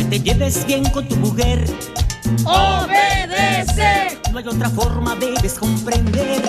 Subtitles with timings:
[0.00, 1.62] Que te lleves bien con tu mujer.
[2.44, 4.18] Obedece.
[4.32, 6.40] No hay otra forma, debes comprender.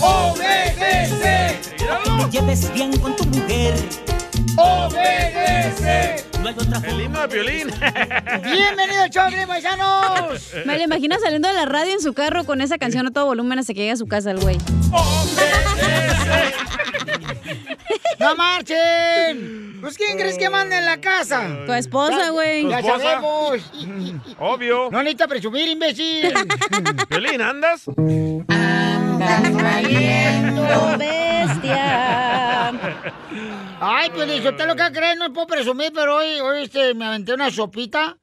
[0.00, 1.58] Obedece.
[1.76, 3.74] Que te lleves bien con tu mujer.
[4.56, 6.26] Obedece.
[6.40, 7.70] No hay otra El himno de violín.
[8.42, 10.52] Bienvenido de paisanos.
[10.64, 13.26] Me lo imagino saliendo de la radio en su carro con esa canción a todo
[13.26, 14.58] volumen hasta que llegue a su casa el güey.
[18.18, 19.78] ¡No marchen!
[19.80, 21.44] Pues ¿quién crees que manda en la casa?
[21.66, 22.68] Tu esposa, güey.
[22.68, 23.60] Ya sabemos.
[24.38, 24.88] Obvio.
[24.92, 26.32] No necesita presumir, imbécil.
[27.10, 27.82] Violín, ¿andas?
[29.52, 30.62] Valiendo
[30.98, 32.68] bestia.
[33.80, 37.06] Ay, pues yo te lo que crees, no puedo presumir, pero hoy, hoy este, me
[37.06, 38.16] aventé una sopita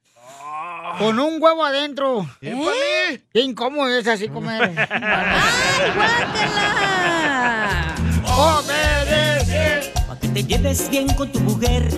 [0.98, 2.26] con un huevo adentro.
[2.40, 3.24] ¡Épale!
[3.32, 4.72] Qué incómodo es así comer.
[4.90, 7.94] ¡Ay, guácala!
[8.24, 8.99] ¡Obedece!
[10.20, 11.88] Que te lleves bien con tu mujer.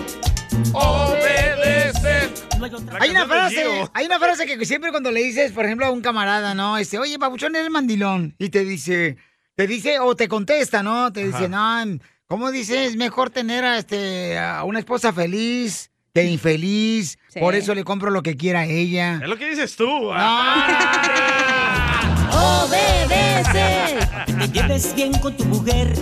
[0.73, 2.29] ¡Obedece!
[2.57, 2.65] No
[2.99, 6.01] hay una frase, hay una frase que siempre cuando le dices, por ejemplo, a un
[6.01, 6.77] camarada, ¿no?
[6.77, 8.35] Este, oye, papuchón, eres mandilón.
[8.39, 9.17] Y te dice,
[9.55, 11.11] te dice, o te contesta, ¿no?
[11.11, 11.83] Te dice, no,
[12.27, 12.91] ¿cómo dices?
[12.91, 17.17] Es mejor tener a, este, a una esposa feliz que infeliz.
[17.27, 17.39] Sí.
[17.39, 19.19] Por eso le compro lo que quiera a ella.
[19.21, 19.85] Es lo que dices tú.
[22.31, 23.97] ¡Obedece!
[24.07, 25.93] Pa' que te lleves bien con tu mujer.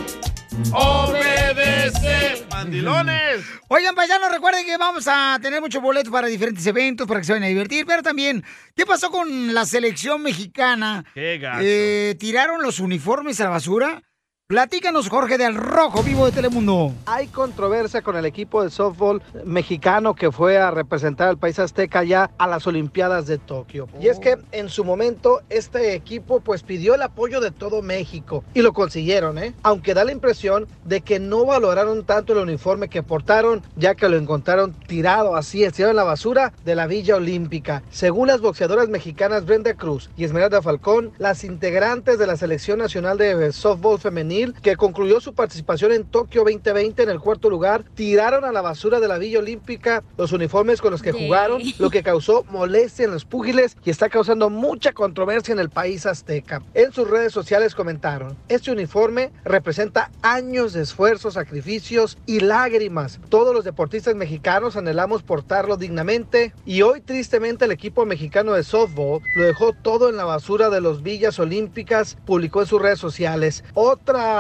[0.74, 2.46] ¡Obedece!
[2.50, 3.44] ¡Mandilones!
[3.70, 7.32] Oigan, paisanos, recuerden que vamos a tener muchos boletos para diferentes eventos, para que se
[7.32, 8.44] vayan a divertir, pero también,
[8.76, 11.06] ¿qué pasó con la selección mexicana?
[11.14, 11.62] ¡Qué gacho!
[11.64, 14.04] Eh, ¿Tiraron los uniformes a la basura?
[14.52, 16.92] Platícanos, Jorge, del Rojo Vivo de Telemundo.
[17.06, 22.04] Hay controversia con el equipo de softball mexicano que fue a representar al país azteca
[22.04, 23.88] ya a las Olimpiadas de Tokio.
[24.02, 28.44] Y es que en su momento este equipo pues pidió el apoyo de todo México
[28.54, 29.54] y lo consiguieron, ¿eh?
[29.64, 34.10] Aunque da la impresión de que no valoraron tanto el uniforme que portaron ya que
[34.10, 37.84] lo encontraron tirado así, estirado en la basura de la Villa Olímpica.
[37.90, 43.18] Según las boxeadoras mexicanas Brenda Cruz y Esmeralda Falcón, las integrantes de la selección nacional
[43.18, 48.44] de softball femenil que concluyó su participación en Tokio 2020 en el cuarto lugar, tiraron
[48.44, 52.02] a la basura de la Villa Olímpica los uniformes con los que jugaron, lo que
[52.04, 56.64] causó molestia en los púgiles y está causando mucha controversia en el país azteca.
[56.74, 63.20] En sus redes sociales comentaron, este uniforme representa años de esfuerzo, sacrificios y lágrimas.
[63.30, 69.22] Todos los deportistas mexicanos anhelamos portarlo dignamente y hoy tristemente el equipo mexicano de softball
[69.36, 73.64] lo dejó todo en la basura de los Villas Olímpicas, publicó en sus redes sociales.
[73.74, 74.31] Otra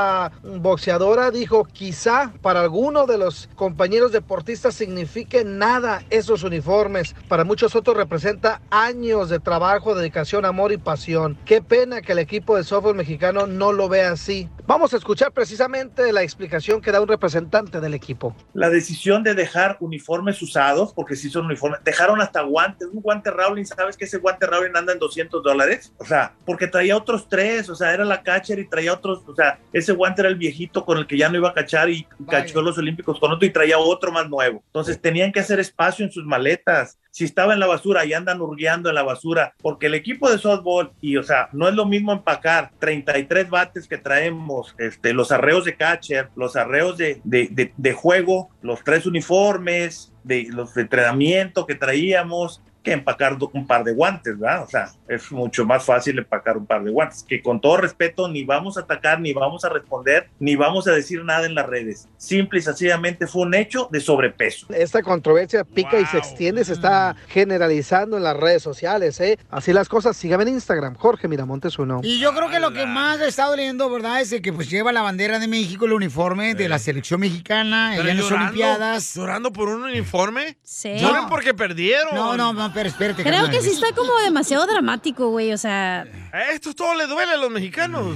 [0.44, 7.16] boxeadora dijo, quizá para alguno de los compañeros deportistas signifique nada esos uniformes.
[7.28, 11.38] Para muchos otros representa años de trabajo, dedicación, amor y pasión.
[11.46, 14.50] Qué pena que el equipo de softball mexicano no lo vea así.
[14.68, 18.36] Vamos a escuchar precisamente la explicación que da un representante del equipo.
[18.54, 23.32] la decisión de dejar uniformes usados, porque sí son uniformes, dejaron hasta guantes, un guante
[23.32, 25.94] Rowling, ¿sabes que ese guante Rowling anda en 200 dólares?
[25.98, 29.36] O sea, porque traía otros tres, o sea, era la catcher y traía otros, o
[29.36, 32.08] sea, ese guante era el viejito con el que ya no iba a cachar y
[32.20, 32.40] Vaya.
[32.46, 34.64] cachó los olímpicos con otro y traía otro más nuevo.
[34.68, 36.98] Entonces tenían que hacer espacio en sus maletas.
[37.14, 40.38] Si estaba en la basura y andan hurgueando en la basura, porque el equipo de
[40.38, 45.32] softball, y o sea, no es lo mismo empacar 33 bates que traemos, este, los
[45.34, 50.74] arreos de catcher, los arreos de, de, de- de juego, los tres uniformes, de los
[50.74, 54.64] de entrenamiento que traíamos, que empacar un par de guantes, ¿verdad?
[54.64, 58.28] O sea, es mucho más fácil empacar un par de guantes, que con todo respeto
[58.28, 61.68] ni vamos a atacar, ni vamos a responder, ni vamos a decir nada en las
[61.68, 62.08] redes.
[62.18, 64.68] Simple y sencillamente fue un hecho de sobrepeso.
[64.74, 69.38] Esta controversia pica y se extiende, se está generalizando en las redes sociales, ¿eh?
[69.50, 72.02] Así las cosas, síganme en Instagram, Jorge Miramontes uno.
[72.04, 74.22] Y yo creo que lo que más le está doliendo, ¿verdad?
[74.22, 77.96] Es de que pues lleva la bandera de México, el uniforme de la selección mexicana
[77.96, 79.16] en las llorando, Olimpiadas.
[79.16, 80.58] ¿Llorando por un uniforme?
[80.64, 80.98] Sí.
[80.98, 82.16] ¿Lloran porque perdieron?
[82.16, 83.24] No, no, no, pero espérate.
[83.24, 83.52] Creo carnal.
[83.52, 85.52] que sí está como demasiado dramático, güey.
[85.54, 88.16] O sea, A estos todo le duele a los mexicanos.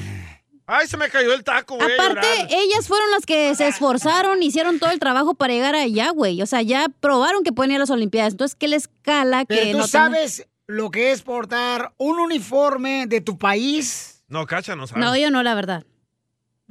[0.68, 1.94] Ay, se me cayó el taco, güey.
[1.94, 6.42] aparte, ellas fueron las que se esforzaron, hicieron todo el trabajo para llegar allá, güey.
[6.42, 8.34] O sea, ya probaron que pueden ir a las Olimpiadas.
[8.34, 12.20] Entonces, ¿qué les cala que Pero tú no tengan- sabes lo que es portar un
[12.20, 14.24] uniforme de tu país.
[14.28, 15.02] No, cacha, no sabe.
[15.02, 15.86] No, yo no, la verdad.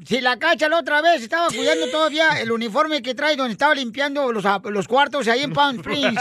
[0.03, 3.77] Si la cacha la otra vez estaba cuidando todavía el uniforme que trae donde estaba
[3.77, 6.21] limpiando los, los cuartos ahí en Palm Springs.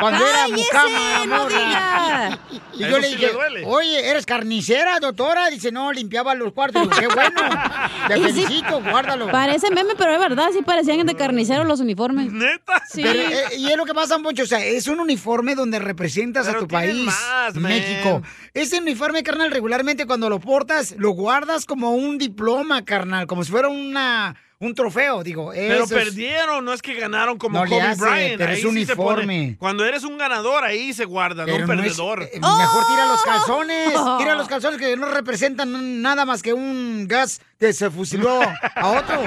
[0.00, 2.38] Cuando era ¡Cállese, mucama, no diga!
[2.74, 3.30] Y Eso yo le sí dije,
[3.66, 5.50] oye, ¿eres carnicera, doctora?
[5.50, 6.84] Dice, no, limpiaba los cuartos.
[6.84, 7.42] Digo, Qué bueno.
[8.08, 9.30] Te sí, felicito, guárdalo.
[9.30, 12.32] Parece meme, pero es verdad, sí parecían de carnicero los uniformes.
[12.32, 12.82] ¿Neta?
[12.88, 13.02] Sí.
[13.02, 16.46] Pero, eh, y es lo que pasa mucho, o sea, es un uniforme donde representas
[16.46, 17.72] Pero a tu país, más, man.
[17.72, 18.22] México.
[18.54, 23.50] Ese uniforme, carnal, regularmente cuando lo portas, lo guardas como un diploma, carnal, como si
[23.50, 25.50] fuera una, un trofeo, digo.
[25.54, 28.38] Pero es- perdieron, no es que ganaron como No Kobe hace, Bryant.
[28.38, 29.56] pero ahí es sí se pone- uniforme.
[29.58, 32.22] Cuando eres un ganador, ahí se guarda, no un no es- perdedor.
[32.22, 34.18] eh, mejor tira los calzones, Oh.
[34.18, 38.88] tira los calzones que no representan nada más que un gas que se fusiló a
[38.88, 39.20] otro.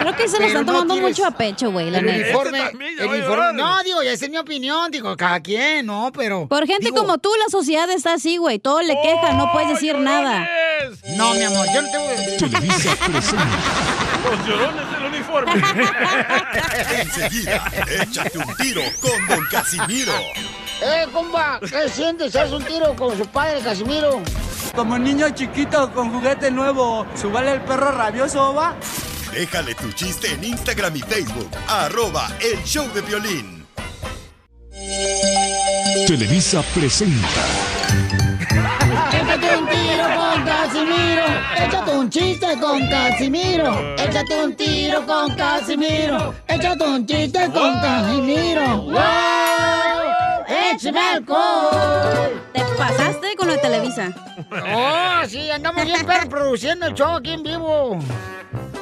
[0.00, 2.24] Creo que se lo están no tomando tires mucho a pecho, güey, la El neta.
[2.24, 6.46] uniforme, Este el uniforme- no, digo, esa es mi opinión, digo, cada quien, no, pero...
[6.48, 8.58] Por gente digo, como tú, la sociedad está así, güey.
[8.58, 10.48] Todo le queja, no puedes decir nada.
[11.16, 12.06] No, mi amor, yo no tengo...
[12.38, 13.46] Televisa presenta.
[14.24, 15.52] Los llorones del uniforme.
[17.00, 20.12] Enseguida, échate un tiro con Don Casimiro.
[20.82, 21.60] ¡Eh, compa!
[21.60, 22.34] ¿Qué sientes?
[22.36, 24.22] ¿Haz un tiro con su padre, Casimiro?
[24.74, 28.74] Como niño chiquito con juguete nuevo, ¿subale el perro rabioso, va?
[29.32, 31.50] Déjale tu chiste en Instagram y Facebook.
[31.68, 33.66] Arroba el show de violín.
[36.06, 38.29] Televisa presenta.
[39.30, 41.24] Échate un tiro con Casimiro.
[41.56, 43.94] Échate un chiste con Casimiro.
[43.96, 46.34] Échate un tiro con Casimiro.
[46.48, 48.82] Échate un chiste con Casimiro.
[48.82, 49.00] ¡Wow!
[50.48, 52.42] ¡Échame alcohol!
[52.52, 54.12] Te pasaste con lo de Televisa.
[54.50, 55.48] ¡Oh, sí!
[55.48, 58.00] Andamos bien perro produciendo el show aquí en vivo.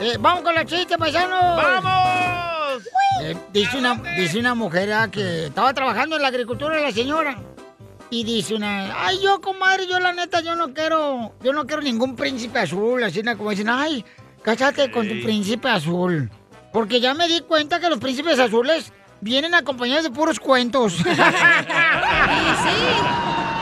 [0.01, 1.63] Eh, Vamos con los chistes, paisanos.
[1.63, 2.89] ¡Vamos!
[3.23, 7.37] Eh, dice, una, dice una mujer ah, que estaba trabajando en la agricultura la señora.
[8.11, 11.83] Y dice una, ay, yo, comadre, yo la neta, yo no quiero, yo no quiero
[11.83, 13.03] ningún príncipe azul.
[13.05, 14.05] Así na- como dicen, ay,
[14.43, 15.21] cásate con tu Sí.
[15.23, 16.31] príncipe azul.
[16.73, 20.95] Porque ya me di cuenta que los príncipes azules vienen acompañados de puros cuentos.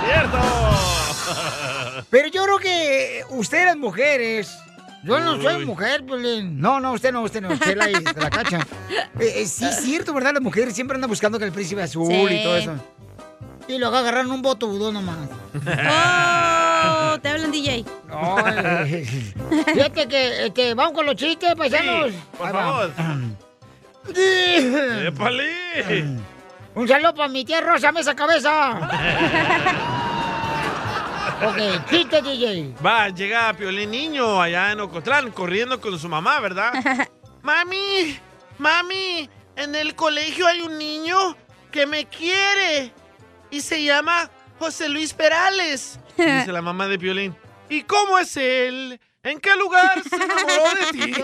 [0.05, 0.39] ¡Cierto!
[2.11, 4.57] Pero yo creo que ustedes mujeres,
[5.03, 5.65] yo no soy Uy.
[5.67, 6.61] mujer, Piolín.
[6.61, 8.61] No, no, usted no, usted no, usted la, la cacha.
[9.19, 10.35] Eh, eh, sí es cierto, ¿verdad?
[10.35, 12.35] Las mujeres siempre andan buscando que el príncipe azul Sí.
[12.35, 12.75] y todo eso.
[13.69, 15.29] Y luego agarraron un botudo nomás.
[15.55, 17.19] ¡Oh!
[17.21, 17.85] Te hablan, DJ.
[18.09, 19.05] No, eh,
[19.67, 22.13] fíjate que, este, vamos con los chistes, paisanos.
[22.13, 22.93] Sí, por favor.
[25.07, 26.17] ¡Épale!
[26.77, 28.73] Un saludo para mi tía Rosa Mesa Cabeza.
[31.43, 32.75] ok, chiste, DJ.
[32.85, 36.75] Va, llega Piolín Niño allá en Ocotlán, corriendo con su mamá, ¿verdad?
[37.43, 38.19] mami,
[38.59, 41.35] mami, en el colegio hay un niño
[41.73, 42.93] que me quiere
[43.57, 45.99] y se llama José Luis Perales.
[46.17, 47.35] Dice la mamá de Piolín.
[47.69, 49.01] ¿Y cómo es él?
[49.23, 51.15] ¿En qué lugar se enamoró de ti?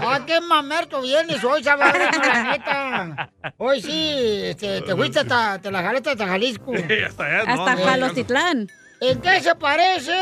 [0.00, 3.30] Ah, qué mamerto vienes hoy, chaval, la neta.
[3.56, 6.72] Hoy sí, este, te fuiste hasta, te la jalaste hasta Jalisco.
[7.06, 8.68] hasta allá, no, Hasta no, Jalostitlán.
[9.00, 10.12] ¿En qué se parece?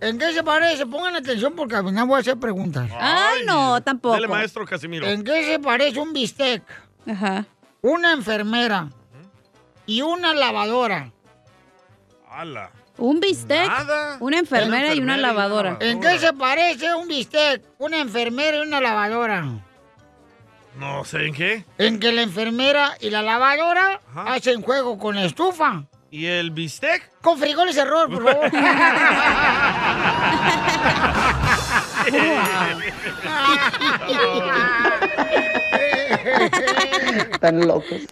[0.00, 0.86] ¿En qué se parece?
[0.86, 2.90] Pongan atención porque al final voy a hacer preguntas.
[2.98, 4.14] Ay, no, tampoco.
[4.14, 5.06] Dale, maestro Casimiro.
[5.06, 6.62] ¿En qué se parece un bistec?
[7.06, 7.46] Ajá.
[7.80, 8.88] Una enfermera
[9.86, 11.10] y una lavadora.
[12.30, 12.70] ¡Hala!
[12.96, 14.18] Un bistec, Nada.
[14.20, 15.76] una enfermera y una enfermera y una lavadora.
[15.80, 17.62] ¿En qué se parece un bistec?
[17.78, 19.44] Una enfermera y una lavadora.
[20.78, 21.64] No sé en qué.
[21.78, 24.34] En que la enfermera y la lavadora Ajá.
[24.34, 25.84] hacen juego con la estufa.
[26.14, 27.10] ¿Y el bistec?
[27.20, 28.46] Con frijoles error, por favor.
[37.32, 38.02] Están locos.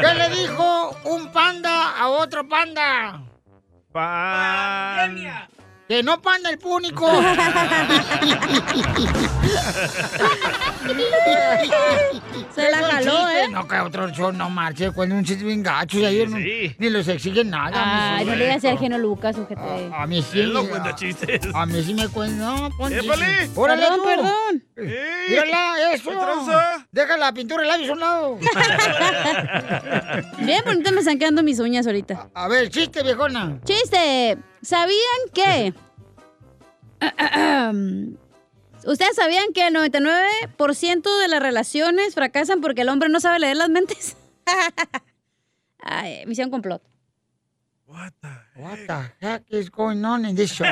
[0.00, 3.20] ¿Qué le dijo un panda a otro panda?
[3.92, 5.46] Pan.
[5.88, 7.06] Que no panda el púnico.
[12.54, 13.44] Se la jaló, chiste.
[13.44, 13.48] ¿eh?
[13.50, 16.90] No, que otro show no marche, cuando un chiste bien gacho y ayer no- ni
[16.90, 18.16] les exigen nada.
[18.16, 19.90] Ay, no le digas a Sergio Lucas, ojete.
[19.94, 20.40] A mí sí.
[20.40, 21.40] Él no a- cuenta chistes.
[21.54, 22.34] A mí sí me cuenta.
[22.44, 23.50] No, pon ¡Épale!
[23.54, 24.04] Órale, Perdón, tú.
[24.04, 24.64] perdón.
[24.76, 25.30] ¡Ey!
[25.30, 26.10] Mírala, eso.
[26.10, 26.86] ¿Qué tranza?
[26.92, 28.38] Deja la pintura de labios a un lado.
[30.38, 32.28] Bien bonita me están quedando mis uñas ahorita.
[32.34, 33.58] A ver, chiste, viejona.
[33.64, 34.38] Chiste.
[34.64, 35.74] ¿Sabían que?
[38.86, 43.56] ¿Ustedes sabían que el 99% de las relaciones fracasan porque el hombre no sabe leer
[43.56, 44.16] las mentes?
[45.80, 46.82] Ay, misión complot.
[47.86, 48.12] What
[48.86, 50.66] the heck is going on in this show?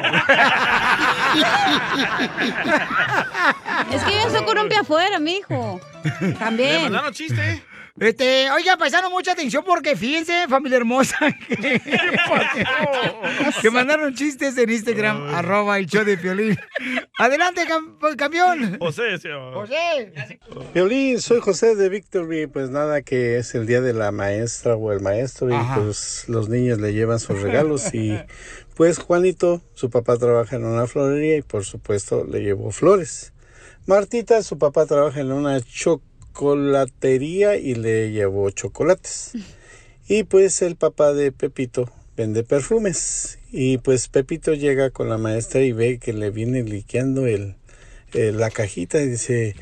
[3.92, 5.80] Es que yo estoy con un pie afuera, mijo.
[6.20, 6.82] Le También.
[6.84, 7.62] mandaron chiste.
[8.00, 11.16] Este, oiga, paisanos, mucha atención porque fíjense, familia hermosa,
[11.48, 11.78] que,
[13.60, 16.58] que mandaron chistes en Instagram, arroba el show de Piolín.
[17.18, 18.78] Adelante, cam- campeón.
[18.78, 19.52] José, se llama.
[19.52, 20.12] José.
[20.72, 24.90] Violín, soy José de Victory, pues nada que es el día de la maestra o
[24.92, 25.76] el maestro y Ajá.
[25.82, 28.18] pues los niños le llevan sus regalos y
[28.74, 33.34] pues Juanito, su papá trabaja en una florería y por supuesto le llevó flores.
[33.86, 35.60] Martita, su papá trabaja en una
[36.32, 39.32] chocolatería y le llevó chocolates.
[40.08, 43.38] Y pues el papá de Pepito vende perfumes.
[43.50, 47.56] Y pues Pepito llega con la maestra y ve que le viene liqueando el,
[48.14, 49.54] el- la cajita y dice,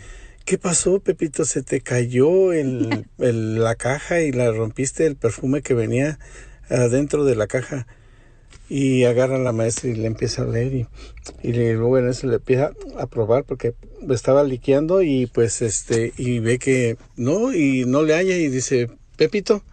[0.45, 1.45] ¿qué pasó Pepito?
[1.45, 6.19] ¿Se te cayó el, el- la caja y la rompiste el perfume que venía
[6.69, 7.87] adentro de la caja?
[8.73, 10.73] Y agarra a la maestra y le empieza a leer
[11.43, 13.75] y, luego en eso le empieza a probar porque
[14.09, 18.89] estaba liqueando y pues este y ve que no y no le halla y dice
[19.17, 19.65] Pepito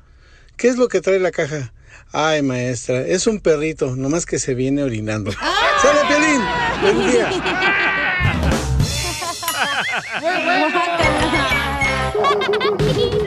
[0.58, 1.74] ¿qué es lo que trae la caja?
[2.12, 6.42] Ay maestra es un perrito nomás que se viene orinando ¡Sale Piolín!
[6.82, 7.30] ¡Buen día!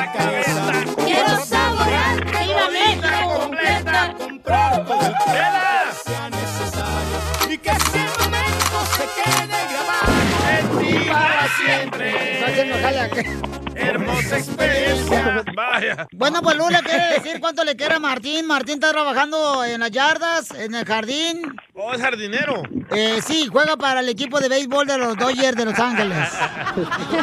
[13.75, 15.43] Hermosa experiencia.
[15.55, 16.07] Vaya.
[16.11, 18.45] Bueno, pues Lula quiere decir cuánto le quiere a Martín.
[18.45, 21.41] Martín está trabajando en las yardas, en el jardín.
[21.73, 22.61] Oh, es jardinero.
[22.91, 26.17] Eh, sí, juega para el equipo de béisbol de los Dodgers de Los Ángeles.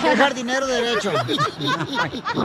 [0.05, 1.13] Es jardinero derecho.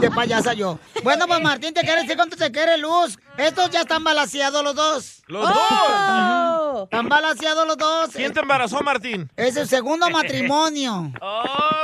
[0.00, 0.78] De payasa yo.
[1.02, 3.18] Bueno, pues Martín te quiere decir cuánto te quiere Luz.
[3.36, 5.22] Estos ya están balaseados los dos.
[5.26, 6.84] ¡Los dos!
[6.84, 8.10] Están balaseados los dos.
[8.14, 9.30] ¿Quién te embarazó, Martín?
[9.36, 11.12] Es el segundo matrimonio.
[11.20, 11.83] Oh.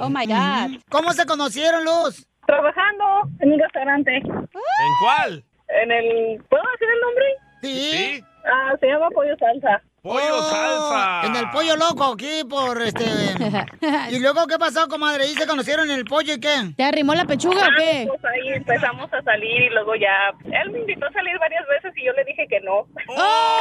[0.00, 0.80] Oh my God.
[0.90, 2.26] ¿Cómo se conocieron, Luz?
[2.46, 3.04] Trabajando
[3.40, 4.16] en un restaurante.
[4.16, 5.44] ¿En cuál?
[5.82, 6.38] En el...
[6.48, 7.26] ¿Puedo decir el nombre?
[7.62, 8.24] Sí.
[8.50, 9.82] Ah, se llama Pollo Salsa.
[10.00, 11.26] Pollo Oh, salsa.
[11.26, 13.04] En el pollo loco aquí por este.
[14.10, 15.26] ¿Y luego qué pasó, comadre?
[15.26, 16.72] ¿Y se conocieron en el pollo y qué?
[16.76, 18.06] ¿Te arrimó la pechuga o qué?
[18.08, 20.30] Pues ahí empezamos a salir y luego ya...
[20.44, 22.86] Él me invitó a salir varias veces y yo le dije que no.
[23.08, 23.60] Oh,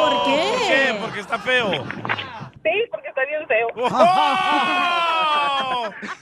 [0.00, 0.40] ¿Por ¿Por qué?
[0.68, 0.94] qué?
[1.02, 1.70] Porque está feo.
[2.62, 3.68] Sí, porque está bien feo.
[3.76, 3.88] ¡Oh!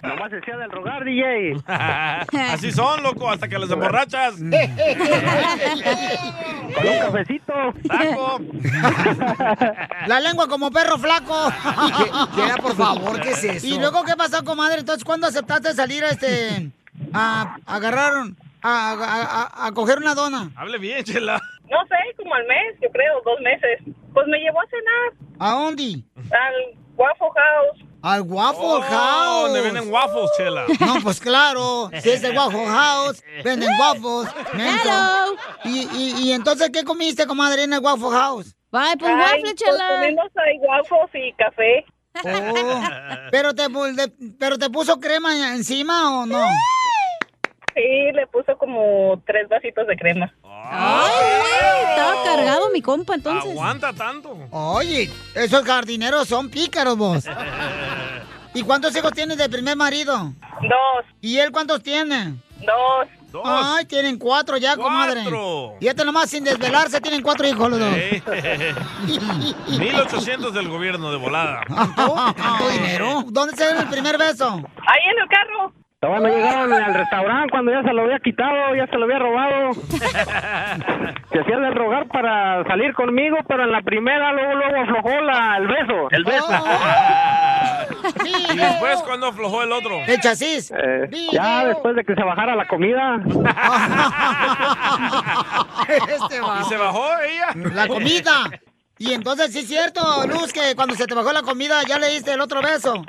[0.02, 1.56] Nomás decía del rogar, DJ.
[2.52, 4.34] Así son, loco, hasta que los emborrachas.
[4.36, 4.52] Con
[6.86, 7.52] un cafecito.
[7.88, 8.40] Taco.
[10.06, 11.52] La lengua como perro flaco.
[12.34, 13.66] Quiera, por favor, ¿qué es eso?
[13.66, 14.80] ¿Y luego qué pasó, comadre?
[14.80, 16.70] Entonces, ¿cuándo aceptaste salir a este.
[17.12, 18.36] a agarraron.
[18.62, 20.50] A, a, a- a coger una dona?
[20.56, 21.40] Hable bien, chela.
[21.70, 23.80] No sé, como al mes, yo creo, dos meses.
[24.14, 26.02] Pues me llevó a cenar ¿A dónde?
[26.16, 27.84] al Waffle House.
[28.02, 29.42] Al Waffle Oh, House.
[29.52, 30.64] donde venden waffles, chela.
[30.80, 34.32] No, pues claro, si es el Waffle House, venden waffles.
[34.54, 35.34] Hello.
[35.64, 38.54] ¿Y, y, y entonces qué comiste, comadre, en el Waffle House?
[38.72, 39.88] Ay, pues Ay, waffle, pues chela.
[40.00, 41.84] comimos ahí waffles y café.
[42.24, 42.80] Oh,
[43.30, 46.38] ¿pero, te, de- ¿Pero te puso crema encima o no?
[47.76, 50.32] Sí, le puso como tres vasitos de crema.
[50.42, 53.50] Ay, güey, estaba cargado mi compa entonces.
[53.50, 54.34] Aguanta tanto.
[54.50, 57.26] Oye, esos jardineros son pícaros vos.
[58.54, 60.32] ¿Y cuántos hijos tienes de primer marido?
[60.62, 62.36] Dos, ¿Y él cuántos tiene?
[62.64, 63.08] dos.
[63.44, 65.22] Ay, tienen cuatro ya, comadre.
[65.78, 67.90] Y este nomás sin desvelarse tienen cuatro hijos los dos.
[68.32, 68.74] Eh,
[69.78, 71.60] 1800 del gobierno de volada.
[72.36, 73.24] ¿Tanto dinero?
[73.26, 74.46] ¿Dónde se dio el primer beso?
[74.54, 75.72] Ahí en el carro.
[76.06, 79.18] Todavía no llegaron al restaurante cuando ya se lo había quitado, ya se lo había
[79.18, 79.72] robado.
[81.32, 85.56] Se hacía de rogar para salir conmigo, pero en la primera luego luego aflojó la,
[85.58, 86.48] el beso, el beso.
[88.24, 90.00] ¿Y después cuando aflojó el otro?
[90.06, 90.72] El chasis.
[90.74, 93.20] Eh, ya después de que se bajara la comida.
[95.88, 97.48] Este ¿Y se bajó ella?
[97.74, 98.50] La comida.
[98.98, 102.08] Y entonces sí es cierto, Luz, que cuando se te bajó la comida ya le
[102.08, 103.04] diste el otro beso.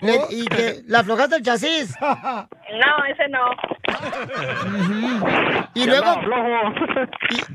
[0.00, 1.94] Le- y que le aflojaste el chasis.
[2.70, 3.40] No, ese no.
[5.74, 6.14] Y Ya luego.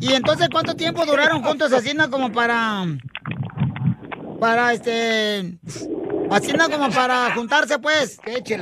[0.01, 2.83] Y, y entonces, ¿cuánto tiempo duraron juntos haciendo como para.
[4.39, 5.53] Para este.
[6.31, 8.19] Haciendo como para juntarse, pues?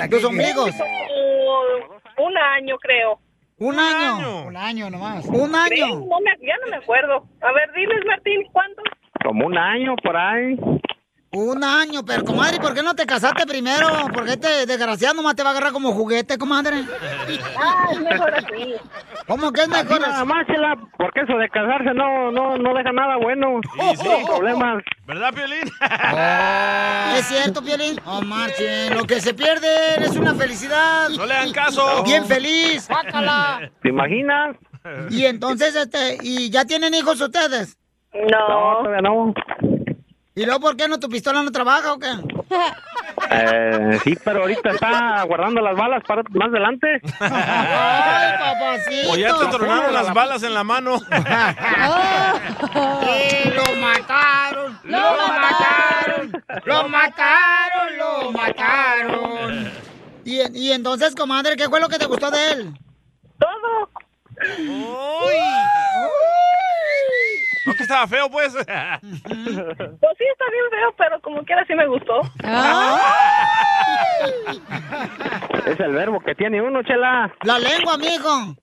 [0.10, 0.72] Los ombligos.
[0.76, 3.20] Como Un año, creo.
[3.58, 4.44] Un año.
[4.46, 5.26] Un año nomás.
[5.26, 5.96] Un Creo, año.
[6.00, 7.26] no me- ya no me acuerdo.
[7.42, 8.82] A ver, diles, Martín, ¿cuánto?
[9.26, 10.56] Como un año por ahí.
[11.36, 13.88] Un año, pero comadre, ¿por qué no te casaste primero?
[14.14, 16.84] Porque este desgraciado nomás te va a agarrar como juguete, comadre.
[17.58, 18.76] Ah, es mejor así.
[19.26, 22.74] ¿Cómo que es mejor Así nada más, chela, porque eso de casarse no, no, no
[22.76, 23.62] deja nada bueno.
[23.96, 24.08] sí.
[24.28, 24.84] problemas.
[25.08, 25.72] ¿Verdad, Piolín?
[27.18, 28.00] ¿Es cierto, Piolín?
[28.06, 28.96] Oh, marchen.
[28.96, 31.10] Lo que se pierde es una felicidad.
[31.10, 32.04] No le hagan caso.
[32.04, 32.84] Bien feliz.
[32.84, 33.72] Sácala.
[33.82, 34.56] ¿Te imaginas?
[35.10, 37.76] Y entonces, este, ¿y ya tienen hijos ustedes?
[38.14, 39.34] No, todavía no.
[40.36, 42.10] ¿Y luego por qué no tu pistola no trabaja o qué?
[43.30, 47.02] Eh, sí, pero ahorita está guardando las balas para más adelante.
[47.20, 49.12] Ay, papacito.
[49.12, 51.00] O ya te tronaron las balas en la mano.
[53.54, 59.72] Lo mataron, lo mataron, lo mataron, lo mataron.
[60.26, 62.74] Y, y entonces, comadre, ¿qué fue lo que te gustó de él?
[63.38, 63.90] Todo.
[64.60, 65.36] Uy.
[67.66, 68.54] ¿No que estaba feo, pues?
[68.56, 68.66] Pues
[70.18, 72.22] sí, está bien feo, pero como quiera sí me gustó.
[75.66, 77.34] Es el verbo que tiene uno, chela.
[77.44, 78.56] La lengua, amigo.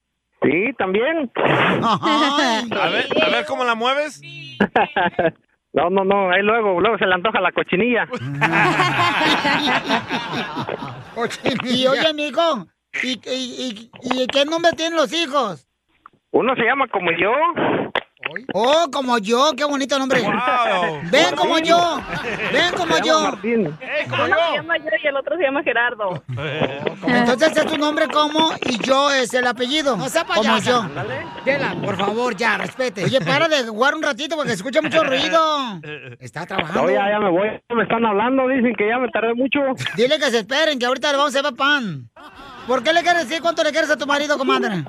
[0.42, 1.30] Sí, también.
[1.36, 4.20] A ver, a ver cómo la mueves.
[5.72, 8.08] No, no, no, ahí luego, luego se le antoja la cochinilla.
[11.62, 12.66] Y oye, amigo,
[13.04, 15.68] ¿y, y, y, y qué nombre tienen los hijos?
[16.32, 17.30] Uno se llama como yo.
[18.54, 20.22] Oh, como yo, qué bonito nombre.
[21.10, 22.00] Ven como yo,
[22.52, 23.20] ven como yo.
[23.22, 23.60] Martín.
[23.66, 26.22] Uno se llama yo y el otro se llama Gerardo.
[27.06, 29.96] Entonces es tu nombre como y yo es el apellido.
[29.96, 30.84] No sea Como yo.
[31.84, 33.04] Por favor, ya, respete.
[33.04, 35.80] Oye, para de jugar un ratito porque se escucha mucho ruido.
[36.20, 36.82] Está trabajando.
[36.82, 37.48] No, ya, ya me voy.
[37.70, 39.60] Me están hablando, dicen que ya me tardé mucho.
[39.96, 42.10] Dile que se esperen, que ahorita le vamos a llevar pan.
[42.66, 44.84] ¿Por qué le quieres decir cuánto le quieres a tu marido, comadre?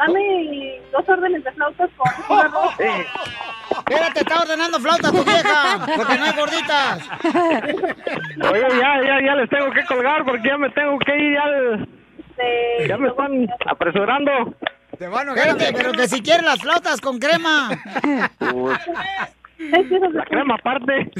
[0.00, 2.74] Dame dos órdenes de flautas con un arroz.
[2.80, 7.08] Espérate, está ordenando flauta a tu vieja, porque no hay gorditas.
[8.50, 11.34] Oye, ya, ya, ya les tengo que colgar porque ya me tengo que ir.
[11.34, 14.54] Ya, ya me están apresurando.
[14.92, 17.70] Espérate, pero que si quieres las flautas con crema.
[19.60, 21.10] La crema aparte.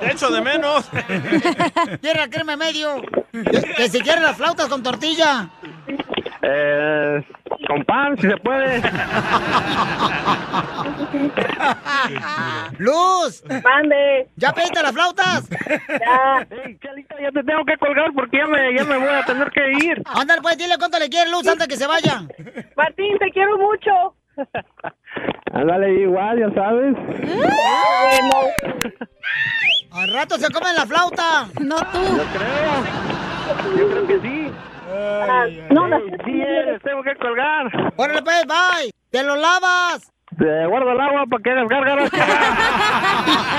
[0.00, 0.90] De hecho, de menos.
[2.02, 3.00] Quiere la crema medio.
[3.76, 5.48] Que, si quieres las flautas con tortilla.
[6.42, 6.73] Eh,
[7.66, 8.80] con pan, si se puede.
[12.78, 13.42] Luz.
[13.62, 14.28] Mande.
[14.36, 15.48] ¿Ya pediste las flautas?
[15.88, 16.46] Ya.
[16.50, 19.50] Ey, Chalita, ya te tengo que colgar porque ya me, ya me voy a tener
[19.50, 20.02] que ir.
[20.06, 22.22] Ándale, pues, dile cuánto le quieres, Luz, antes que se vaya.
[22.76, 24.14] Martín, te quiero mucho.
[25.52, 26.96] Ándale, igual, ya sabes.
[29.92, 31.46] Al rato se comen la flauta.
[31.60, 32.16] No tú.
[32.16, 32.84] Yo creo.
[33.78, 34.50] Yo creo que sí.
[35.70, 37.92] No, la- Ey, sí, les tengo que colgar.
[37.96, 38.90] Órale, pues, bye.
[39.10, 40.02] Te lo lavas.
[40.36, 42.10] Te guardo el agua para que descargue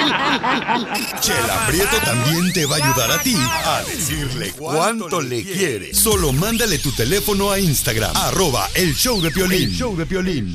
[1.21, 5.93] Chela Prieto también te va a ayudar a ti a decirle cuánto le quiere.
[5.93, 9.69] Solo mándale tu teléfono a Instagram, arroba el show de Piolín.
[9.71, 10.53] show de Piolín.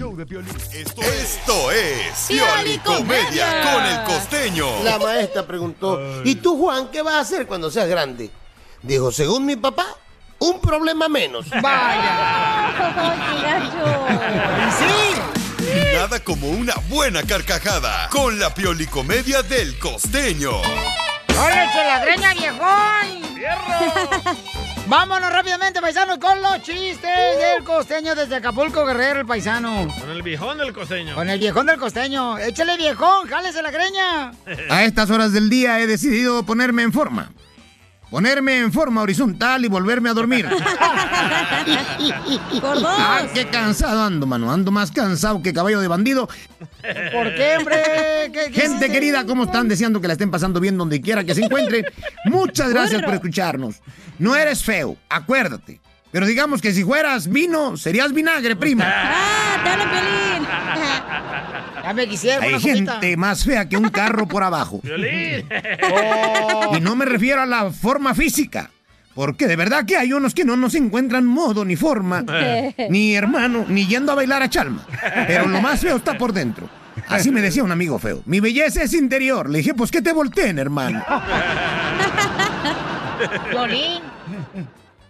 [0.75, 4.67] Esto, esto es Pioli Comedia con el costeño.
[4.85, 8.31] La maestra preguntó, ¿y tú, Juan, qué vas a hacer cuando seas grande?
[8.83, 9.87] Dijo, según mi papá,
[10.41, 11.47] un problema menos.
[14.79, 15.21] Sí.
[15.95, 20.51] Nada como una buena carcajada con la Pioli Comedia del costeño.
[21.39, 23.21] ¡Órale, la greña, viejón!
[24.87, 29.87] Vámonos rápidamente, paisanos, con los chistes del costeño desde Acapulco, Guerrero, el paisano.
[30.01, 31.15] Con el viejón del costeño.
[31.15, 32.39] Con el viejón del costeño.
[32.39, 34.33] Échale, viejón, jálese la greña.
[34.69, 37.31] A estas horas del día he decidido ponerme en forma.
[38.11, 40.47] Ponerme en forma horizontal y volverme a dormir.
[42.63, 44.51] Ah, qué cansado ando, mano.
[44.51, 46.27] Ando más cansado que caballo de bandido.
[46.27, 47.77] ¿Por qué, hombre?
[48.33, 49.69] ¿Qué- qué Gente querida, ¿cómo están?
[49.69, 51.85] Deseando que la estén pasando bien donde quiera que se encuentren.
[52.27, 53.77] Muchas gracias por escucharnos.
[54.19, 55.81] No eres feo, acuérdate.
[56.11, 58.85] Pero digamos que si fueras vino, serías vinagre, prima.
[58.87, 60.49] ¡Ah, te hablo, Piolín!
[61.95, 64.81] Me quisiera Hay gente más fea que un carro por abajo.
[64.83, 65.47] Violín.
[66.75, 68.71] Y no me refiero a la forma física.
[69.15, 72.25] Porque de verdad que hay unos que no nos encuentran modo ni forma,
[72.89, 74.87] ni hermano, ni yendo a bailar a Chalma.
[75.27, 76.69] Pero lo más feo está por dentro.
[77.09, 78.23] Así me decía un amigo feo.
[78.25, 79.51] Mi belleza es interior.
[79.51, 81.05] Le dije, pues que te volteen, hermano.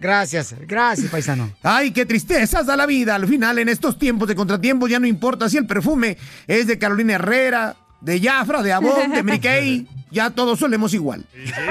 [0.01, 1.51] Gracias, gracias, paisano.
[1.63, 3.15] Ay, qué tristezas da la vida.
[3.15, 6.79] Al final, en estos tiempos de contratiempo, ya no importa si el perfume es de
[6.79, 9.87] Carolina Herrera, de Jafra, de Avon, de Mary Kay.
[10.13, 11.25] Ya todos olemos igual.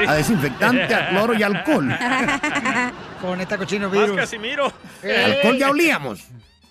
[0.07, 1.89] A desinfectante, a cloro y alcohol.
[3.21, 4.15] Con esta cochino Más virus.
[4.15, 4.71] Casimiro.
[5.03, 6.23] Alcohol ya olíamos.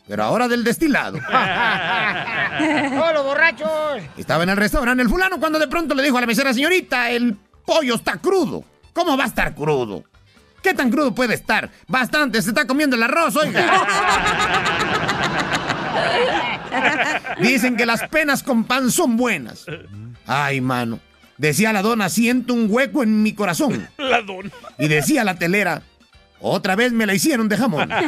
[0.07, 1.19] Pero ahora del destilado.
[1.29, 4.01] ¡Oh, los borrachos!
[4.17, 7.11] Estaba en el restaurante el fulano cuando de pronto le dijo a la mesera, señorita,
[7.11, 8.65] el pollo está crudo.
[8.95, 10.05] ¿Cómo va a estar crudo?
[10.63, 11.71] ¿Qué tan crudo puede estar?
[11.87, 13.87] Bastante, se está comiendo el arroz, oiga.
[17.41, 19.67] Dicen que las penas con pan son buenas.
[20.27, 20.99] Ay, mano.
[21.37, 23.89] Decía la dona, siento un hueco en mi corazón.
[23.97, 24.51] La dona.
[24.79, 25.83] Y decía la telera,
[26.41, 27.89] otra vez me la hicieron de jamón.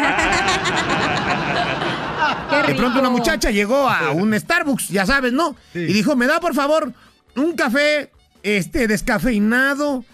[2.66, 5.56] De pronto una muchacha llegó a un Starbucks, ya sabes, ¿no?
[5.74, 6.92] Y dijo, me da por favor
[7.36, 8.10] un café
[8.42, 10.04] este descafeinado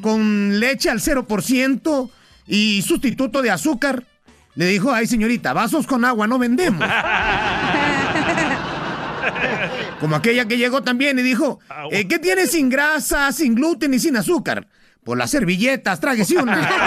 [0.00, 2.10] con leche al 0%
[2.46, 4.04] y sustituto de azúcar.
[4.54, 6.84] Le dijo, ay señorita, vasos con agua no vendemos.
[10.00, 13.98] Como aquella que llegó también y dijo, eh, ¿qué tiene sin grasa, sin gluten y
[13.98, 14.66] sin azúcar?
[15.04, 16.68] Por las servilletas, tráguese una.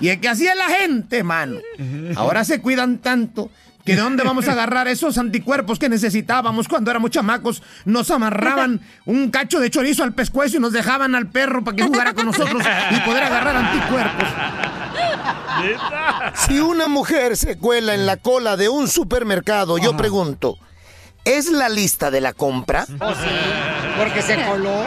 [0.00, 1.58] Y es que así es la gente, mano.
[2.16, 3.50] Ahora se cuidan tanto
[3.84, 7.62] que de dónde vamos a agarrar esos anticuerpos que necesitábamos cuando éramos chamacos.
[7.84, 11.84] Nos amarraban un cacho de chorizo al pescuezo y nos dejaban al perro para que
[11.84, 14.28] jugara con nosotros y poder agarrar anticuerpos.
[16.34, 20.56] Si una mujer se cuela en la cola de un supermercado, yo pregunto,
[21.24, 22.86] ¿es la lista de la compra?
[23.00, 24.86] Oh, sí, porque se coló.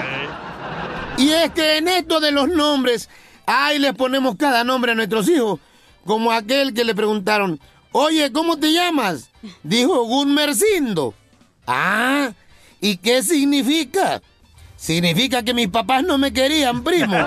[1.17, 3.10] Y es que en esto de los nombres,
[3.45, 5.60] ahí le ponemos cada nombre a nuestros hijos.
[6.05, 7.60] Como aquel que le preguntaron,
[7.97, 9.29] oye, ¿cómo te llamas?
[9.63, 11.13] Dijo Gunmercindo.
[11.65, 12.31] Ah,
[12.79, 14.21] ¿y qué significa?
[14.75, 17.17] Significa que mis papás no me querían, primo.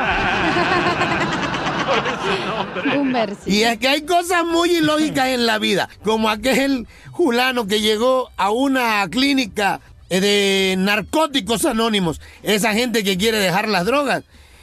[3.46, 8.30] Y es que hay cosas muy ilógicas en la vida, como aquel fulano que llegó
[8.36, 14.22] a una clínica eh, de narcóticos anónimos, esa gente que quiere dejar las drogas,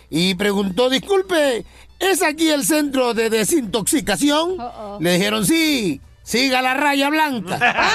[0.09, 1.65] y preguntó, disculpe,
[1.99, 4.57] ¿es aquí el centro de desintoxicación?
[4.99, 7.59] Le dijeron, sí, siga la raya blanca.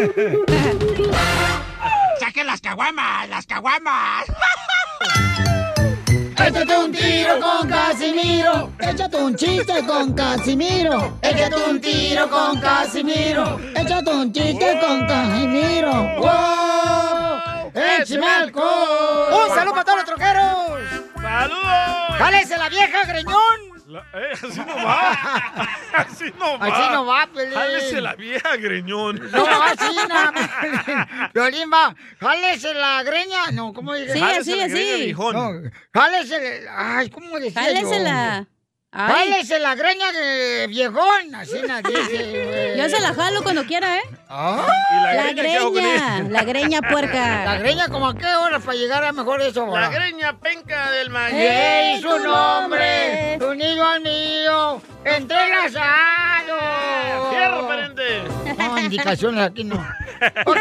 [2.20, 3.28] ¡Saquen las caguamas!
[3.28, 4.26] ¡Las caguamas!
[6.38, 8.72] Échate un tiro con Casimiro.
[8.78, 11.18] Échate un chiste con Casimiro.
[11.20, 13.60] Échate un tiro con Casimiro.
[13.74, 15.92] Échate un chiste con Casimiro.
[16.18, 17.29] ¡Wow!
[17.74, 19.48] ¡Échame alcohol!
[19.48, 20.80] ¡Un saludo para todos los troqueros!
[21.20, 22.18] ¡Saludos!
[22.18, 23.70] ¡Jálese la vieja, greñón!
[23.86, 25.10] La- eh, así no va.
[25.92, 26.66] Así no va.
[26.66, 27.54] Así no va, Pelín.
[27.54, 29.30] Jálese la vieja, greñón.
[29.32, 31.70] No, así no.
[31.72, 31.94] Va.
[32.20, 33.50] Jálese la greña.
[33.52, 34.12] No, ¿cómo dije?
[34.12, 35.12] Sí, Jálese así, la así.
[35.12, 35.52] No,
[35.92, 36.68] jálese.
[36.70, 38.40] Ay, ¿cómo decía Jálesela.
[38.42, 38.46] yo?
[38.92, 39.30] Ay.
[39.30, 41.34] Jálese la greña de viejón.
[41.34, 42.74] Así nadie dice.
[42.78, 44.02] Yo se la jalo cuando quiera, ¿eh?
[44.32, 44.64] Ah.
[44.92, 47.44] ¿Y la La greña la greña puerca.
[47.44, 49.66] La greña, ¿como a qué hora para llegar a mejor eso?
[49.66, 51.34] La greña penca del maíz.
[51.34, 53.38] ¡Ey, su nombre!
[53.44, 54.80] ¡Unido al mío!
[55.04, 56.58] ¡Entrelazado!
[57.30, 58.22] ¡Fierro, pariente!
[58.56, 59.74] No, indicaciones aquí no.
[60.46, 60.58] Ok.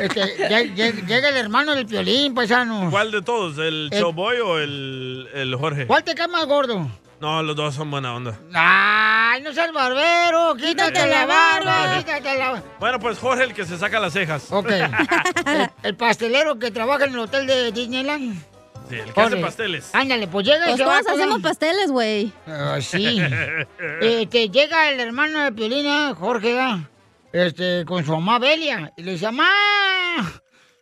[0.00, 2.90] Este, llega el hermano del violín, paisano.
[2.90, 3.58] ¿Cuál de todos?
[3.58, 5.86] ¿El El- Showboy o el, el Jorge?
[5.88, 6.88] ¿Cuál te cae más gordo?
[7.20, 8.36] No, los dos son buena onda.
[8.52, 10.56] ¡Ay, no seas barbero!
[10.56, 11.98] ¡Quítate, Quítate la barba.
[11.98, 14.50] ¡Quítate la Bueno, pues Jorge el que se saca las cejas.
[14.50, 14.70] Ok.
[15.46, 18.40] El, el pastelero que trabaja en el hotel de Disneyland.
[18.88, 19.42] Sí, el que hace Jorge.
[19.42, 19.94] pasteles.
[19.94, 22.32] Ándale, pues llega y Pues se va todos con- hacemos pasteles, güey.
[22.46, 23.20] Ah, sí.
[24.00, 26.88] Este, llega el hermano de Piolina, Jorge, ¿ah?
[27.32, 29.48] este, con su mamá Belia, y le dice, mamá,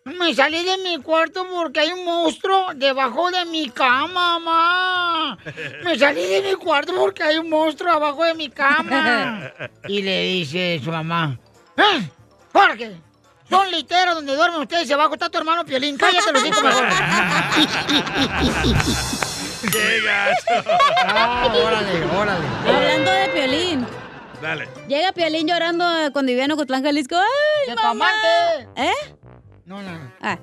[0.05, 5.39] me salí de mi cuarto porque hay un monstruo debajo de mi cama, mamá.
[5.85, 9.53] Me salí de mi cuarto porque hay un monstruo abajo de mi cama.
[9.89, 11.39] Y le dice su mamá,
[11.81, 12.11] ¿eh?
[12.53, 12.97] Jorge,
[13.49, 15.97] Son literos donde duermen ustedes y abajo está tu hermano Piolín.
[15.97, 16.85] Cállate los cinco mejor.
[19.73, 20.65] ¡Qué gacho!
[21.07, 22.47] Ah, órale, órale.
[22.67, 23.87] Hablando de Piolín.
[24.41, 24.69] Dale.
[24.89, 27.17] Llega Piolín llorando cuando vivía en Ocotlán, Jalisco.
[27.17, 28.09] ¡Ay, mamá!
[28.77, 28.93] ¿Eh?
[29.67, 30.13] No, no, no.
[30.23, 30.39] Ah.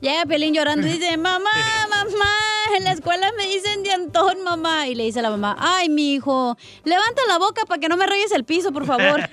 [0.00, 1.50] Llega Piolín llorando y dice, mamá,
[1.90, 2.34] mamá,
[2.76, 4.86] en la escuela me dicen dientón, mamá.
[4.88, 7.96] Y le dice a la mamá, ay, mi hijo, levanta la boca para que no
[7.96, 9.20] me rayes el piso, por favor.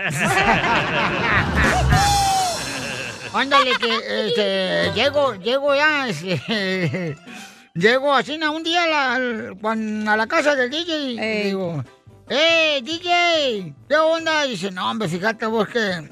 [3.34, 7.16] Ándale, que este, llego, llego ya, este,
[7.76, 11.84] llego así un día a la, a la casa del DJ y digo,
[12.30, 13.74] ¡Eh, DJ!
[13.88, 14.46] ¿Qué onda?
[14.46, 16.10] Y dice, no, hombre, fíjate vos que,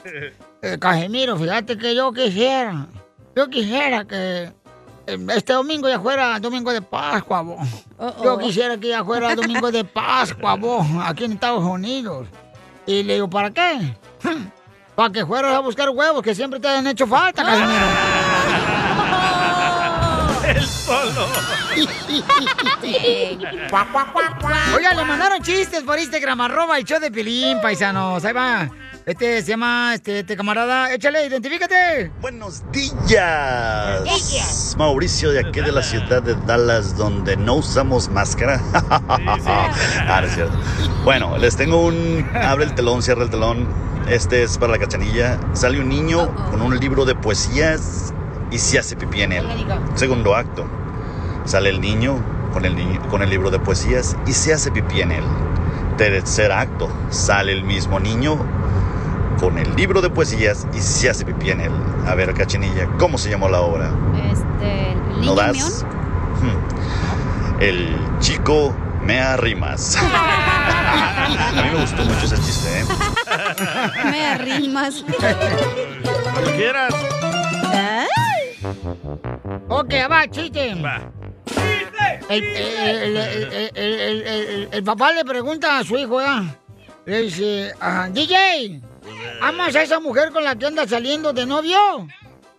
[0.62, 2.88] eh, Casimiro, fíjate que yo quisiera,
[3.36, 4.54] yo quisiera que
[5.08, 7.68] eh, este domingo ya fuera domingo de Pascua, vos.
[8.24, 12.28] Yo quisiera que ya fuera domingo de Pascua, vos, aquí en Estados Unidos.
[12.86, 13.96] Y le digo, ¿para qué?
[14.96, 17.86] Para que fueras a buscar huevos que siempre te han hecho falta, Casimiro.
[20.48, 21.28] El solo.
[24.76, 28.24] Oiga, le mandaron chistes por Instagram, arroba el show de Pilín, paisanos.
[28.24, 28.70] Ahí va.
[29.06, 30.92] Este se llama, este, este camarada.
[30.92, 32.12] Échale, identifícate.
[32.22, 34.76] Buenos días.
[34.80, 38.60] Mauricio de aquí de la ciudad de Dallas, donde no usamos máscara.
[40.08, 40.58] Ah, no es cierto.
[41.04, 42.28] Bueno, les tengo un.
[42.34, 43.68] Abre el telón, cierra el telón.
[44.10, 45.40] Este es para la cachanilla.
[45.54, 48.12] Sale un niño con un libro de poesías
[48.50, 49.46] y se hace pipí en él.
[49.94, 50.66] Segundo acto.
[51.46, 52.18] Sale el niño
[52.54, 55.24] con el, niño, con el libro de poesías y se hace pipí en él.
[55.98, 56.90] Tercer acto.
[57.12, 58.40] Sale el mismo niño
[59.40, 61.72] con el libro de poesías y se hace pipí en él.
[62.08, 63.92] A ver, cachanilla, ¿cómo se llamó la obra?
[64.32, 65.86] Este, ¿No das?
[66.42, 67.62] Hmm.
[67.62, 69.98] El chico me arrimas.
[70.06, 72.86] A mí me gustó mucho ese chiste, ¿eh?
[74.12, 75.04] Me arrimas.
[76.34, 76.94] Cuando quieras.
[79.70, 80.72] Ok, va, chiste.
[80.72, 86.44] El, el- el- el- el- el- el- el papá le pregunta a su hijo, ¿ya?
[87.06, 88.82] Le dice, ajá, DJ,
[89.42, 91.78] ¿amas a esa mujer con la que anda saliendo de novio?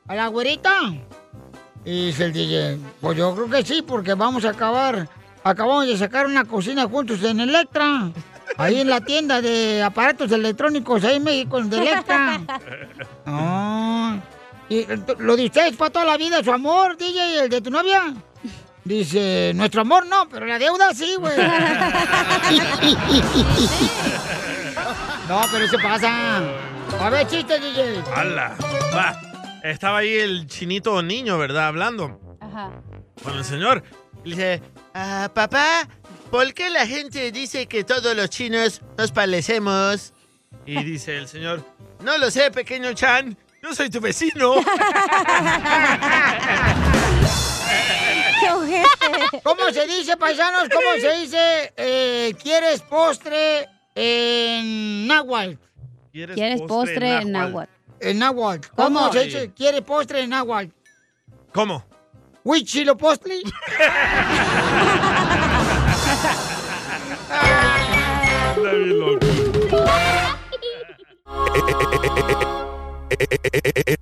[0.09, 0.73] ¿A la güerita?
[1.85, 5.09] Y dice el DJ, pues yo creo que sí, porque vamos a acabar,
[5.45, 8.11] acabamos de sacar una cocina juntos en Electra.
[8.59, 12.41] Ahí en la tienda de aparatos electrónicos, ahí en México, de Electra.
[13.29, 14.19] Ah,
[14.69, 14.87] ¿Y
[15.19, 18.15] lo de ustedes para toda la vida, su amor, DJ, el de tu novia?
[18.85, 21.35] Dice, nuestro amor no, pero la deuda sí, güey.
[25.29, 26.39] no, pero eso pasa.
[27.01, 28.03] A ver, chiste, DJ.
[28.15, 28.57] ¡Hala!
[28.95, 29.21] Va.
[29.65, 31.67] Estaba ahí el chinito niño, ¿verdad?
[31.69, 32.71] Hablando Ajá.
[33.23, 33.83] con el señor.
[34.25, 34.62] Le dice,
[34.95, 35.89] "Ah, papá,
[36.31, 40.12] ¿por qué la gente dice que todos los chinos nos parecemos?
[40.65, 41.65] Y dice el señor,
[42.03, 43.37] no lo sé, pequeño Chan.
[43.62, 44.55] Yo soy tu vecino.
[48.41, 49.41] ¡Qué ojete!
[49.43, 50.69] ¿Cómo se dice, paisanos?
[50.69, 51.73] ¿Cómo se dice?
[51.77, 55.55] eh, ¿Quieres postre en náhuatl?
[56.13, 57.71] ¿Quieres postre en náhuatl?
[58.01, 58.69] En náhuatl.
[58.77, 59.13] ¿Cómo, ¿Cómo?
[59.13, 59.51] se dice?
[59.53, 60.71] ¿Quieres postre en náhuatl?
[61.53, 61.85] ¿Cómo?
[62.45, 63.43] ¿Huichilo postli?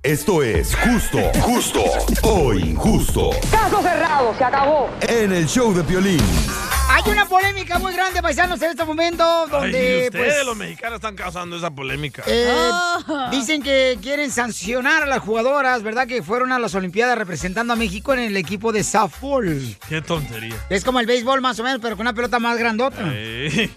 [0.03, 1.83] Esto es justo, justo
[2.23, 3.31] o injusto.
[3.51, 4.89] Caso cerrado, se acabó.
[5.01, 6.21] En el show de Piolín.
[6.95, 10.95] Hay una polémica muy grande, paisanos, en este momento, donde, Ay, ustedes, pues, los mexicanos,
[10.95, 12.23] están causando esa polémica.
[12.25, 13.29] eh, Oh.
[13.31, 16.07] dicen que quieren sancionar a las jugadoras, ¿verdad?
[16.07, 19.75] Que fueron a las Olimpiadas representando a México en el equipo de softball.
[19.89, 20.55] Qué tontería.
[20.69, 22.97] Es como el béisbol más o menos, pero con una pelota más grandota.
[23.11, 23.69] ¿Pero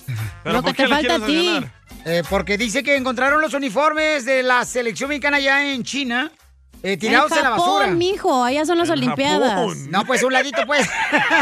[0.45, 1.61] Lo por que qué te falta a ti.
[2.05, 6.31] Eh, porque dice que encontraron los uniformes de la selección mexicana allá en China,
[6.83, 7.95] eh, tirados en, la Japón, basura.
[7.95, 9.51] mijo, allá son las En Olimpiadas.
[9.51, 9.91] Japón.
[9.91, 10.89] No, pues un ladito, pues.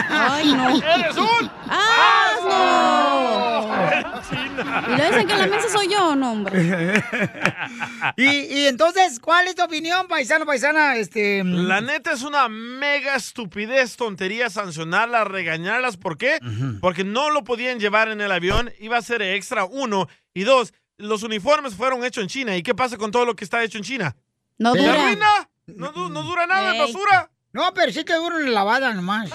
[0.09, 0.69] Ay, no.
[0.77, 3.67] ¡Eres un ¡Ah, no!
[4.95, 6.57] Y lo dicen que la mesa soy yo, no, hombre.
[8.17, 10.97] y, y entonces, ¿cuál es tu opinión, paisano, paisana?
[10.97, 11.43] Este.
[11.45, 15.97] La neta es una mega estupidez, tontería sancionarlas, regañarlas.
[15.97, 16.39] ¿Por qué?
[16.81, 20.09] Porque no lo podían llevar en el avión, iba a ser extra, uno.
[20.35, 22.57] Y dos, los uniformes fueron hechos en China.
[22.57, 24.17] ¿Y qué pasa con todo lo que está hecho en China?
[24.59, 25.03] No ¿Se dura.
[25.03, 25.29] arruina?
[25.67, 26.79] ¿No, du- no dura nada Ey.
[26.79, 27.31] basura?
[27.53, 29.31] No, pero sí que dura una lavada nomás.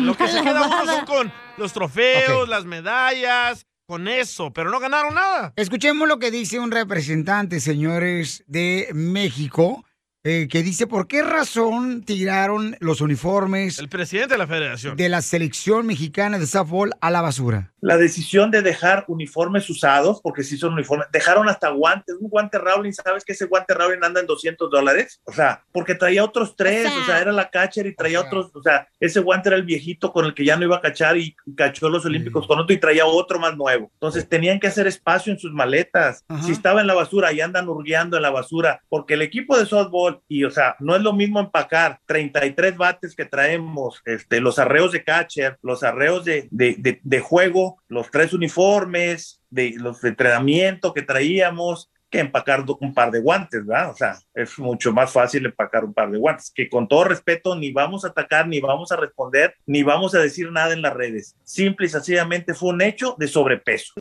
[0.00, 4.80] Lo que se queda uno son con los trofeos, las medallas, con eso, pero no
[4.80, 5.52] ganaron nada.
[5.56, 9.84] Escuchemos lo que dice un representante, señores, de México,
[10.24, 14.96] eh, que dice por qué razón tiraron los uniformes El presidente de la federación.
[14.96, 17.72] de la selección mexicana de softball a la basura.
[17.80, 22.56] La decisión de dejar uniformes usados, porque sí son uniformes, dejaron hasta guantes, un guante
[22.56, 25.20] Rowling, ¿sabes que ese guante Rowling anda en 200 dólares?
[25.24, 28.62] O sea, porque traía otros tres, o sea, era la catcher y traía otros, o
[28.62, 31.36] sea, ese guante era el viejito con el que ya no iba a cachar y
[31.54, 33.90] cachó los olímpicos con otro y traía otro más nuevo.
[33.92, 36.24] Entonces tenían que hacer espacio en sus maletas.
[36.46, 39.66] Si estaba en la basura y andan hurgueando en la basura, porque el equipo de
[39.66, 44.58] softball, y o sea, no es lo mismo empacar 33 bates que traemos, este, los
[44.58, 50.00] arreos de catcher, los arreos de, de, de- de juego, los tres uniformes, de los
[50.00, 53.90] de entrenamiento que traíamos, que empacar un par de guantes, ¿verdad?
[53.90, 57.56] O sea, es mucho más fácil empacar un par de guantes, que con todo respeto
[57.56, 60.94] ni vamos a atacar, ni vamos a responder, ni vamos a decir nada en las
[60.94, 61.34] redes.
[61.42, 63.94] Simple y sencillamente fue un hecho de sobrepeso.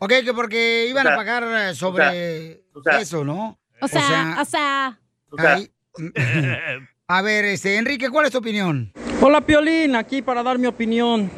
[0.00, 3.58] Ok, que porque iban O sea, a pagar eh, sobre o sea, eso, ¿no?
[3.80, 5.00] O sea, o sea.
[5.38, 5.70] Ay,
[7.06, 8.92] a ver, este, Enrique, ¿cuál es tu opinión?
[9.20, 11.30] Hola Piolín, aquí para dar mi opinión.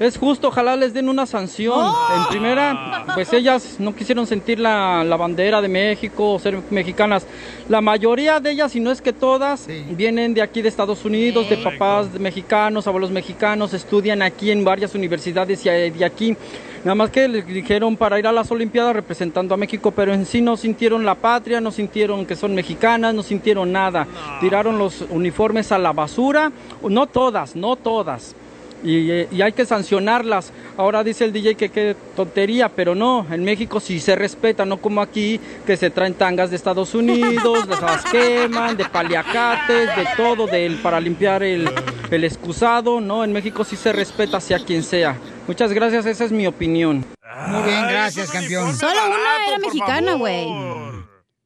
[0.00, 1.92] Es justo, ojalá les den una sanción.
[2.16, 7.26] En primera, pues ellas no quisieron sentir la, la bandera de México o ser mexicanas.
[7.68, 11.48] La mayoría de ellas, si no es que todas, vienen de aquí de Estados Unidos,
[11.48, 16.36] de papás mexicanos, abuelos mexicanos, estudian aquí en varias universidades y de aquí.
[16.84, 20.26] Nada más que les dijeron para ir a las Olimpiadas representando a México, pero en
[20.26, 24.08] sí no sintieron la patria, no sintieron que son mexicanas, no sintieron nada.
[24.40, 26.50] Tiraron los uniformes a la basura,
[26.82, 28.34] no todas, no todas.
[28.82, 30.52] Y, y hay que sancionarlas.
[30.76, 34.78] Ahora dice el DJ que qué tontería, pero no, en México sí se respeta, no
[34.78, 40.48] como aquí, que se traen tangas de Estados Unidos, las queman, de paliacates, de todo,
[40.48, 41.70] del, para limpiar el,
[42.10, 45.16] el excusado, no, en México sí se respeta sea quien sea.
[45.46, 47.04] Muchas gracias, esa es mi opinión.
[47.48, 48.74] Muy bien, gracias, campeón.
[48.76, 50.46] Solo una era mexicana, güey.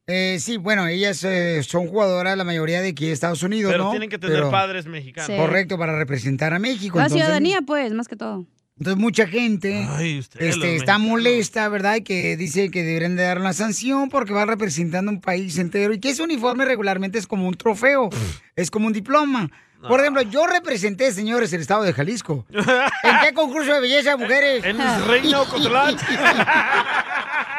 [0.09, 3.85] Eh, sí, bueno, ellas eh, son jugadoras, la mayoría de aquí de Estados Unidos, Pero
[3.85, 3.89] ¿no?
[3.91, 5.27] tienen que tener Pero- padres mexicanos.
[5.29, 5.35] Sí.
[5.35, 6.97] Correcto, para representar a México.
[6.97, 8.45] La entonces- ciudadanía, pues, más que todo.
[8.79, 11.01] Entonces mucha gente los este, está mexicanos.
[11.07, 11.95] molesta, ¿verdad?
[11.95, 15.95] Y que dice que deberían de dar una sanción porque va representando un país entero
[15.95, 18.09] y que ese uniforme regularmente es como un trofeo,
[18.55, 19.49] es como un diploma.
[19.81, 22.45] Por ejemplo, yo representé, señores, el estado de Jalisco.
[22.49, 24.63] ¿En qué concurso de belleza, mujeres?
[24.65, 25.95] En el reino Ocotlán.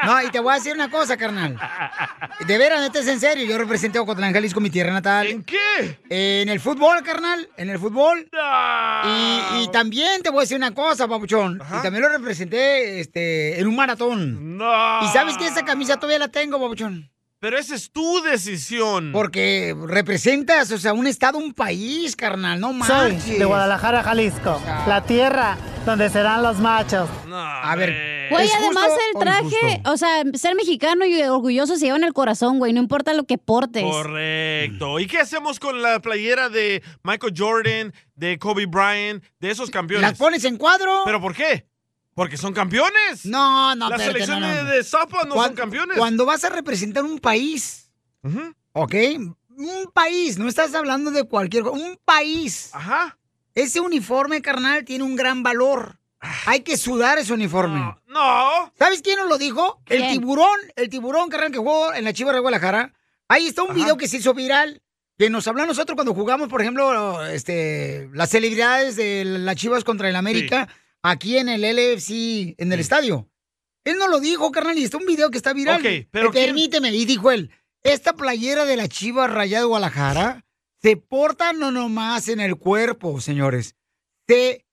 [0.04, 1.59] No, y te voy a decir una cosa, carnal.
[2.46, 3.44] De veras, neta es en serio.
[3.46, 5.26] Yo representé a Ocotlán, Jalisco, mi tierra natal.
[5.26, 5.98] ¿En qué?
[6.09, 7.48] En el fútbol, carnal.
[7.57, 8.28] En el fútbol.
[9.04, 11.61] Y, y también te voy a decir una cosa, papuchón.
[11.78, 14.57] Y también lo representé este, en un maratón.
[14.57, 15.02] No.
[15.04, 17.11] ¿Y sabes que esa camisa todavía la tengo, papuchón?
[17.40, 19.12] Pero esa es tu decisión.
[19.12, 22.59] Porque representas, o sea, un estado, un país, carnal.
[22.59, 23.38] No Soy manches.
[23.38, 27.09] de Guadalajara, Jalisco, la tierra donde serán los machos.
[27.33, 28.29] A ver.
[28.31, 32.05] Güey, ¿es además el o traje, o sea, ser mexicano y orgulloso se lleva en
[32.05, 33.85] el corazón, güey, no importa lo que portes.
[33.85, 34.98] Correcto.
[34.98, 40.11] ¿Y qué hacemos con la playera de Michael Jordan, de Kobe Bryant, de esos campeones?
[40.11, 41.03] ¿Las pones en cuadro?
[41.07, 41.66] ¿Pero por qué?
[42.18, 43.24] Porque son campeones.
[43.26, 44.70] No, no, Las selecciones no, no.
[44.70, 45.96] de softball no son campeones.
[45.96, 47.92] Cuando vas a representar un país,
[48.72, 48.94] ¿ok?
[49.50, 52.70] Un país, no estás hablando de cualquier co- un país.
[52.72, 53.16] Ajá.
[53.54, 56.00] Ese uniforme, carnal, tiene un gran valor.
[56.46, 57.94] Hay que sudar ese uniforme.
[58.09, 58.72] No.
[58.76, 59.81] ¿Sabes quién nos lo dijo?
[59.87, 62.94] El tiburón, el tiburón, carnal, que jugó en la Chivas de Guadalajara.
[63.28, 64.83] Ahí está un video que se hizo viral.
[65.16, 69.85] Que nos habló a nosotros cuando jugamos, por ejemplo, este, las celebridades de las Chivas
[69.85, 70.68] contra el América,
[71.11, 73.29] aquí en el LFC, en el estadio.
[73.85, 75.81] Él no lo dijo, carnal, y está un video que está viral.
[75.81, 77.51] Ok, pero Eh, Permíteme, y dijo él,
[77.83, 80.44] esta playera de la Chivas Rayada de Guadalajara
[80.83, 83.77] se porta no nomás en el cuerpo, señores.
[84.29, 84.66] Se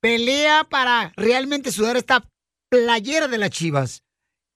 [0.00, 2.28] pelea para realmente sudar esta
[2.68, 4.02] playera de las Chivas.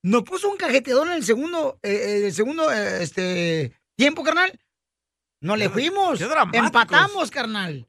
[0.03, 4.59] Nos puso un cajeteador en el segundo, eh, eh, el segundo eh, este, tiempo, carnal.
[5.41, 6.19] No le fuimos.
[6.53, 7.89] Empatamos, carnal.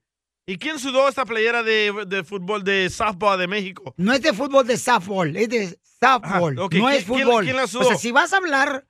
[0.50, 3.94] ¿Y quién sudó esta playera de, de fútbol de softball de México?
[3.98, 6.56] No es de fútbol de softball, es de softball.
[6.56, 7.44] No ¿Quién- es quién- fútbol.
[7.44, 7.84] quién la o sudó?
[7.84, 8.86] sea, si vas a hablar,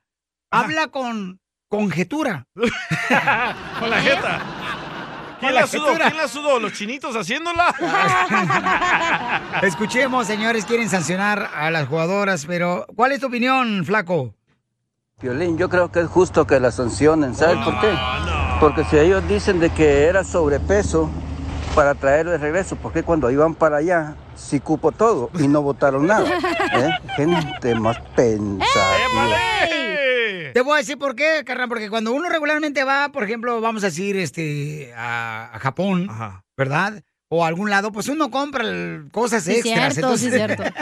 [0.52, 2.46] habla con conjetura.
[2.54, 4.40] Con la jeta.
[5.40, 5.94] ¿Quién la, la sudó?
[5.96, 6.58] ¿Quién la sudó?
[6.60, 7.74] ¿Los chinitos haciéndola?
[9.62, 14.32] Escuchemos, señores, quieren sancionar a las jugadoras, pero ¿cuál es tu opinión, flaco?
[15.20, 17.92] Violín, yo creo que es justo que la sancionen, ¿sabes por qué?
[18.60, 21.10] Porque si ellos dicen de que era sobrepeso
[21.78, 25.62] para traerlo de regreso, ¿por qué cuando iban para allá sí cupo todo y no
[25.62, 26.28] votaron nada?
[26.74, 26.90] ¿Eh?
[27.14, 29.38] Gente más pensativa.
[30.52, 33.84] Te voy a decir por qué, carnal, porque cuando uno regularmente va, por ejemplo, vamos
[33.84, 36.10] a decir, este, a, a Japón,
[36.56, 37.04] ¿verdad?
[37.30, 39.94] O a algún lado, pues uno compra el- cosas Sí, extras.
[39.94, 40.62] cierto, sí, cierto.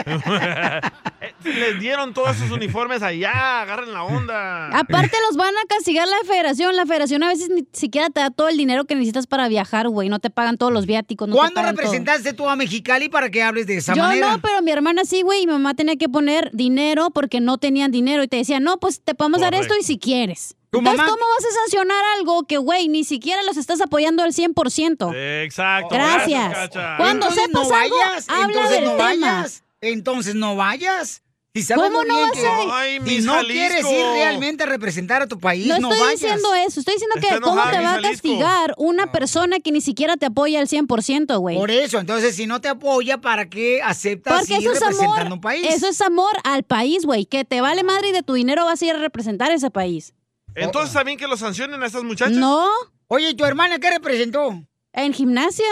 [1.19, 4.67] Eh, Les dieron todos esos uniformes allá, agarren la onda.
[4.67, 6.75] Aparte los van a castigar la federación.
[6.75, 9.87] La federación a veces ni siquiera te da todo el dinero que necesitas para viajar,
[9.89, 10.09] güey.
[10.09, 11.27] No te pagan todos los viáticos.
[11.27, 11.83] No ¿Cuándo pagan todo.
[11.85, 14.31] representaste tú a Mexicali para que hables de esa Yo manera?
[14.31, 17.57] no, pero mi hermana sí, güey, y mi mamá tenía que poner dinero porque no
[17.57, 20.55] tenían dinero y te decía, no, pues te podemos dar esto y si quieres.
[20.69, 21.09] ¿Tu Entonces, mamá?
[21.11, 25.13] ¿cómo vas a sancionar algo que, güey, ni siquiera los estás apoyando al 100%?
[25.45, 25.95] Exacto.
[25.95, 26.53] Gracias.
[26.53, 26.97] Cacha.
[26.97, 29.05] Cuando entonces sepas no algo, vayas, habla entonces del no tema.
[29.05, 31.23] vayas, entonces no vayas.
[31.55, 32.69] Si ¿Cómo no vas que- a ir?
[32.71, 33.51] Ay, si no Jalisco.
[33.53, 36.19] quieres ir realmente a representar a tu país, No no, estoy vayas.
[36.21, 39.71] diciendo eso, estoy diciendo que Está cómo enojada, te va a castigar una persona que
[39.71, 41.57] ni siquiera te apoya al 100%, güey.
[41.57, 45.21] Por eso, entonces si no te apoya, ¿para qué aceptas Porque ir eso es representando
[45.21, 45.33] amor.
[45.33, 45.65] un país?
[45.67, 47.25] Eso es amor al país, güey.
[47.25, 50.13] Que te vale madre y de tu dinero vas a ir a representar ese país.
[50.57, 52.35] Entonces, ¿también que lo sancionen a estas muchachas?
[52.35, 52.67] No.
[53.07, 54.63] Oye, ¿y tu hermana qué representó?
[54.91, 55.65] En gimnasia.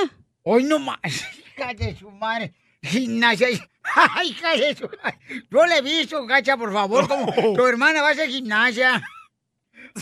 [0.43, 0.99] Hoy no más.
[1.57, 2.53] Hija de su madre.
[2.83, 3.47] Gimnasia.
[3.95, 5.19] Ay, hija de su madre.
[5.49, 9.01] Yo le he visto, gacha, por favor, como tu hermana va a hacer gimnasia.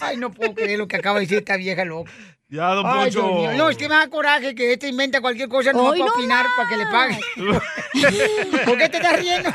[0.01, 2.11] Ay, no puedo creer lo que acaba de decir esta vieja loca.
[2.49, 3.53] Ya, don Ay, Poncho.
[3.55, 6.45] No, es que me da coraje que este inventa cualquier cosa no para no opinar
[6.57, 7.19] para que le pague.
[8.65, 9.49] ¿Por qué te estás riendo?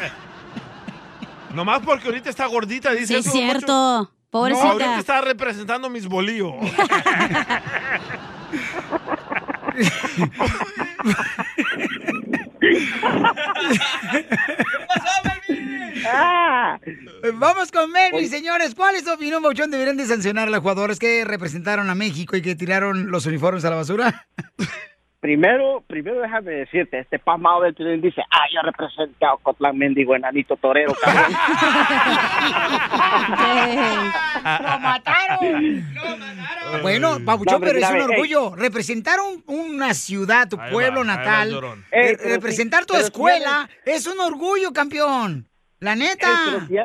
[1.55, 4.12] Nomás porque ahorita está gordita, dice Sí, es Poncho.
[4.31, 4.64] Pobrecita.
[4.64, 6.55] No, ahorita está representando mis bolillos.
[17.35, 18.74] Vamos con Melvin, señores.
[18.74, 19.70] ¿Cuál es tu opinión, Bauchón?
[19.70, 23.64] ¿Deberían de sancionar a los jugadores que representaron a México y que tiraron los uniformes
[23.64, 24.26] a la basura?
[25.20, 30.14] Primero, primero déjame decirte, este pasmado del Piolín dice, ah, yo representé a Ocotlán Mendigo,
[30.14, 31.32] enanito torero, cabrón.
[34.62, 35.84] ¡Lo mataron!
[36.82, 38.54] Bueno, Pabuchón, No, hombre, pero es un orgullo.
[38.54, 41.50] Representar un- una ciudad, tu Ahí pueblo va, va natal,
[41.90, 45.48] Ey, pero representar tu escuela, es un orgullo, campeón.
[45.80, 46.28] La neta.
[46.70, 46.78] Ey,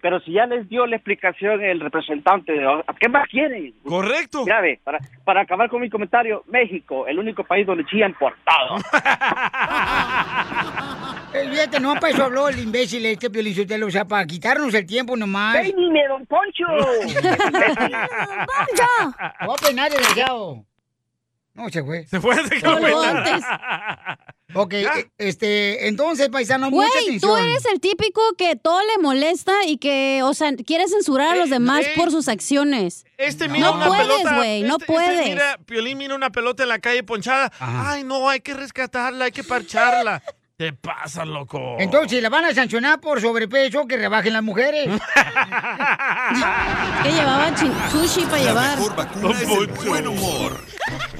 [0.00, 3.74] pero, si ya, les dio la explicación el representante, ¿a qué más quieren?
[3.84, 4.44] Correcto.
[4.44, 8.78] Grave, para, para acabar con mi comentario, México, el único país donde chillan por todo.
[11.32, 14.84] Eh, Fíjate, no para eso habló el imbécil este Piolichotelo, o sea, para quitarnos el
[14.84, 15.58] tiempo nomás.
[15.58, 16.64] ¡Peínime, don Poncho!
[18.66, 19.14] ¡Poncho!
[19.46, 20.64] Voy a desgraciado.
[21.60, 22.06] No, se fue.
[22.06, 23.02] Se fue, se bailando.
[23.02, 23.44] antes.
[24.52, 27.38] Ok, eh, este, entonces, paisano, Güey, mucha tú atención.
[27.52, 31.50] eres el típico que todo le molesta y que, o sea, quiere censurar a los
[31.50, 33.04] demás por sus acciones.
[33.16, 34.34] Este mira no una puedes, pelota.
[34.36, 35.28] güey, no este- este puedes.
[35.28, 37.52] mira, Piolín mira una pelota en la calle ponchada.
[37.60, 40.20] Ay, no, hay que rescatarla, hay que parcharla.
[40.60, 41.76] Te pasa, loco.
[41.78, 44.88] Entonces, si la van a sancionar por sobrepeso, que rebajen las mujeres.
[47.02, 47.50] que llevaba
[47.90, 48.76] sushi para La llevar.
[48.76, 50.62] mejor vacuna es el buen humor.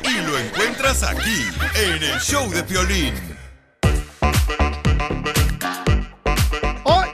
[0.04, 3.14] Y lo encuentras aquí, en el show de Piolín.
[6.84, 7.08] Hoy,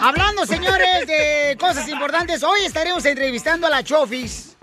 [0.00, 4.55] hablando, señores, de cosas importantes, hoy estaremos entrevistando a la Chofis.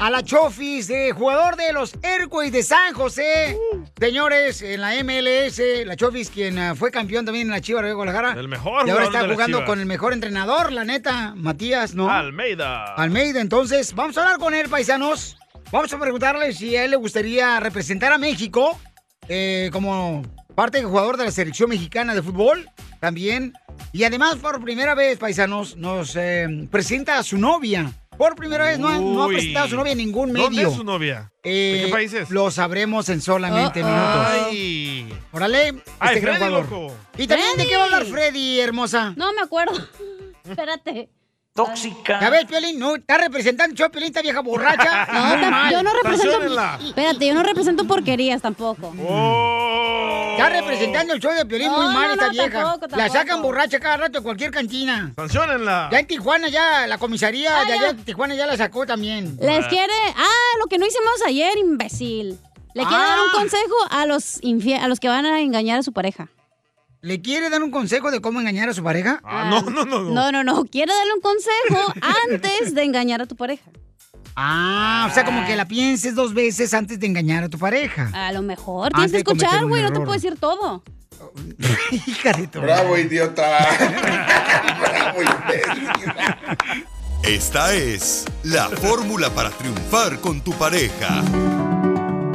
[0.00, 3.58] A la Chofis, de jugador de los Airways de San José.
[3.98, 7.92] Señores, en la MLS, la Chofis, quien ah, fue campeón también en la Chivas de
[7.92, 8.40] Guadalajara.
[8.40, 12.10] El mejor Y ahora está de jugando con el mejor entrenador, la neta, Matías, ¿no?
[12.10, 12.94] Almeida.
[12.94, 15.36] Almeida, entonces, vamos a hablar con él, paisanos.
[15.70, 18.78] Vamos a preguntarle si a él le gustaría representar a México
[19.28, 20.22] eh, como
[20.54, 23.52] parte del jugador de la selección mexicana de fútbol también.
[23.92, 27.92] Y además, por primera vez, paisanos, nos eh, presenta a su novia.
[28.22, 30.44] Por primera vez, no ha, no ha presentado a su novia en ningún medio.
[30.44, 31.32] ¿Dónde es su novia?
[31.42, 32.30] Eh, ¿De qué país es?
[32.30, 33.88] Lo sabremos en solamente Uh-oh.
[33.88, 34.26] minutos.
[34.30, 35.12] Ay.
[35.32, 36.94] Órale, Ay, este Freddy, loco.
[37.18, 38.60] Y también, ¿de qué va a hablar Freddy.
[38.60, 39.12] Hermosa?
[39.16, 39.72] No me acuerdo.
[40.48, 41.10] Espérate.
[41.52, 42.20] Tóxica.
[42.20, 45.04] Ya ves, Piolín, no, está representando de Piolín, esta vieja borracha.
[45.12, 45.72] No, Muy tam- mal.
[45.72, 46.60] yo no represento.
[46.86, 48.92] Espérate, yo no represento porquerías tampoco.
[50.32, 52.50] Está representando el show de Piolín muy No, mal no, esta no, vieja.
[52.62, 55.12] tampoco, La sacan borracha cada rato de cualquier cantina.
[55.16, 55.88] Sanciónenla.
[55.92, 57.74] Ya en Tijuana ya, la comisaría Ah, de ya.
[57.74, 59.36] allá de Tijuana ya la sacó también.
[59.40, 59.92] Les quiere.
[60.16, 62.38] Ah, lo que no hicimos ayer, imbécil.
[62.74, 63.32] Le quiere dar un Ah.
[63.38, 66.28] consejo a los infie- a los que van a engañar a su pareja.
[67.02, 69.20] ¿Le quiere dar un consejo de cómo engañar a su pareja?
[69.24, 70.00] Ah, no, no, no.
[70.02, 70.64] No, no, no.
[70.64, 71.92] Quiere darle un consejo
[72.30, 73.64] antes de engañar a tu pareja.
[74.34, 78.10] Ah, o sea, como que la pienses dos veces antes de engañar a tu pareja.
[78.14, 78.86] A lo mejor.
[78.94, 79.82] Antes Tienes que escuchar, güey.
[79.82, 80.82] No te puedes decir todo.
[82.06, 83.42] Hija de tu Bravo, idiota.
[84.80, 85.20] Bravo,
[87.22, 91.22] Esta es la fórmula para triunfar con tu pareja.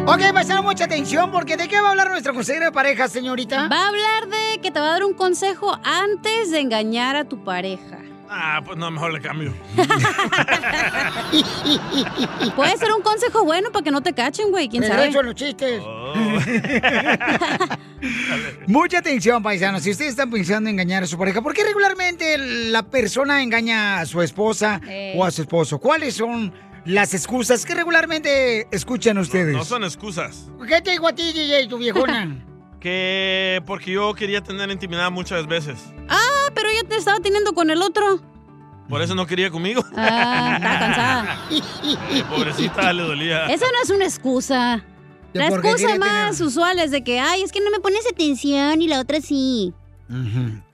[0.05, 3.67] Ok, pasaron mucha atención porque ¿de qué va a hablar nuestra consejera de pareja, señorita?
[3.67, 7.25] Va a hablar de que te va a dar un consejo antes de engañar a
[7.25, 7.97] tu pareja.
[8.30, 9.53] Ah, pues no, mejor le cambio.
[12.55, 14.67] Puede ser un consejo bueno para que no te cachen, güey.
[14.69, 14.97] ¿Quién sabe?
[14.97, 15.82] Regreso a los chistes.
[18.67, 19.84] Mucha atención, paisanos.
[19.84, 23.99] Si ustedes están pensando en engañar a su pareja, ¿por qué regularmente la persona engaña
[23.99, 25.13] a su esposa Eh.
[25.17, 25.80] o a su esposo?
[25.80, 26.53] ¿Cuáles son
[26.86, 29.55] las excusas que regularmente escuchan ustedes?
[29.55, 30.49] No son excusas.
[30.67, 32.43] ¿Qué te digo a ti, DJ, tu viejona?
[32.80, 35.80] Que porque yo quería tener intimidad muchas veces.
[36.09, 36.19] Ah,
[36.82, 38.21] ya te estaba teniendo con el otro.
[38.89, 39.84] Por eso no quería conmigo.
[39.95, 41.39] Ah, estaba cansada.
[42.30, 43.45] Pobrecita, le dolía.
[43.47, 44.84] Esa no es una excusa.
[45.34, 48.82] ¿Que La excusa más usual es de que, ay, es que no me pones atención
[48.82, 49.73] y la otra sí.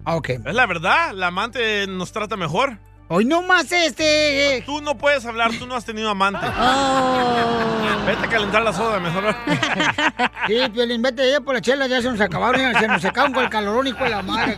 [0.06, 0.30] Ok.
[0.30, 2.78] Es la verdad, la amante nos trata mejor.
[3.10, 4.64] Hoy no más este.
[4.66, 6.40] Tú no puedes hablar, tú no has tenido amante.
[6.58, 8.06] Oh.
[8.06, 9.34] Vete a calentar la soda mejor.
[10.48, 13.32] Sí, Piolín, vete ya por las chelas, ya se nos acabaron, ya se nos secaron
[13.34, 14.58] con el calorón y con la madre.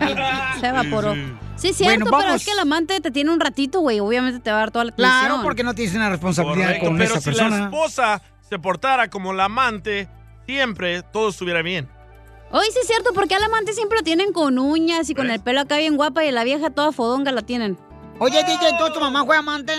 [0.60, 1.14] Se evaporó.
[1.56, 4.00] Sí, es Bueno, cierto, pero es que el amante te tiene un ratito, güey.
[4.00, 5.44] Obviamente te va a dar toda la Claro, atención.
[5.44, 7.64] porque no tienes una responsabilidad Correcto, con pero esa si la persona.
[7.66, 10.08] esposa se portara como la amante,
[10.48, 11.88] siempre todo estuviera bien.
[12.52, 15.40] Hoy sí es cierto, porque al amante siempre lo tienen con uñas y con el
[15.40, 17.78] pelo acá bien guapa y la vieja toda fodonga la tienen.
[18.18, 19.74] Oye, DJ, ¿tú, tu mamá fue amante?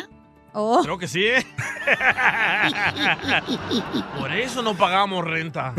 [0.53, 0.81] Oh.
[0.83, 1.45] Creo que sí, ¿eh?
[4.19, 5.75] Por eso no pagamos renta.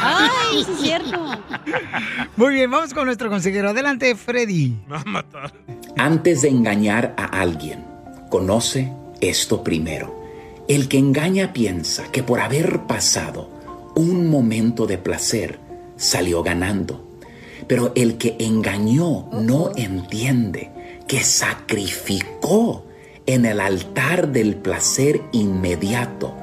[0.00, 1.26] Ay, sí es cierto.
[2.36, 3.70] Muy bien, vamos con nuestro consejero.
[3.70, 4.76] Adelante, Freddy.
[4.86, 5.52] Me va a matar.
[5.96, 7.84] Antes de engañar a alguien,
[8.30, 10.20] conoce esto primero.
[10.68, 13.50] El que engaña piensa que por haber pasado
[13.96, 15.58] un momento de placer
[15.96, 17.08] salió ganando.
[17.66, 20.70] Pero el que engañó no entiende
[21.10, 22.84] que sacrificó
[23.26, 26.36] en el altar del placer inmediato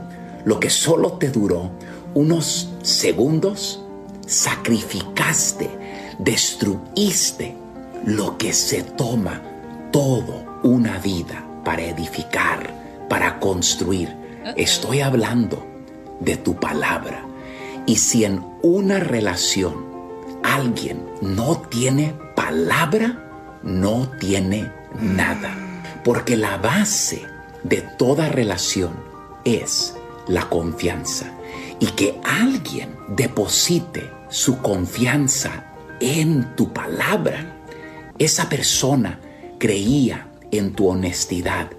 [0.43, 1.72] lo que solo te duró
[2.13, 3.82] unos segundos.
[4.26, 5.70] Sacrificaste,
[6.20, 7.55] destruiste
[8.03, 9.41] lo que se toma
[9.93, 14.13] todo una vida para edificar, para construir.
[14.57, 15.65] Estoy hablando
[16.20, 17.26] de tu palabra.
[17.86, 19.86] Y si en una relación
[20.43, 23.26] alguien no tiene palabra,
[23.64, 25.55] no tiene nada.
[26.03, 27.24] Porque la base
[27.64, 28.91] de toda relación
[29.43, 29.93] es
[30.28, 31.32] la confianza.
[31.80, 35.66] Y que alguien deposite su confianza
[35.99, 37.55] en tu palabra,
[38.18, 39.20] esa persona
[39.58, 41.70] creía en tu honestidad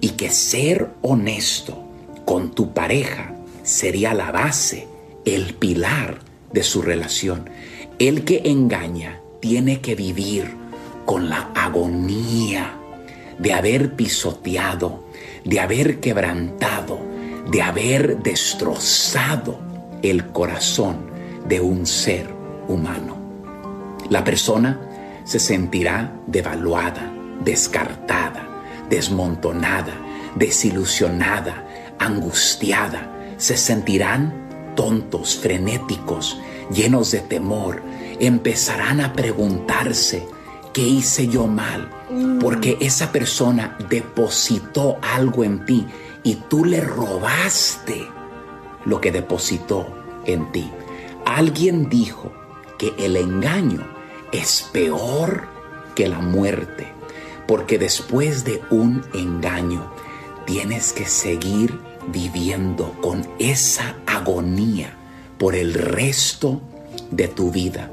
[0.00, 1.84] y que ser honesto
[2.24, 4.88] con tu pareja sería la base,
[5.24, 6.18] el pilar
[6.52, 7.48] de su relación.
[7.98, 10.54] El que engaña tiene que vivir
[11.04, 12.74] con la agonía
[13.38, 15.04] de haber pisoteado,
[15.44, 16.98] de haber quebrantado,
[17.50, 19.58] de haber destrozado
[20.02, 21.10] el corazón
[21.46, 22.28] de un ser
[22.68, 23.16] humano.
[24.08, 24.80] La persona
[25.24, 27.12] se sentirá devaluada,
[27.44, 28.46] descartada,
[28.88, 29.94] desmontonada,
[30.36, 31.66] desilusionada,
[31.98, 33.10] angustiada.
[33.38, 36.40] Se sentirán tontos, frenéticos,
[36.70, 37.82] llenos de temor.
[38.20, 40.26] Empezarán a preguntarse,
[40.74, 41.88] ¿qué hice yo mal?
[42.40, 45.86] Porque esa persona depositó algo en ti
[46.22, 48.06] y tú le robaste
[48.84, 49.86] lo que depositó
[50.26, 50.70] en ti.
[51.24, 52.32] Alguien dijo
[52.76, 53.86] que el engaño
[54.32, 55.48] es peor
[55.94, 56.88] que la muerte,
[57.46, 59.90] porque después de un engaño
[60.44, 64.94] tienes que seguir viviendo con esa agonía
[65.38, 66.60] por el resto
[67.10, 67.90] de tu vida.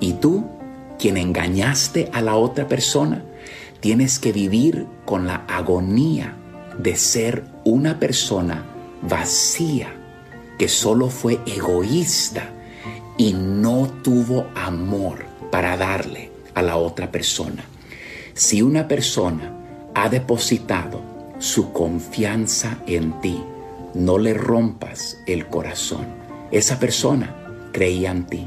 [0.00, 0.48] Y tú,
[1.00, 3.24] quien engañaste a la otra persona,
[3.80, 6.36] tienes que vivir con la agonía
[6.78, 8.66] de ser una persona
[9.00, 9.94] vacía,
[10.58, 12.50] que solo fue egoísta
[13.16, 17.64] y no tuvo amor para darle a la otra persona.
[18.34, 19.52] Si una persona
[19.94, 21.00] ha depositado
[21.38, 23.42] su confianza en ti,
[23.94, 26.06] no le rompas el corazón.
[26.50, 27.34] Esa persona
[27.72, 28.46] creía en ti,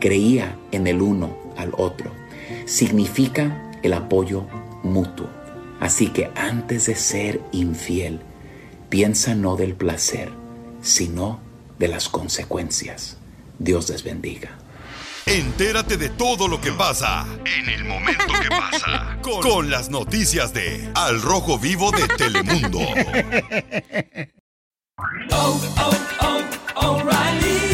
[0.00, 2.10] creía en el uno al otro.
[2.66, 4.46] Significa el apoyo
[4.82, 5.28] mutuo.
[5.80, 8.20] Así que antes de ser infiel,
[8.88, 10.30] piensa no del placer,
[10.80, 11.40] sino
[11.78, 13.18] de las consecuencias.
[13.58, 14.58] Dios les bendiga.
[15.26, 20.52] Entérate de todo lo que pasa en el momento que pasa con, con las noticias
[20.52, 22.80] de Al Rojo Vivo de Telemundo.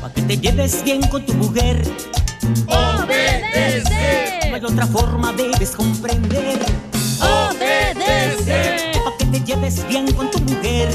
[0.00, 1.82] Pa' que te lleves bien con tu mujer.
[2.66, 4.48] Obedece.
[4.48, 6.58] No hay otra forma, debes comprender.
[7.20, 8.92] Obedece.
[9.04, 10.88] Pa' que te lleves bien con tu mujer.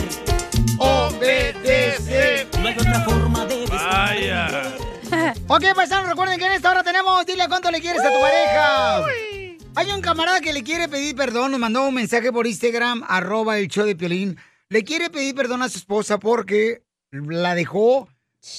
[0.78, 2.47] Obedece.
[2.59, 4.63] No hay otra forma, debes Vaya.
[5.47, 9.05] Ok, paisanos, recuerden que en esta hora tenemos Dile cuánto le quieres a tu pareja.
[9.76, 13.57] Hay un camarada que le quiere pedir perdón, nos mandó un mensaje por Instagram, arroba
[13.57, 14.38] el show de Piolín.
[14.69, 18.07] Le quiere pedir perdón a su esposa porque la dejó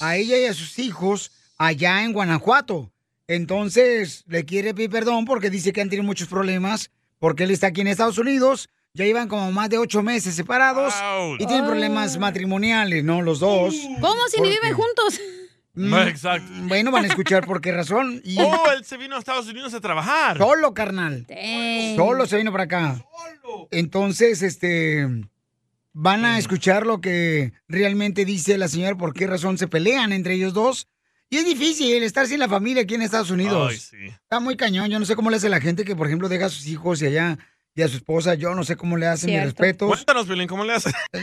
[0.00, 2.90] a ella y a sus hijos allá en Guanajuato.
[3.26, 7.68] Entonces, le quiere pedir perdón porque dice que han tenido muchos problemas, porque él está
[7.68, 10.94] aquí en Estados Unidos, ya llevan como más de ocho meses separados
[11.38, 13.22] y tienen problemas matrimoniales, ¿no?
[13.22, 13.74] Los dos.
[14.00, 15.20] ¿Cómo si ni viven juntos?
[15.76, 16.48] Mm, Exacto.
[16.68, 18.20] Bueno, van a escuchar por qué razón.
[18.24, 20.38] Y Oh, él se vino a Estados Unidos a trabajar.
[20.38, 21.26] Solo, carnal.
[21.96, 23.04] Solo se vino para acá.
[23.72, 25.08] Entonces, este.
[25.96, 30.34] Van a escuchar lo que realmente dice la señora, por qué razón se pelean entre
[30.34, 30.88] ellos dos.
[31.30, 33.68] Y es difícil estar sin la familia aquí en Estados Unidos.
[33.70, 34.06] Ay, sí.
[34.08, 34.90] Está muy cañón.
[34.90, 37.00] Yo no sé cómo le hace la gente que, por ejemplo, deja a sus hijos
[37.02, 37.38] y allá
[37.76, 38.34] y a su esposa.
[38.34, 39.88] Yo no sé cómo le hacen mis respetos.
[39.88, 40.92] Cuéntanos, Pelín, ¿cómo le haces?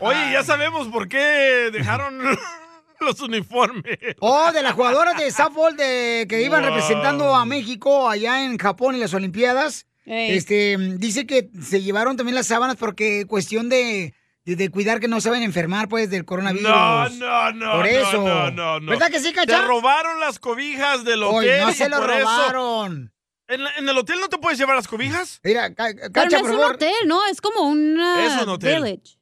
[0.00, 2.18] Oye, ya sabemos por qué dejaron
[3.00, 3.98] los uniformes.
[4.20, 6.70] Oh, de las jugadoras de softball de, que iban Wow.
[6.70, 9.86] representando a México allá en Japón en las Olimpiadas.
[10.06, 10.36] Ey.
[10.36, 15.08] Este, dice que se llevaron también las sábanas porque cuestión de, de, de cuidar que
[15.08, 16.68] no se vayan a enfermar, pues, del coronavirus.
[16.68, 17.72] No, no, no.
[17.72, 18.22] Por eso.
[18.22, 18.90] No, no, no.
[18.90, 19.60] ¿Verdad que sí, Cacha?
[19.60, 21.60] Te robaron las cobijas del hotel.
[21.62, 23.10] no se lo por eso- robaron.
[23.46, 25.38] ¿En, la- en el hotel no te puedes llevar las cobijas?
[25.44, 27.26] Mira, Pero Cacha, no por es un hotel, ¿no?
[27.26, 28.82] Es como una Es un hotel.
[28.82, 29.18] village.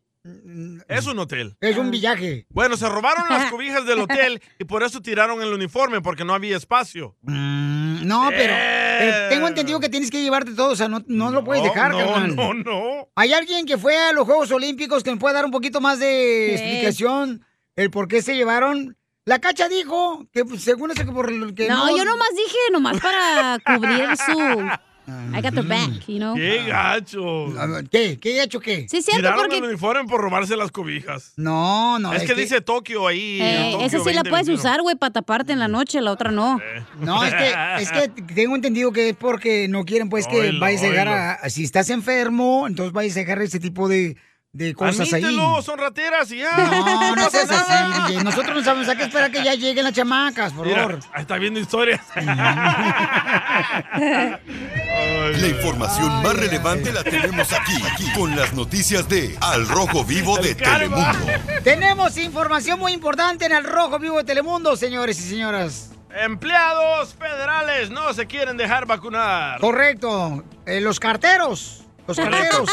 [0.89, 1.57] Es un hotel.
[1.61, 2.47] Es un villaje.
[2.51, 6.33] Bueno, se robaron las cobijas del hotel y por eso tiraron el uniforme, porque no
[6.35, 7.17] había espacio.
[7.23, 8.55] Mm, No, pero,
[8.99, 11.69] pero tengo entendido que tienes que llevarte todo, o sea, no, no lo puedes No,
[11.71, 12.37] dejar, no, carnal.
[12.37, 13.09] no, no.
[13.17, 15.99] ¿Hay alguien que fue a los Juegos Olímpicos que me pueda dar un poquito más
[15.99, 17.45] de explicación
[17.75, 18.97] el por qué se llevaron?
[19.25, 22.59] La cacha dijo que pues, según eso que por lo que No, yo nomás dije,
[22.73, 24.71] nomás para cubrir su...
[25.07, 26.35] I got the back, you know?
[26.35, 27.47] ¡Qué gacho!
[27.91, 28.19] ¿Qué?
[28.21, 28.87] ¿Qué hecho qué?
[28.89, 29.59] Sí, es cierto, Tiraron porque...
[29.59, 31.33] el uniforme por robarse las cobijas.
[31.37, 32.13] No, no.
[32.13, 33.41] es, que, dice Tokio ahí.
[33.43, 34.59] Eh, Tokio esa sí la puedes 2021.
[34.61, 36.61] usar, güey, para taparte en la noche, la otra no.
[37.01, 40.83] No, es que, es que tengo entendido que es porque no quieren pues que vayas
[40.83, 44.17] a llegar a- Si estás enfermo, entonces vayas a dejar ese tipo de,
[44.55, 45.23] de cosas ahí.
[45.63, 46.57] Son rateras y ya.
[46.59, 48.05] No, no pasa seas nada.
[48.05, 48.25] así, DJ.
[48.25, 50.99] Nosotros no sabemos a qué esperar que ya lleguen las chamacas, por Mira, favor.
[51.17, 52.01] está viendo historias.
[55.33, 60.37] La información más relevante la tenemos aquí, aquí, con las noticias de Al Rojo Vivo
[60.39, 61.27] de Telemundo.
[61.65, 65.91] Tenemos información muy importante en el Rojo Vivo de Telemundo, señores y señoras.
[66.15, 69.61] Empleados federales no se quieren dejar vacunar.
[69.61, 70.45] Correcto.
[70.67, 71.82] Eh, los carteros.
[72.07, 72.71] Los carteros.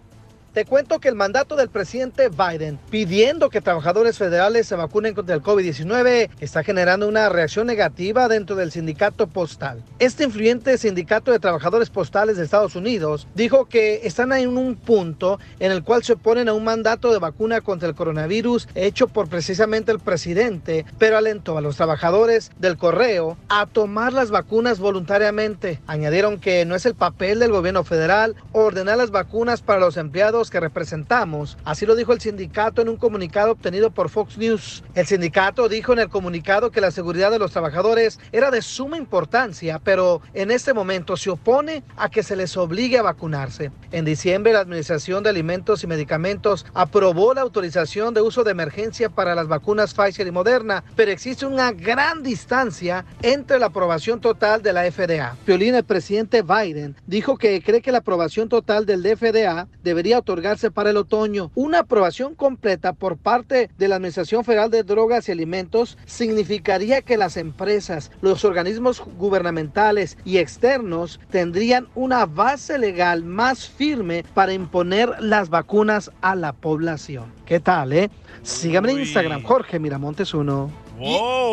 [0.53, 5.37] Te cuento que el mandato del presidente Biden pidiendo que trabajadores federales se vacunen contra
[5.37, 9.81] el COVID-19 está generando una reacción negativa dentro del sindicato postal.
[10.01, 15.39] Este influyente sindicato de trabajadores postales de Estados Unidos dijo que están en un punto
[15.61, 19.29] en el cual se oponen a un mandato de vacuna contra el coronavirus hecho por
[19.29, 25.81] precisamente el presidente, pero alentó a los trabajadores del correo a tomar las vacunas voluntariamente.
[25.87, 30.40] Añadieron que no es el papel del gobierno federal ordenar las vacunas para los empleados
[30.49, 31.59] que representamos.
[31.65, 34.85] Así lo dijo el sindicato en un comunicado obtenido por Fox News.
[34.95, 38.97] El sindicato dijo en el comunicado que la seguridad de los trabajadores era de suma
[38.97, 43.73] importancia, pero en este momento se opone a que se les obligue a vacunarse.
[43.91, 49.11] En diciembre, la Administración de Alimentos y Medicamentos aprobó la autorización de uso de emergencia
[49.11, 54.63] para las vacunas Pfizer y Moderna, pero existe una gran distancia entre la aprobación total
[54.63, 55.37] de la FDA.
[55.45, 60.30] Piolín, el presidente Biden, dijo que cree que la aprobación total del FDA debería autorizar
[60.31, 61.51] otorgarse para el otoño.
[61.57, 67.17] Una aprobación completa por parte de la Administración Federal de Drogas y Alimentos significaría que
[67.17, 75.11] las empresas, los organismos gubernamentales y externos tendrían una base legal más firme para imponer
[75.19, 77.33] las vacunas a la población.
[77.45, 78.09] ¿Qué tal, eh?
[78.43, 80.71] Sígame en Instagram, Jorge Miramontes 1.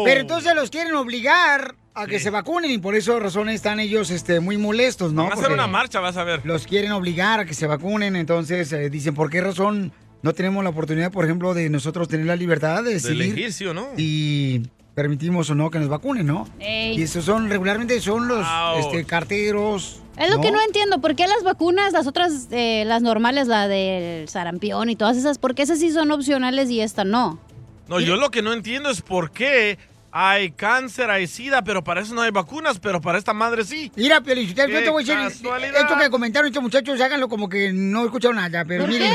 [0.05, 4.11] Pero entonces los quieren obligar a que se vacunen y por eso razón están ellos
[4.11, 5.23] este, muy molestos, ¿no?
[5.23, 6.41] Van a hacer una marcha, vas a ver.
[6.45, 9.91] Los quieren obligar a que se vacunen, entonces eh, dicen, ¿por qué razón
[10.21, 13.53] no tenemos la oportunidad, por ejemplo, de nosotros tener la libertad de De decidir elegir,
[13.53, 13.89] ¿sí o no?
[13.97, 16.47] y permitimos o no que nos vacunen, ¿no?
[16.59, 16.99] Ey.
[16.99, 18.45] Y esos son, regularmente son los
[18.79, 20.01] este, carteros.
[20.17, 23.67] Es lo que no entiendo, ¿por qué las vacunas, las otras, eh, las normales, la
[23.67, 27.39] del sarampión y todas esas, por qué esas sí son opcionales y esta no?
[27.87, 29.77] No, yo lo que no entiendo es por qué
[30.11, 33.91] hay cáncer, hay sida, pero para eso no hay vacunas, pero para esta madre sí.
[33.95, 37.71] Mira, pero yo te voy a decir, esto que comentaron estos muchachos, háganlo como que
[37.73, 39.13] no escucharon nada, pero ¿Por miren,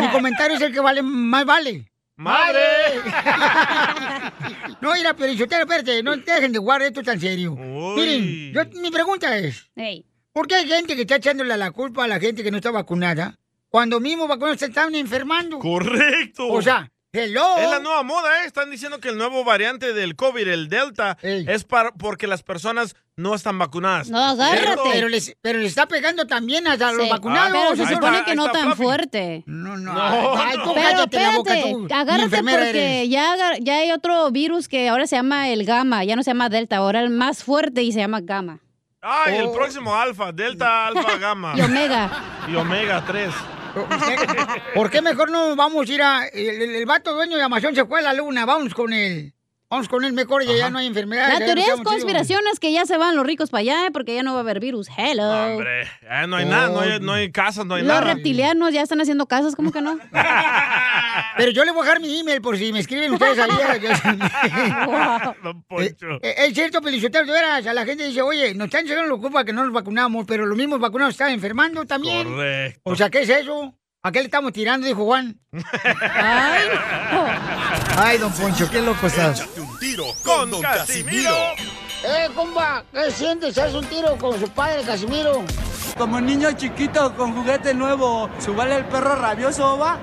[0.00, 1.90] mi comentario es el que vale, más vale.
[2.18, 2.60] ¡Madre!
[4.80, 7.54] no, mira, pero yo te espérate, no dejen de jugar esto tan serio.
[7.54, 9.70] Miren, yo- mi pregunta es,
[10.32, 12.70] ¿por qué hay gente que está echándole la culpa a la gente que no está
[12.70, 13.36] vacunada
[13.68, 15.58] cuando mismo vacunados se están enfermando?
[15.58, 16.48] Correcto.
[16.48, 17.56] O sea, hello.
[17.58, 18.46] Es la nueva moda, ¿eh?
[18.46, 22.94] Están diciendo que el nuevo variante del COVID, el Delta, es para, porque las personas
[23.16, 24.08] no están vacunadas.
[24.08, 24.82] ¿Cierto?
[24.92, 27.10] Pero les, pero les está pegando también a los Sí.
[27.10, 27.52] vacunados.
[27.52, 28.82] Pero se supone está, que no tan Fluffy.
[28.82, 29.42] fuerte.
[29.46, 29.92] No, no.
[29.94, 31.86] No, Ay, tú Pero boca, espérate, tú.
[31.88, 36.14] ni agárrate porque ya, ya hay otro virus que ahora se llama el gamma, ya
[36.16, 38.58] no se llama delta, ahora el más fuerte y se llama gamma.
[39.00, 39.44] Ay, Oh.
[39.44, 41.54] el próximo alfa, delta, alfa, gamma.
[41.56, 42.10] Y omega.
[42.48, 43.30] Y omega 3.
[44.74, 46.26] ¿Por qué mejor no vamos a ir a...
[46.28, 49.34] El, el- el vato dueño de Amazon se fue a la luna, vamos con él.
[49.68, 51.40] Vamos con él mejor y ya no hay enfermedades.
[51.40, 54.22] La teoría es conspiraciones que ya se van los ricos para allá eh, porque ya
[54.22, 54.86] no va a haber virus.
[54.96, 55.28] Hello.
[55.54, 58.14] Hombre, eh, no hay nada, no hay, no hay casas, no hay los nada.
[58.14, 59.98] reptilianos ya están haciendo casas, ¿cómo que no?
[61.36, 63.50] Pero yo le voy a dejar mi email por si me escriben ustedes ahí.
[64.46, 66.06] Eh, Poncho.
[66.22, 69.20] eh, es cierto, Pelichotero, de veras, a la gente dice, oye, nos están llegando la
[69.20, 72.24] culpa que no nos vacunamos, pero los mismos vacunados están enfermando también.
[72.28, 72.80] Correcto.
[72.84, 73.74] O sea, ¿qué es eso?
[74.02, 74.86] ¿A qué le estamos tirando?
[74.86, 75.40] Dijo Juan.
[75.52, 76.62] Ay,
[77.96, 79.42] Ay don Poncho, qué loco estás.
[79.56, 81.34] Un tiro con Don Casimiro.
[82.04, 83.56] Eh, compa, ¿qué sientes?
[83.56, 85.42] ¿Haz un tiro con su padre, Casimiro?
[85.96, 89.98] Como niño chiquito con juguete nuevo, ¿subale el perro rabioso, va?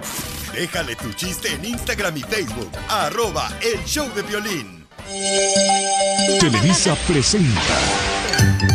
[0.53, 2.71] Déjale tu chiste en Instagram y Facebook.
[2.89, 4.87] Arroba el show de violín.
[6.39, 7.61] Televisa presenta
[8.33, 8.72] Échate un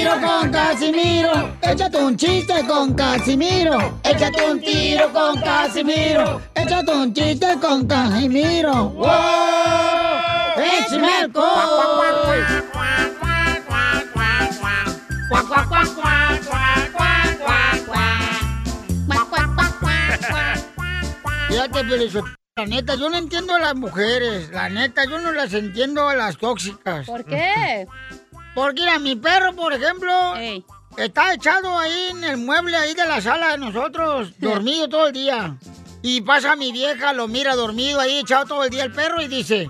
[0.00, 1.56] tiro con Casimiro.
[1.60, 4.00] Échate un chiste con Casimiro.
[4.02, 6.40] Échate un tiro con Casimiro.
[6.54, 8.90] Échate un chiste con Casimiro.
[8.90, 9.06] ¡Wow!
[10.56, 11.28] ¡Échame!
[21.48, 22.24] Fíjate, Pelizo,
[22.56, 24.50] la neta, yo no entiendo a las mujeres.
[24.50, 27.06] La neta, yo no las entiendo a las tóxicas.
[27.06, 27.86] ¿Por qué?
[28.54, 30.34] Porque mira, mi perro, por ejemplo,
[30.96, 35.12] está echado ahí en el mueble ahí de la sala de nosotros, dormido todo el
[35.12, 35.56] día.
[36.02, 39.28] Y pasa mi vieja, lo mira dormido ahí, echado todo el día el perro y
[39.28, 39.68] dice,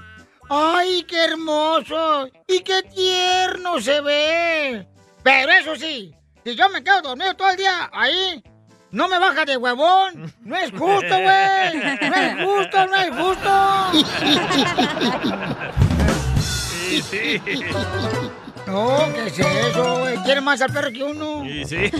[0.48, 2.28] ¡ay, qué hermoso!
[2.46, 4.86] ¡Y qué tierno se ve!
[5.22, 6.14] Pero eso sí,
[6.44, 8.42] si yo me quedo dormido todo el día ahí,
[8.92, 10.32] no me baja de huevón.
[10.40, 11.76] No es justo, güey.
[11.76, 13.50] No es justo, no es justo.
[16.90, 17.40] Sí, sí.
[18.70, 20.16] No, ¿qué es eso, güey?
[20.24, 21.42] Quiere más al perro que uno.
[21.44, 21.90] Sí, sí.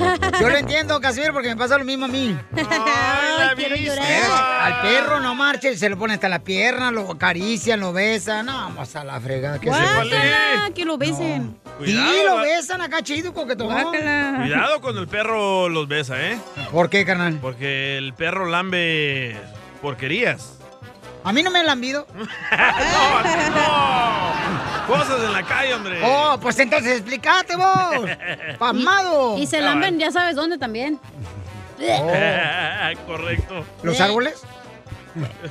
[0.40, 2.36] Yo lo entiendo, Casimiro, porque me pasa lo mismo a mí.
[2.56, 4.30] Ay, quiero llorar.
[4.62, 8.46] Al perro no marche, se lo pone hasta la pierna, lo acarician, lo besan.
[8.46, 9.58] No, vamos a la fregada.
[9.58, 9.84] ¿qué es eso?
[9.84, 11.56] Guácala, que lo besen.
[11.64, 13.68] Sí, Cuidado, lo va- besan acá chido, coquetón.
[13.90, 16.38] Cuidado cuando el perro los besa, ¿eh?
[16.70, 17.38] ¿Por qué, carnal?
[17.40, 19.36] Porque el perro lambe
[19.82, 20.56] porquerías.
[21.24, 22.06] A mí no me han lambido.
[24.90, 26.00] Cosas en la calle, hombre.
[26.04, 28.10] Oh, pues entonces explícate vos.
[28.58, 29.38] Pasmado.
[29.38, 30.98] Y se lamben, ya sabes dónde también.
[33.06, 33.64] Correcto.
[33.82, 34.42] ¿Los árboles?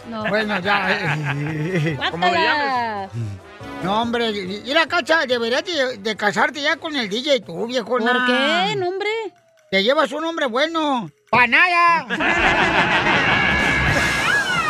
[0.09, 0.25] No.
[0.27, 0.91] Bueno, ya.
[0.91, 1.97] eh.
[2.11, 3.09] ¿Cómo le llames?
[3.83, 7.87] No, hombre, y la cacha, deberías de, de casarte ya con el DJ tú, viejo.
[7.87, 9.09] ¿Por qué, nombre?
[9.71, 11.09] Te llevas un hombre bueno.
[11.29, 12.05] ¡Panaya!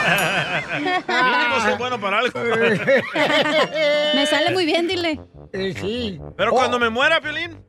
[1.08, 2.40] Mínimo soy bueno para algo.
[4.16, 5.20] Me sale muy bien, dile.
[5.54, 6.20] Eh, sí.
[6.38, 7.64] Pero cuando me muera, Piolín,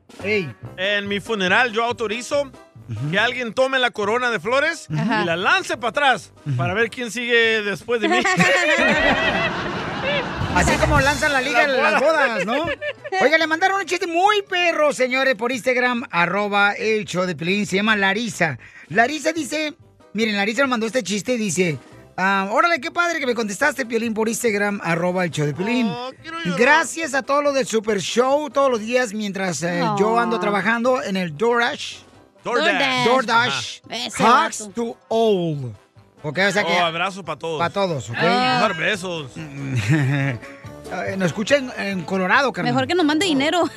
[0.77, 2.51] en mi funeral yo autorizo
[3.09, 7.11] que alguien tome la corona de flores y la lance para atrás para ver quién
[7.11, 8.21] sigue después de mí.
[10.55, 12.65] Así como lanzan la liga en las bodas, ¿no?
[13.21, 17.65] Oiga, le mandaron un chiste muy perro, señores, por Instagram, arroba el show de Pelín,
[17.65, 18.59] se llama Larisa.
[18.89, 19.73] Larisa dice,
[20.13, 21.77] miren, Larisa nos mandó este chiste y dice,
[22.21, 25.91] ah, órale, qué padre que me contestaste, Piolín, por Instagram, arroba el show de Pelín.
[26.57, 31.01] Gracias a todos los del Super Show, todos los días, mientras eh, yo ando trabajando
[31.01, 31.97] en el DoorDash.
[32.43, 33.05] DoorDash.
[33.05, 33.79] DoorDash.
[34.19, 35.73] Hugs to all.
[36.23, 36.71] Ok, o sea que...
[36.73, 37.57] Oh, abrazo para todos.
[37.59, 38.17] Para todos, ¿ok?
[38.17, 39.31] Mejor besos.
[40.93, 42.73] Eh, Nos escucha en, en Colorado, carnal.
[42.73, 43.63] Mejor que nos mande dinero.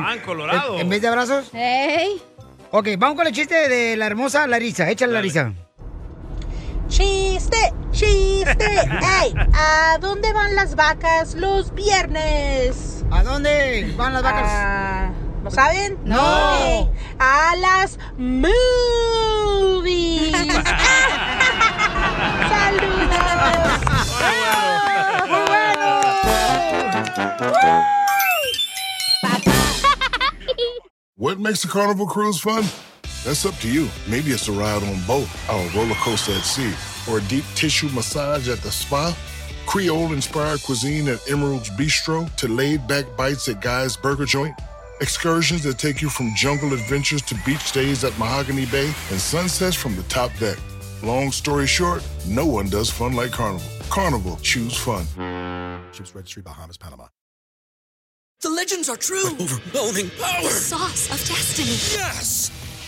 [0.00, 0.76] Ah, en Colorado.
[0.76, 1.50] En, en vez de abrazos.
[1.52, 2.22] ¡Ey!
[2.70, 4.88] Ok, vamos con el chiste de la hermosa Larisa.
[4.88, 5.52] Échale, Larisa.
[6.88, 8.54] Chiste, chiste.
[9.22, 9.34] ¡Ey!
[9.52, 13.04] ¿A dónde van las vacas los viernes?
[13.10, 14.44] ¿A dónde van las vacas?
[14.46, 15.10] Ah,
[15.42, 15.98] ¿Lo saben?
[16.04, 16.90] No.
[17.18, 18.54] A las movies.
[25.28, 25.74] ¡Muy bueno!
[31.16, 32.64] What makes a carnival cruise fun?
[33.24, 33.88] That's up to you.
[34.06, 36.72] Maybe it's a ride on boat, or a roller coaster at sea,
[37.10, 39.16] or a deep tissue massage at the spa.
[39.66, 44.54] Creole inspired cuisine at Emerald's Bistro to laid back bites at Guy's Burger Joint.
[45.00, 49.74] Excursions that take you from jungle adventures to beach stays at Mahogany Bay and sunsets
[49.74, 50.58] from the top deck.
[51.02, 53.66] Long story short, no one does fun like Carnival.
[53.88, 55.04] Carnival, choose fun.
[55.92, 57.06] Ships Registry, Bahamas, Panama.
[58.40, 59.30] The legends are true.
[59.40, 60.42] overwhelming power!
[60.42, 61.98] The sauce of destiny.
[61.98, 62.50] Yes!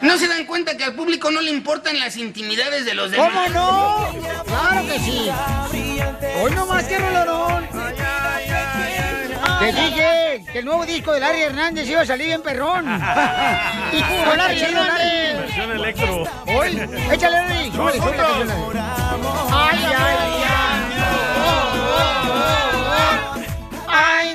[0.00, 3.28] ¿No se dan cuenta que al público no le importan las intimidades de los demás?
[3.28, 4.12] ¿Cómo no?
[4.44, 5.30] Claro que sí.
[6.42, 7.68] Hoy nomás quiero el olor.
[9.60, 12.84] Te dije que el nuevo disco de Larry Hernández iba a salir bien perrón.
[14.24, 15.38] Con Larry Hernández.
[15.38, 16.24] Versión electro.
[16.46, 16.80] Hoy,
[17.12, 17.70] échale, Larry.
[17.70, 17.78] La
[18.16, 18.50] canción.
[19.52, 20.30] Ay, ay, ay.
[23.92, 24.29] Ay,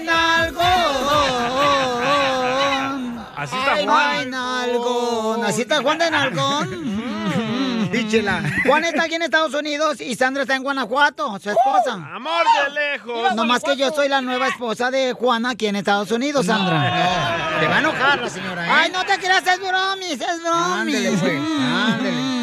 [3.46, 4.10] Así está Ay, Juan.
[4.10, 5.44] ay, nalgón.
[5.46, 7.92] Así está Juan de nalgón.
[7.92, 8.42] Díchela.
[8.66, 11.94] Juan está aquí en Estados Unidos y Sandra está en Guanajuato, su esposa.
[12.14, 13.36] Amor de lejos.
[13.36, 17.58] No más que yo soy la nueva esposa de Juana aquí en Estados Unidos, Sandra.
[17.60, 18.70] Te va a enojar la señora, ¿eh?
[18.74, 20.96] Ay, no te creas, es bromis, es bromis.
[20.96, 22.35] Ándele, pues, ándele.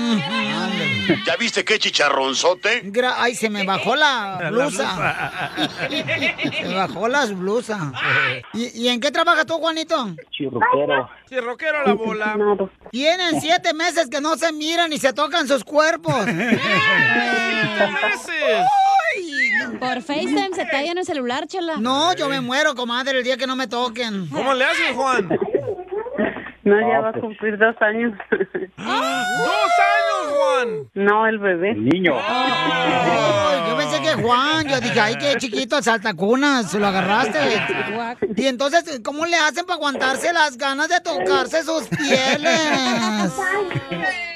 [1.27, 2.83] ¿Ya viste qué chicharronzote?
[2.93, 5.51] Gra- Ay, se me bajó la La blusa.
[6.53, 7.93] Se me bajó la blusa.
[8.55, 10.15] ¿Y, y en qué trabajas tú, Juanito?
[10.31, 12.37] Chirroquero a la bola.
[12.91, 16.27] Tienen siete meses que no se miran y se tocan sus cuerpos.
[16.27, 16.61] meses!
[19.79, 21.77] Por FaceTime se tallan el celular, chela.
[21.79, 24.29] No, yo me muero, comadre, el día que no me toquen.
[24.29, 25.29] ¿Cómo le haces, Juan?
[26.65, 28.13] No, ya va a cumplir dos años.
[28.31, 30.02] ¡Dos años,
[30.33, 30.91] Juan!
[30.95, 31.71] No, el bebé.
[31.71, 32.15] El niño.
[33.69, 37.39] Yo pensé que Juan, yo dije, ay, qué chiquito, el saltacunas, se lo agarraste.
[38.37, 43.33] Y entonces, ¿cómo le hacen para aguantarse las ganas de tocarse sus pieles?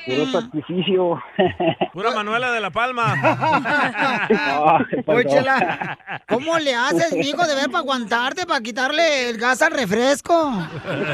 [0.06, 1.22] Puro sacrificio.
[1.92, 3.14] Pura Manuela de la Palma.
[5.06, 5.98] Oye, Chela,
[6.28, 10.52] ¿cómo le haces, mijo, de ver para aguantarte, para quitarle el gas al refresco?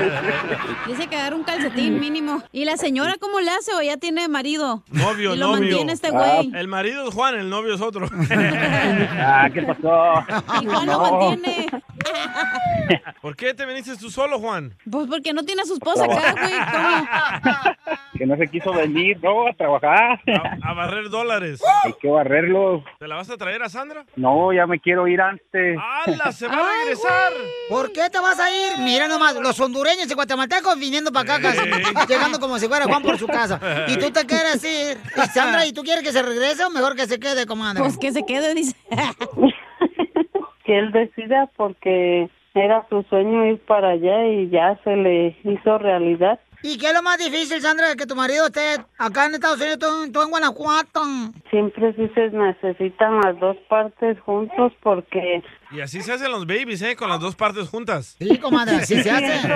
[0.87, 2.43] Dice que dar un calcetín mínimo.
[2.53, 4.83] ¿Y la señora cómo le hace o ya tiene marido?
[4.91, 5.61] Novio, y lo novio.
[5.61, 6.53] mantiene este güey.
[6.55, 8.09] El marido es Juan, el novio es otro.
[9.19, 10.25] Ah, ¿qué pasó?
[10.63, 11.69] Y Juan lo mantiene.
[13.23, 14.75] ¿Por qué te viniste tú solo, Juan?
[14.91, 16.53] Pues porque no tiene a su esposa acá, güey.
[16.73, 17.73] ¿Cómo?
[18.19, 20.21] Que no se quiso venir, no, a trabajar.
[20.63, 21.61] A, a barrer dólares.
[21.83, 22.85] Hay que barrerlos.
[22.99, 24.05] ¿Te la vas a traer a Sandra?
[24.17, 25.79] No, ya me quiero ir antes.
[25.81, 26.31] ¡Hala!
[26.31, 27.33] ¡Se va a regresar!
[27.71, 28.79] ¿Por qué te vas a ir?
[28.81, 31.67] Mira nomás, los hondureños y guatemaltecos viniendo para acá, casi,
[32.09, 33.59] llegando como si fuera Juan por su casa.
[33.89, 34.99] Y tú te quieres ir.
[35.17, 37.81] Y Sandra, ¿y tú quieres que se regrese o mejor que se quede, comadre?
[37.81, 38.77] Pues que se quede, dice.
[40.65, 45.79] Que él decida porque era su sueño ir para allá y ya se le hizo
[45.79, 46.39] realidad.
[46.65, 49.79] ¿Y qué es lo más difícil, Sandra, que tu marido esté acá en Estados Unidos,
[49.81, 51.01] tú, tú en Guanajuato?
[51.51, 55.43] Siempre sí se necesitan las dos partes juntos porque
[55.73, 56.95] Y así se hacen los babies, ¿eh?
[56.97, 58.17] Con las dos partes juntas.
[58.19, 59.49] Sí, comadre, así se hace.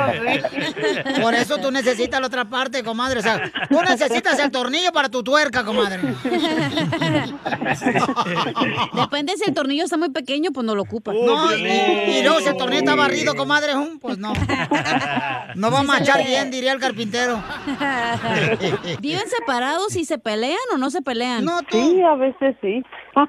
[1.20, 3.20] Por eso tú necesitas la otra parte, comadre.
[3.20, 6.00] O sea, tú necesitas el tornillo para tu tuerca, comadre.
[8.94, 11.12] Depende si el tornillo está muy pequeño, pues no lo ocupa.
[11.12, 14.32] No, y, y luego si el tornillo está barrido, comadre, pues no.
[15.54, 17.42] No va a machar bien, diría el carpintero.
[19.00, 21.44] ¿Viven separados y se pelean o no se pelean?
[21.44, 22.82] No, Sí, a veces sí.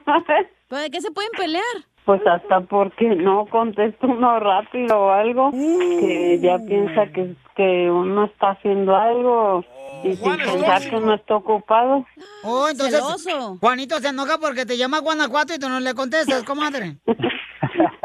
[0.70, 1.64] ¿Pero de qué se pueden pelear?
[2.08, 8.24] Pues hasta porque no contesta uno rápido o algo, que ya piensa que, que uno
[8.28, 9.66] está haciendo algo
[10.06, 12.06] y sin pensar que uno está ocupado.
[12.46, 13.58] Oh, entonces, Celoso.
[13.60, 16.96] Juanito se enoja porque te llama Guanajuato y tú no le contestas, comadre.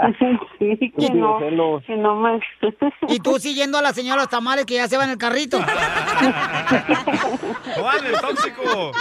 [0.59, 1.38] Sí, que no,
[1.86, 2.40] que no me...
[3.09, 5.59] Y tú siguiendo a la señora los tamales que ya se va en el carrito.
[7.76, 8.92] Juan, el tóxico.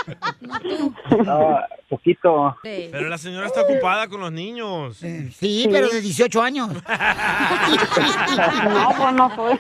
[1.89, 2.55] poquito.
[2.63, 4.97] Pero la señora está ocupada con los niños.
[4.97, 6.69] Sí, pero de 18 años.
[6.69, 6.81] No,
[8.97, 9.51] pues no fue.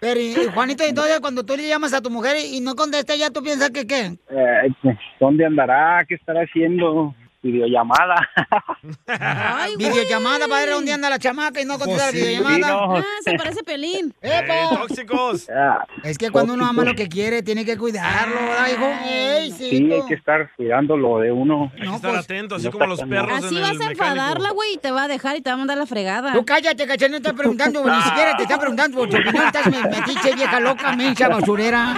[0.00, 0.20] Pero,
[0.52, 3.70] Juanito, entonces cuando tú le llamas a tu mujer y no contesta, ya tú piensas
[3.70, 4.16] que qué.
[4.30, 6.04] eh, ¿Dónde andará?
[6.08, 7.14] ¿Qué estará haciendo?
[7.46, 8.28] Videollamada.
[9.78, 12.72] videollamada para ver dónde anda la chamaca y no contesta Pues la sí, videollamada.
[12.72, 12.96] no.
[12.96, 14.14] Ah, se parece Pelín.
[14.22, 14.76] ¡Epo!
[14.78, 15.46] tóxicos.
[16.02, 18.86] Es que cuando uno ama lo que quiere, tiene que cuidarlo, ¿verdad, hijo?
[19.08, 21.72] ¡Ey, Sí, hay que estar cuidando lo de uno.
[21.74, 24.50] Hay que estar atento, así no como los perros Así en vas el a enfadarla,
[24.50, 26.32] güey, y te va a dejar y te va a mandar la fregada.
[26.32, 29.46] Tú cállate, cachai, no estás preguntando, ni siquiera te están preguntando por tu opinión.
[29.46, 31.96] Estás me- metiche, vieja loca, mencha, basurera.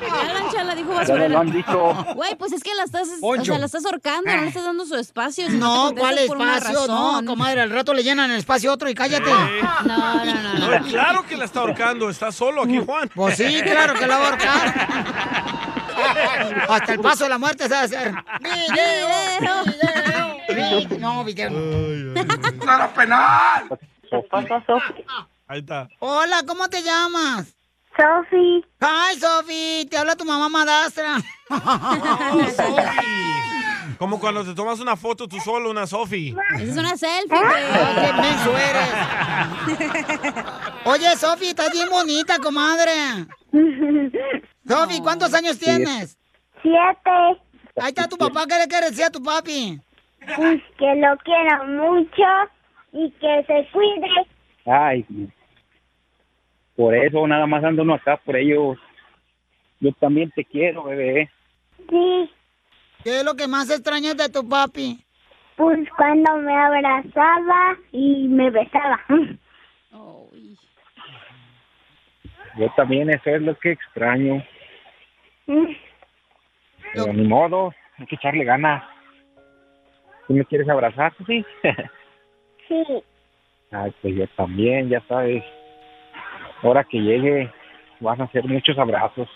[0.00, 1.28] Ya la chala dijo basurera.
[1.28, 1.94] lo han dicho.
[2.14, 4.84] Güey, pues es que la estás, o sea, la estás ahorcando, no le estás dando
[4.86, 5.48] su espacio.
[5.48, 6.86] si No, ¿cuál espacio?
[6.86, 9.30] No, comadre, al rato le llenan el espacio a otro y cállate.
[9.30, 10.78] No, no, no, no.
[10.78, 12.10] No, claro que la está ahorcando.
[12.10, 13.10] Está solo aquí, Juan.
[13.14, 15.70] Pues sí, claro que la va a ahorcar.
[16.68, 18.14] Hasta el paso de la muerte se va a hacer.
[18.40, 19.64] Video,
[20.48, 20.98] video, video.
[20.98, 21.50] No, video.
[22.64, 23.68] ¡Nada penal!
[24.10, 25.04] ¿Qué pasa, Sofi?
[25.46, 25.88] Ahí está.
[25.98, 27.54] Hola, ¿cómo te llamas?
[27.96, 28.64] Sofi.
[28.80, 29.86] Hi, Sofi.
[29.90, 31.16] Te habla tu mamá madastra.
[31.50, 33.49] Oh, Sofi.
[34.00, 36.34] Como cuando te tomas una foto tú solo, una Sofi.
[36.54, 38.94] Esa es una selfie, Ay, qué menso eres.
[40.86, 42.92] Oye, Sofi, estás bien bonita, comadre.
[44.66, 46.16] Sofi, ¿cuántos años tienes?
[46.62, 47.10] Siete.
[47.76, 48.46] Ahí está tu papá.
[48.48, 49.78] ¿Qué le quieres decir a tu papi?
[50.34, 52.22] Pues que lo quiero mucho
[52.92, 54.08] y que se cuide.
[54.64, 55.04] Ay,
[56.74, 58.78] por eso nada más ando uno acá, por ellos.
[59.78, 61.30] Yo también te quiero, bebé.
[61.90, 62.30] Sí,
[63.04, 65.04] ¿Qué es lo que más extrañas de tu papi?
[65.60, 68.98] pues cuando me abrazaba y me besaba.
[72.56, 74.42] Yo también, eso es lo que extraño.
[76.94, 78.82] Pero ni modo, hay que echarle ganas.
[80.26, 81.44] ¿Tú me quieres abrazar, sí?
[82.66, 82.84] Sí.
[83.72, 85.42] Ay, pues yo también, ya sabes.
[86.62, 87.52] Ahora que llegue,
[87.98, 89.28] van a hacer muchos abrazos.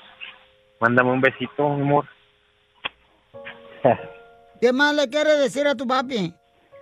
[0.80, 2.06] Mándame un besito, mi amor.
[4.60, 6.32] ¿Qué más le quieres decir a tu papi?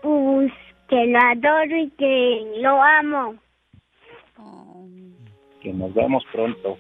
[0.02, 0.52] Pues
[0.88, 3.34] que lo adoro y que lo amo.
[5.60, 6.76] Que nos vemos pronto.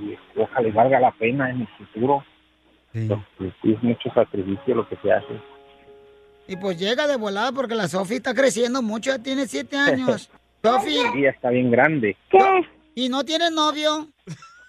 [0.00, 2.24] Y ojalá valga la pena en el futuro.
[2.92, 5.40] Porque sí es mucho sacrificio lo que se hace.
[6.46, 10.30] Y pues llega de volada porque la Sofi está creciendo mucho, ya tiene siete años.
[10.62, 12.16] Sofi, Sí, ya está bien grande.
[12.30, 12.38] ¿Qué?
[12.94, 14.08] ¿y no tienes novio?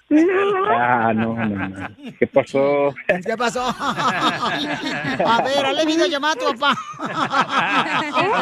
[0.09, 1.89] Ah, no, no, no.
[2.19, 2.93] ¿Qué pasó?
[3.07, 3.63] ¿Qué pasó?
[3.65, 6.75] A ver, hazle videollamada a tu papá.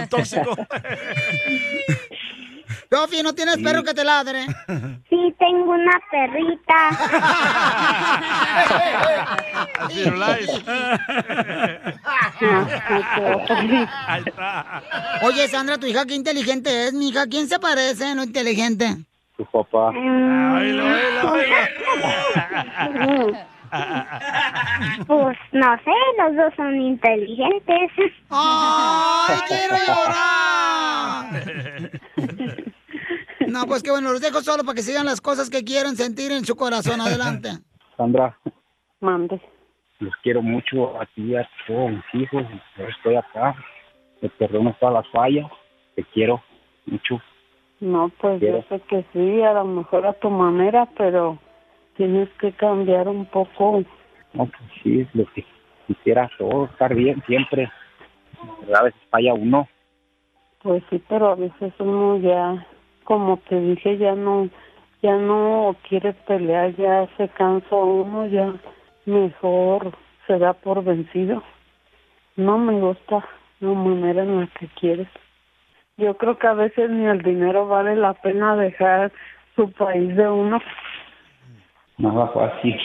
[0.10, 0.56] Tóxico.
[2.92, 4.46] Sofi, ¿no tienes perro que te ladre?
[5.10, 6.90] Sí, tengo una perrita.
[15.24, 17.26] Oye, Sandra, tu hija, qué inteligente es, mi hija.
[17.28, 18.20] ¿Quién se parece en
[19.54, 19.92] papá.
[25.08, 27.92] Pues no sé, los dos son inteligentes.
[28.30, 31.26] ¡Ay, quiero llorar!
[33.48, 36.32] No, pues que bueno, los dejo solo para que sigan las cosas que quieren sentir
[36.32, 37.02] en su corazón.
[37.02, 37.50] Adelante.
[37.98, 38.38] Sandra,
[39.00, 39.42] Mande.
[40.00, 42.44] los quiero mucho a ti, a todos mis hijos.
[42.78, 43.56] Yo estoy acá.
[44.22, 45.50] Te perdono todas las fallas.
[45.96, 46.44] Te quiero
[46.86, 47.20] mucho.
[47.84, 51.38] No, pues yo sé que sí, a lo mejor a tu manera, pero
[51.98, 53.84] tienes que cambiar un poco.
[54.32, 55.44] No, pues sí, es lo que
[55.86, 57.70] quisiera todo, estar bien siempre.
[58.62, 59.68] Pero a veces falla uno.
[60.62, 62.66] Pues sí, pero a veces uno ya,
[63.04, 64.48] como te dije, ya no,
[65.02, 68.54] ya no quiere pelear, ya se cansa uno, ya
[69.06, 69.92] mejor
[70.26, 71.44] se da por vencido.
[72.38, 73.28] no me gusta
[73.60, 75.10] la manera en la que quieres.
[75.98, 79.12] Yo creo que a veces ni el dinero vale la pena dejar
[79.56, 80.60] su país de uno.
[81.98, 82.76] Nada fácil.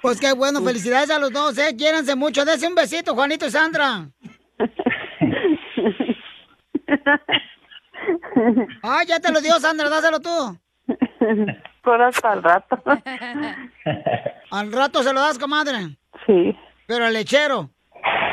[0.00, 1.74] Pues qué bueno, felicidades a los dos, ¿eh?
[1.76, 2.44] Quiéranse mucho.
[2.44, 4.06] Dese un besito, Juanito y Sandra.
[8.82, 10.56] Ah, ya te lo dio Sandra, dáselo tú.
[11.82, 12.78] Por hasta el rato.
[14.50, 15.96] Al rato se lo das, comadre.
[16.26, 16.56] Sí.
[16.86, 17.70] Pero al lechero.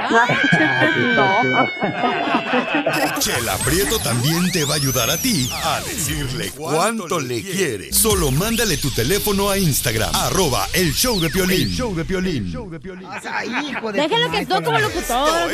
[3.20, 7.92] Chela Prieto también te va a ayudar a ti a decirle cuánto le quiere.
[7.94, 11.70] Solo mándale tu teléfono a Instagram, arroba el show de Piolín.
[11.70, 12.52] El show de Piolín.
[13.94, 15.50] Déjalo que tú como locutor.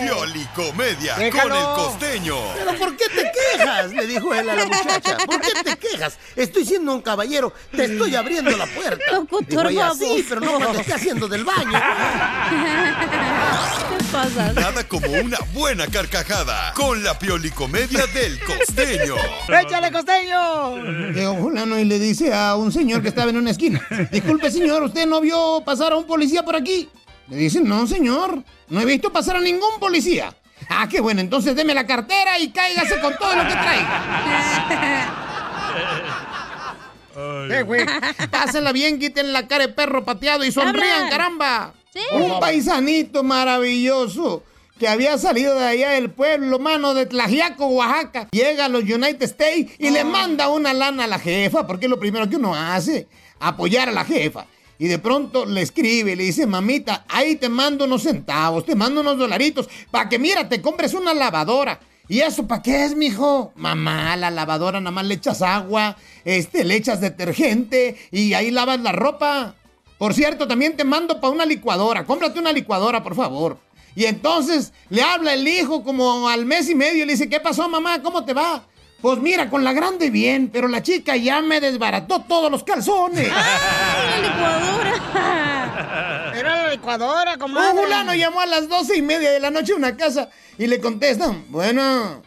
[0.00, 1.50] Pioli Comedia Déjalo.
[1.50, 2.36] con el costeño.
[2.54, 3.92] ¿Pero por qué te quejas?
[3.92, 5.16] Le dijo él a la muchacha.
[5.18, 6.18] ¿Por qué te quejas?
[6.36, 7.52] Estoy siendo un caballero.
[7.70, 9.04] Te estoy abriendo la puerta.
[9.12, 11.78] Locutor Dijo ella, sí, pero no cuando esté haciendo del baño.
[14.54, 19.16] Nada como una buena carcajada con la Pioli Comedia del costeño.
[19.48, 20.76] ¡Échale, costeño!
[21.12, 23.86] Llegó fulano y le dice a un señor que estaba en una esquina.
[24.10, 26.88] Disculpe, señor, ¿usted no vio pasar a un policía por aquí?
[27.28, 28.42] Le dice, no, señor.
[28.68, 30.34] No he visto pasar a ningún policía.
[30.68, 35.10] Ah, qué bueno, entonces deme la cartera y cáigase con todo lo que traiga.
[37.16, 37.86] Eh, güey.
[38.30, 41.72] Pásenla bien, quiten la cara de perro pateado y sonrían, Hablan.
[42.12, 44.42] Un paisanito maravilloso
[44.78, 48.28] que había salido de allá del pueblo, mano, de Tlajiaco, Oaxaca.
[48.32, 51.90] Llega a los United States y le manda una lana a la jefa, porque es
[51.90, 53.06] lo primero que uno hace,
[53.38, 54.46] apoyar a la jefa.
[54.78, 59.00] Y de pronto le escribe, le dice, mamita, ahí te mando unos centavos, te mando
[59.00, 61.78] unos dolaritos, para que mira, te compres una lavadora.
[62.08, 63.52] ¿Y eso para qué es, mijo?
[63.54, 68.80] Mamá, la lavadora nada más le echas agua, este, le echas detergente y ahí lavas
[68.80, 69.54] la ropa.
[69.98, 72.04] Por cierto, también te mando para una licuadora.
[72.04, 73.58] Cómprate una licuadora, por favor.
[73.94, 77.40] Y entonces le habla el hijo como al mes y medio y le dice, ¿qué
[77.40, 78.02] pasó, mamá?
[78.02, 78.64] ¿Cómo te va?
[79.00, 83.28] Pues mira, con la grande bien, pero la chica ya me desbarató todos los calzones.
[83.28, 86.32] la licuadora!
[86.34, 87.78] Era la licuadora, comadre.
[87.78, 90.66] Un fulano llamó a las doce y media de la noche a una casa y
[90.66, 92.22] le contestan, bueno,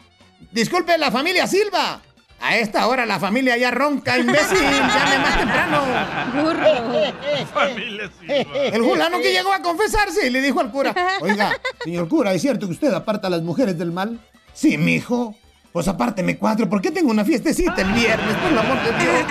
[0.52, 2.00] disculpe la familia Silva.
[2.40, 5.82] A esta hora la familia ya ronca, imbécil, llame más temprano.
[8.72, 12.42] El fulano que llegó a confesarse y le dijo al cura, oiga, señor cura, ¿es
[12.42, 14.20] cierto que usted aparta a las mujeres del mal?
[14.54, 15.34] Sí, mijo.
[15.72, 19.24] Pues apárteme cuatro, porque tengo una fiestecita el viernes, por el amor de Dios.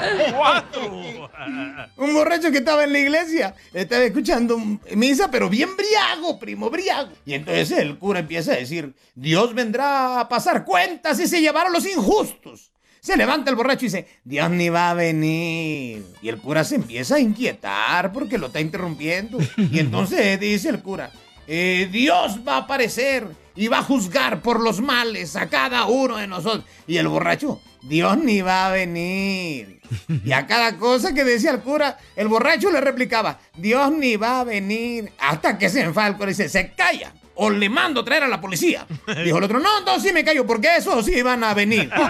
[1.96, 4.58] Un borracho que estaba en la iglesia, estaba escuchando
[4.94, 7.10] misa, pero bien briago, primo, briago.
[7.24, 11.72] Y entonces el cura empieza a decir, Dios vendrá a pasar cuentas y se llevaron
[11.72, 12.72] los injustos.
[13.00, 16.04] Se levanta el borracho y dice, Dios ni va a venir.
[16.20, 19.38] Y el cura se empieza a inquietar porque lo está interrumpiendo.
[19.56, 21.10] Y entonces dice el cura,
[21.46, 23.26] "Eh, Dios va a aparecer
[23.56, 26.64] y va a juzgar por los males a cada uno de nosotros.
[26.86, 29.80] Y el borracho, Dios ni va a venir.
[30.24, 34.40] Y a cada cosa que decía el cura, el borracho le replicaba, Dios ni va
[34.40, 35.12] a venir.
[35.18, 37.12] Hasta que se enfada el cura y dice, se calla.
[37.42, 38.86] O le mando traer a la policía.
[39.24, 41.90] Dijo el otro, no, entonces sí me callo, porque esos sí van a venir.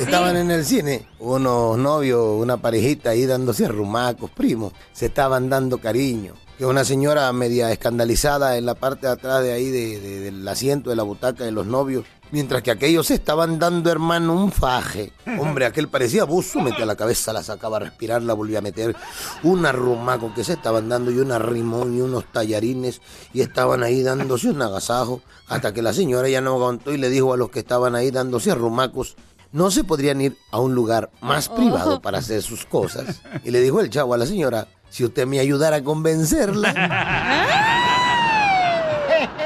[0.00, 5.78] Estaban en el cine, unos novios, una parejita ahí dándose rumacos, primos, se estaban dando
[5.78, 6.34] cariño.
[6.62, 10.46] Que una señora media escandalizada en la parte de atrás de ahí de- de- del
[10.46, 15.12] asiento de la butaca de los novios, mientras que aquellos estaban dando, hermano, un faje.
[15.40, 18.94] Hombre, aquel parecía buzo, metía la cabeza, la sacaba a respirar, la volvía a meter.
[19.42, 23.00] Un arrumaco que se estaban dando y un arrimón y unos tallarines
[23.34, 27.10] y estaban ahí dándose un agasajo hasta que la señora ya no aguantó y le
[27.10, 29.16] dijo a los que estaban ahí dándose arrumacos
[29.50, 33.20] no se podrían ir a un lugar más privado para hacer sus cosas.
[33.42, 36.74] Y le dijo el chavo a la señora, si usted me ayudara a convencerla.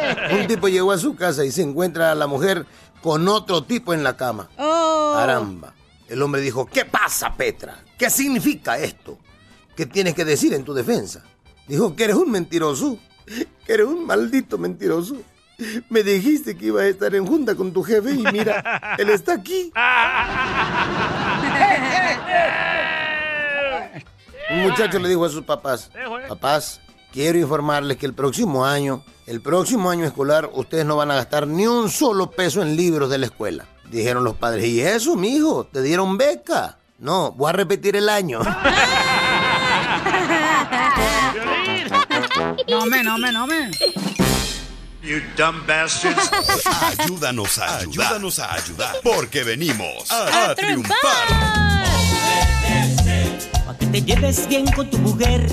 [0.33, 2.67] Un tipo llegó a su casa y se encuentra a la mujer
[3.01, 4.49] con otro tipo en la cama.
[4.57, 5.73] Caramba.
[6.09, 7.79] El hombre dijo, ¿qué pasa, Petra?
[7.97, 9.19] ¿Qué significa esto?
[9.77, 11.23] ¿Qué tienes que decir en tu defensa?
[11.69, 15.17] Dijo que eres un mentiroso, que eres un maldito mentiroso.
[15.89, 19.35] Me dijiste que ibas a estar en junta con tu jefe y mira, él está
[19.35, 19.73] aquí.
[24.51, 25.91] Un muchacho le dijo a sus papás,
[26.29, 26.81] papás,
[27.13, 31.47] quiero informarles que el próximo año, el próximo año escolar, ustedes no van a gastar
[31.47, 33.67] ni un solo peso en libros de la escuela.
[33.91, 35.65] Dijeron los padres, ¿y eso, mijo?
[35.65, 36.79] ¿Te dieron beca?
[36.99, 38.41] No, voy a repetir el año.
[42.69, 43.71] No me, no me, no me.
[45.03, 46.31] You dumb bastards.
[46.99, 48.07] Ayúdanos a ayudar.
[48.07, 48.97] Ayúdanos a ayudar.
[49.05, 50.97] Porque venimos a, a triunfar.
[53.79, 55.47] Que te lleves bien con tu mujer.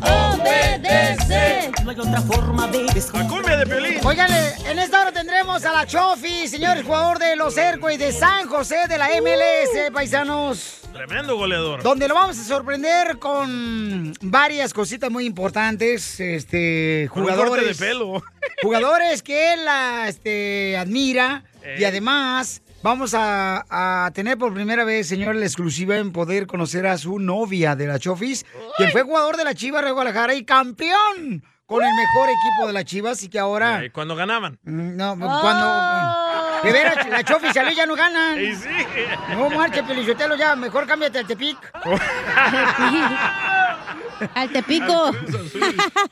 [0.00, 1.70] Obedece.
[1.84, 3.98] No hay otra forma de La cumbia de Piolín.
[4.04, 4.30] Oigan,
[4.66, 8.76] en esta hora tendremos a la Chofi, señores, jugador de los Airways de San José
[8.88, 10.80] de la MLS, paisanos.
[10.92, 11.82] Tremendo goleador.
[11.82, 16.18] Donde lo vamos a sorprender con varias cositas muy importantes.
[16.20, 17.78] Este, Con un corte jugadores.
[17.78, 18.22] de pelo.
[18.62, 19.60] Jugadores que él
[20.08, 21.44] este, admira.
[21.78, 26.86] Y además, vamos a, a tener por primera vez, señor, la exclusiva en poder conocer
[26.86, 28.46] a su novia de la Chofis,
[28.76, 32.72] quien fue jugador de la Chivas de Guadalajara y campeón con el mejor equipo de
[32.72, 33.84] la Chivas y que ahora.
[33.84, 34.60] Eh, Cuando ganaban.
[34.62, 35.66] No, cuando.
[36.66, 38.40] De veras, la Chofi salió y ya no ganan.
[38.40, 38.68] Y sí.
[39.30, 41.58] No marche, Pelichotelo, ya, mejor cámbiate al Tepic.
[44.34, 45.12] Al Tepico.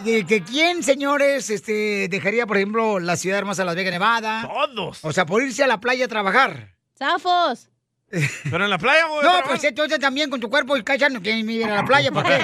[0.00, 4.42] ¿De que quién, señores, este, dejaría, por ejemplo, la ciudad hermosa de Las Vegas, Nevada?
[4.48, 5.04] Todos.
[5.04, 6.74] O sea, por irse a la playa a trabajar.
[6.98, 7.68] ¡Zafos!
[8.50, 9.22] Pero en la playa, güey.
[9.22, 12.24] No, pues entonces también con tu cuerpo y cachando que ir a la playa, ¿por
[12.24, 12.38] qué?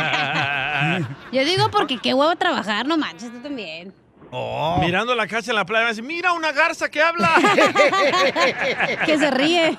[1.32, 3.92] Yo digo porque qué huevo trabajar, no manches, tú también.
[4.80, 7.30] Mirando la casa en la playa, me dice, mira una garza que habla.
[9.06, 9.78] Que se ríe.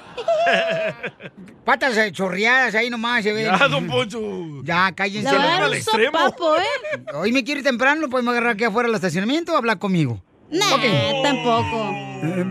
[1.66, 3.46] Patas chorreadas ahí nomás se ven.
[3.46, 4.20] Ya, don Poncho.
[4.64, 5.32] Ya, cállense.
[5.32, 7.04] Le va a dar un sopapo, ¿eh?
[7.14, 10.24] Hoy me quiere ir temprano, podemos agarrar aquí afuera del estacionamiento o hablar conmigo.
[10.50, 11.94] Nah, tampoco.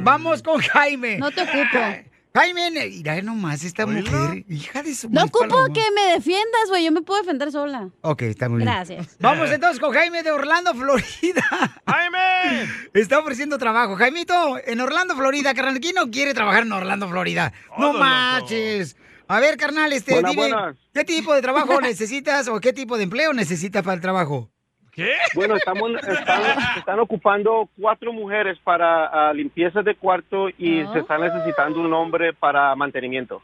[0.02, 1.18] Vamos con Jaime.
[1.18, 1.78] No te ocupo.
[2.34, 5.72] Jaime, mira nomás esta mujer, hija de su No ocupo paloma.
[5.74, 6.84] que me defiendas, güey.
[6.84, 7.90] Yo me puedo defender sola.
[8.02, 8.66] Ok, está muy bien.
[8.68, 9.16] Gracias.
[9.18, 11.42] Vamos entonces con Jaime de Orlando, Florida.
[11.86, 12.70] ¡Jaime!
[12.94, 13.96] Está ofreciendo trabajo.
[13.96, 15.80] Jaimito, en Orlando, Florida, carnal.
[15.80, 17.52] ¿Quién no quiere trabajar en Orlando, Florida?
[17.76, 18.96] no manches.
[19.26, 20.76] A ver, carnal, este, Buenas, dime, buenas.
[20.94, 24.50] ¿qué tipo de trabajo necesitas o qué tipo de empleo necesitas para el trabajo?
[24.98, 25.12] ¿Qué?
[25.36, 26.42] Bueno, estamos, están,
[26.76, 32.32] están ocupando cuatro mujeres para ah, limpieza de cuarto y se está necesitando un hombre
[32.32, 33.40] para mantenimiento.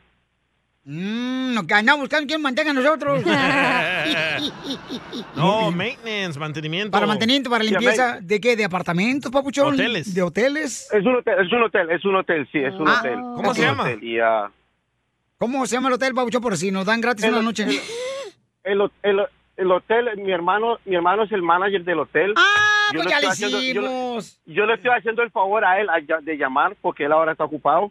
[0.83, 3.23] Mmm, no, que andamos buscando quién mantenga a nosotros.
[5.37, 6.91] No, maintenance, mantenimiento.
[6.91, 8.19] Para mantenimiento, para limpieza.
[8.21, 8.57] ¿de qué?
[8.57, 9.75] ¿De apartamentos, papuchón?
[9.75, 10.13] Hoteles.
[10.15, 10.89] ¿De hoteles?
[10.93, 13.15] Es un hotel, es un hotel, es un hotel, sí, es un Ah, hotel.
[13.37, 13.83] ¿cómo Es se llama?
[13.85, 14.51] hotel y, ah,
[15.39, 16.43] ¿Cómo se llama el hotel, papuchón?
[16.43, 17.65] Por si nos dan gratis El- una noche.
[18.65, 19.27] el- el, el-
[19.57, 22.35] el hotel, mi hermano, mi hermano es el manager del hotel.
[22.37, 24.41] Ah, Yo pues ya le haciendo- yo hicimos.
[24.47, 27.45] Yo le estoy haciendo el favor a él a de llamar porque él ahora está
[27.45, 27.91] ocupado.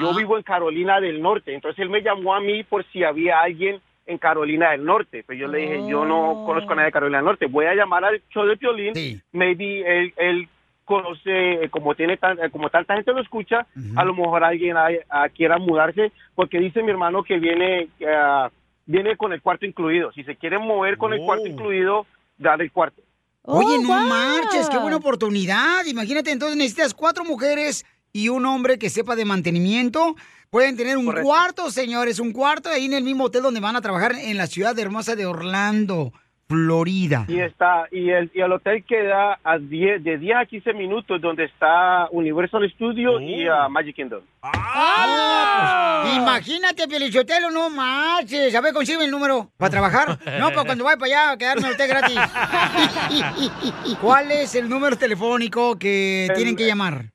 [0.00, 0.14] Yo Ah.
[0.16, 3.80] vivo en Carolina del Norte, entonces él me llamó a mí por si había alguien
[4.06, 5.22] en Carolina del Norte.
[5.26, 6.04] Pero yo le dije, yo Oh.
[6.04, 7.46] no conozco a nadie de Carolina del Norte.
[7.46, 8.92] Voy a llamar al show de Piolín.
[9.32, 10.48] Maybe él, él
[10.84, 13.66] conoce, eh, como tiene tan- eh, como tanta gente lo escucha,
[13.96, 18.50] a lo mejor alguien ah, quiera mudarse, porque dice mi hermano que viene, ah,
[18.86, 20.12] viene con el cuarto incluido.
[20.12, 22.06] Si se quiere mover con el cuarto incluido,
[22.38, 23.02] dale el cuarto.
[23.44, 24.06] Oye, Oh, no wow.
[24.08, 25.84] marches, qué buena oportunidad.
[25.86, 30.14] Imagínate, entonces necesitas cuatro mujeres y un hombre que sepa de mantenimiento.
[30.50, 31.26] Pueden tener un Correcto.
[31.26, 34.46] cuarto, señores, un cuarto ahí en el mismo hotel donde van a trabajar en la
[34.46, 36.12] ciudad hermosa de Orlando,
[36.52, 37.24] Florida.
[37.28, 41.20] Y está y el, y el hotel queda a 10, de 10 a 15 minutos
[41.20, 44.20] donde está Universal Studio y ah, Magic Kingdom.
[44.42, 48.54] Ah, pues, imagínate, Pelichotelo, no marches.
[48.54, 50.18] A ver, consigue el número para trabajar.
[50.38, 52.18] No, para cuando vaya para allá a quedarme en el hotel gratis.
[54.00, 57.06] ¿Cuál es el número telefónico que El- tienen que llamar?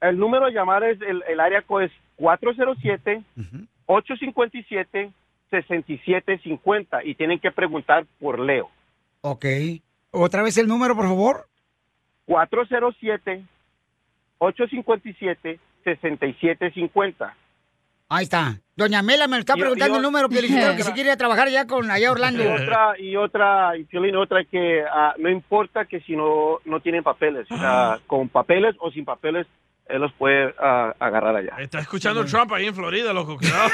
[0.00, 3.22] El número a llamar es el, el área code es 407
[3.86, 5.10] 857
[5.50, 8.68] 6750 y tienen que preguntar por Leo.
[9.22, 9.44] Ok.
[10.10, 11.46] ¿Otra vez el número, por favor?
[12.26, 13.44] 407
[14.38, 17.34] 857 6750.
[18.08, 18.60] Ahí está.
[18.76, 21.16] Doña Mela me está Y- preguntando y- el número, Piolichotelo, que si quiere ir a
[21.16, 22.42] trabajar ya con allá Orlando.
[22.42, 26.80] Y otra, y otra, y Piolín, otra que ah, no importa que si no, no
[26.80, 29.46] tienen papeles, ah, con papeles o sin papeles,
[29.88, 31.56] él los puede ah, agarrar allá.
[31.58, 33.38] Está escuchando Trump ahí en Florida, loco.
[33.38, 33.70] Cuidado.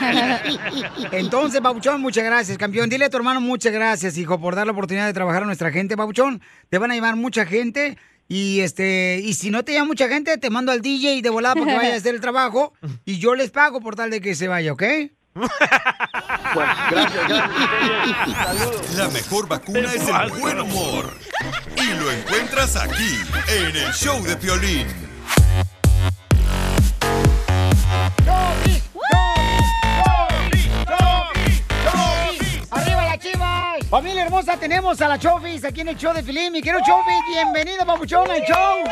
[1.12, 2.88] Entonces, Babuchón, muchas gracias, campeón.
[2.88, 5.70] Dile a tu hermano muchas gracias, hijo, por dar la oportunidad de trabajar a nuestra
[5.72, 6.40] gente, Babuchón.
[6.68, 7.98] Te van a llevar mucha gente
[8.28, 11.54] Y este, y si no te llama mucha gente, te mando al DJ de volada
[11.54, 12.74] para que vaya a hacer el trabajo
[13.04, 14.82] y yo les pago por tal de que se vaya, ¿ok?
[18.96, 21.14] La mejor vacuna es el buen humor.
[21.76, 23.18] Y lo encuentras aquí,
[23.48, 25.07] en el show de Piolín.
[32.70, 33.86] ¡Arriba las chivas!
[33.88, 36.52] Familia hermosa, tenemos a la Chofis aquí en el show de Filín.
[36.52, 38.84] Mi querido Chofis, bienvenido, papuchón, al show.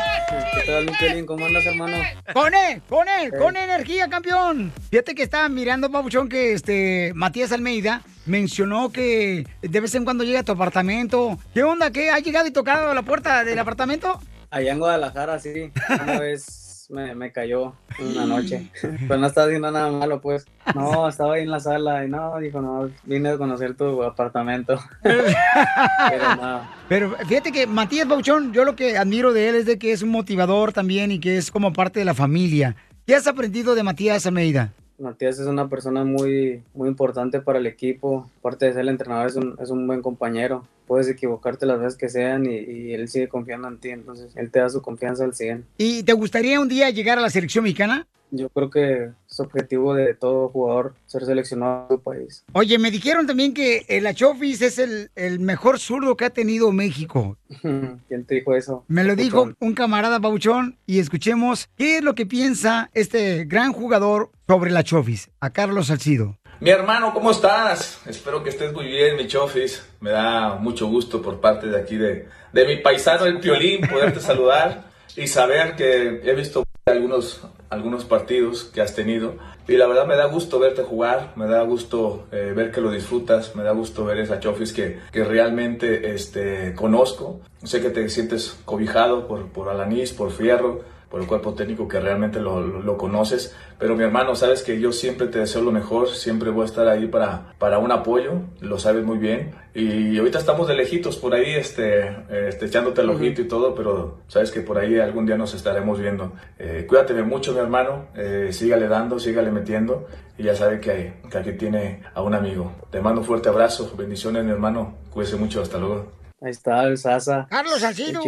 [0.55, 1.25] ¿Qué tal, mi Piolín?
[1.25, 1.97] ¿Cómo andas, hermano?
[2.33, 4.73] Con él, con él, con energía, campeón.
[4.89, 10.23] Fíjate que estaba mirando, papuchón, que este Matías Almeida mencionó que de vez en cuando
[10.23, 11.37] llega a tu apartamento.
[11.53, 11.91] ¿Qué onda?
[11.91, 12.09] ¿Qué?
[12.09, 14.19] ¿Ha llegado y tocado la puerta del apartamento?
[14.49, 15.71] Allá en Guadalajara, sí.
[15.89, 18.69] Una vez me, me cayó una noche.
[19.07, 20.45] Pues no estaba haciendo nada malo, pues.
[20.75, 24.79] No, estaba ahí en la sala y no, dijo, no, vine a conocer tu apartamento.
[25.03, 26.61] Pero no.
[26.87, 30.01] Pero fíjate que Matías Bauchón, yo lo que admiro de él es de que es
[30.01, 32.75] un motivador también y que es como parte de la familia.
[33.05, 34.73] ¿Qué has aprendido de Matías Almeida?
[34.99, 38.29] Matías es una persona muy, muy importante para el equipo.
[38.39, 40.65] Aparte de ser el entrenador, es un, es un buen compañero.
[40.87, 43.89] Puedes equivocarte las veces que sean y, y él sigue confiando en ti.
[43.89, 45.65] Entonces, él te da su confianza al 100.
[45.77, 48.07] ¿Y te gustaría un día llegar a la selección mexicana?
[48.31, 52.43] Yo creo que es objetivo de todo jugador ser seleccionado a su país.
[52.53, 56.71] Oye, me dijeron también que el Achofis es el, el mejor zurdo que ha tenido
[56.71, 57.37] México.
[57.61, 58.83] ¿Quién te dijo eso?
[58.87, 63.73] Me lo dijo un camarada Pauchón y escuchemos qué es lo que piensa este gran
[63.73, 66.37] jugador sobre el Achofis, a Carlos Salcido.
[66.59, 68.01] Mi hermano, ¿cómo estás?
[68.07, 69.85] Espero que estés muy bien, mi chofis.
[69.99, 74.19] Me da mucho gusto por parte de aquí de, de mi paisano el Piolín poderte
[74.21, 79.35] saludar y saber que he visto algunos, algunos partidos que has tenido
[79.67, 82.89] y la verdad me da gusto verte jugar, me da gusto eh, ver que lo
[82.89, 87.41] disfrutas, me da gusto ver esa chofis que, que realmente este, conozco.
[87.63, 91.99] Sé que te sientes cobijado por, por Alanis, por Fierro, por el cuerpo técnico que
[91.99, 93.55] realmente lo, lo, lo conoces.
[93.79, 96.87] Pero mi hermano, sabes que yo siempre te deseo lo mejor, siempre voy a estar
[96.87, 99.53] ahí para, para un apoyo, lo sabes muy bien.
[99.73, 104.19] Y ahorita estamos de lejitos por ahí, este, este, echándote el ojito y todo, pero
[104.27, 106.33] sabes que por ahí algún día nos estaremos viendo.
[106.57, 110.07] Eh, cuídate mucho, mi hermano, eh, sígale dando, sígale metiendo.
[110.37, 112.71] Y ya sabe que, que aquí tiene a un amigo.
[112.91, 116.11] Te mando un fuerte abrazo, bendiciones, mi hermano, cuídese mucho, hasta luego.
[116.41, 117.47] Ahí está el Sasa.
[117.49, 118.21] Carlos Salcido.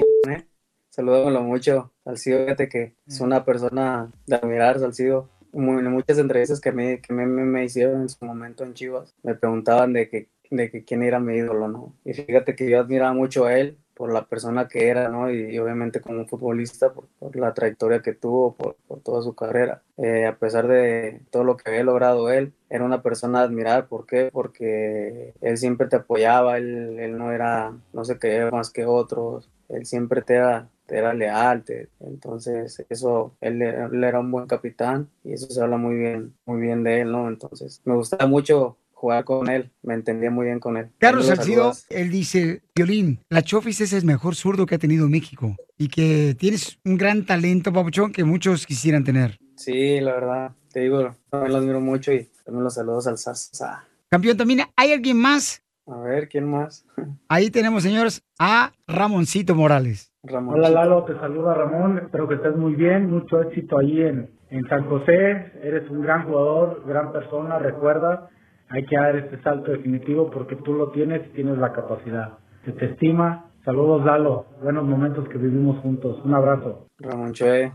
[1.00, 1.92] Saludámoslo mucho.
[2.04, 5.30] Salcido, fíjate que es una persona de admirar, Salcido.
[5.54, 9.34] Muy- muchas entrevistas que, me, que me, me- hicieron en su momento en Chivas, me
[9.34, 11.96] preguntaban de que, de que quién era mi ídolo, ¿no?
[12.04, 15.32] Y fíjate que yo admiraba mucho a él por la persona que era, ¿no?
[15.32, 19.34] Y, y obviamente como futbolista, por, por la trayectoria que tuvo, por, por toda su
[19.36, 19.82] carrera.
[19.98, 23.88] Eh, a pesar de todo lo que había logrado él, era una persona a admirar.
[23.88, 24.30] ¿Por qué?
[24.34, 29.50] Porque él siempre te apoyaba, él, él no era, no se creía más que otros,
[29.70, 34.48] él siempre te era, era leal, te- entonces eso, él, era- él era un buen
[34.48, 37.28] capitán y eso se habla muy bien, muy bien de él, ¿no?
[37.28, 40.90] Entonces me gustaba mucho jugar con él, me entendía muy bien con él.
[40.98, 45.56] Carlos Salcido, él dice, Violín, la Chofis es el mejor zurdo que ha tenido México
[45.78, 49.38] y que tienes un gran talento, papuchón, que muchos quisieran tener.
[49.56, 53.86] Sí, la verdad, te digo, también lo admiro mucho y también los saludos al Sasa.
[54.10, 55.62] Campeón, también hay alguien más.
[55.88, 56.86] A ver, ¿quién más?
[57.30, 60.09] Ahí tenemos, señores, a Ramoncito Morales.
[60.24, 60.56] Ramón.
[60.56, 64.68] Hola Lalo, te saluda Ramón, espero que estés muy bien, mucho éxito ahí en, en
[64.68, 68.30] San José, eres un gran jugador, gran persona, recuerda,
[68.70, 72.34] hay que dar este salto definitivo porque tú lo tienes y tienes la capacidad.
[72.66, 76.88] Se te estima, saludos Lalo, buenos momentos que vivimos juntos, un abrazo.
[76.98, 77.72] Ramón Chue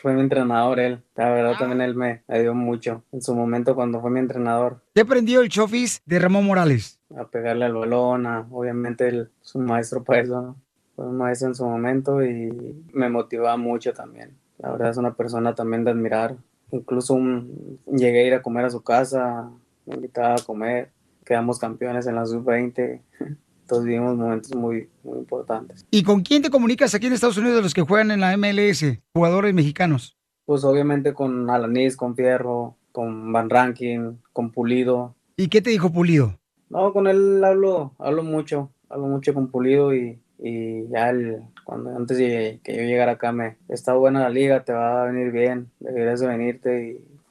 [0.00, 4.00] fue mi entrenador él, la verdad también él me ayudó mucho en su momento cuando
[4.00, 4.76] fue mi entrenador.
[4.94, 6.98] ¿Qué aprendió el Chofis de Ramón Morales?
[7.18, 10.56] a pegarle al balón, a- obviamente él es un maestro para eso, ¿no?
[11.00, 12.52] Fue un maestro en su momento y
[12.92, 14.36] me motivaba mucho también.
[14.58, 16.36] La verdad es una persona también de admirar.
[16.72, 19.50] Incluso un- llegué a ir a comer a su casa,
[19.86, 20.90] me invitaba a comer,
[21.24, 23.00] quedamos campeones en la sub-20,
[23.62, 25.86] entonces vivimos momentos muy, muy importantes.
[25.90, 28.36] ¿Y con quién te comunicas aquí en Estados Unidos de los que juegan en la
[28.36, 30.18] MLS, jugadores mexicanos?
[30.44, 35.14] Pues obviamente con Alanis, con Fierro, con Van Rankin, con Pulido.
[35.38, 36.38] ¿Y qué te dijo Pulido?
[36.68, 41.96] No, con él hablo, hablo mucho, hablo mucho con Pulido y, y ya él, cuando
[41.96, 45.32] antes de que yo llegara acá me está buena la liga, te va a venir
[45.32, 46.82] bien, deberías de venirte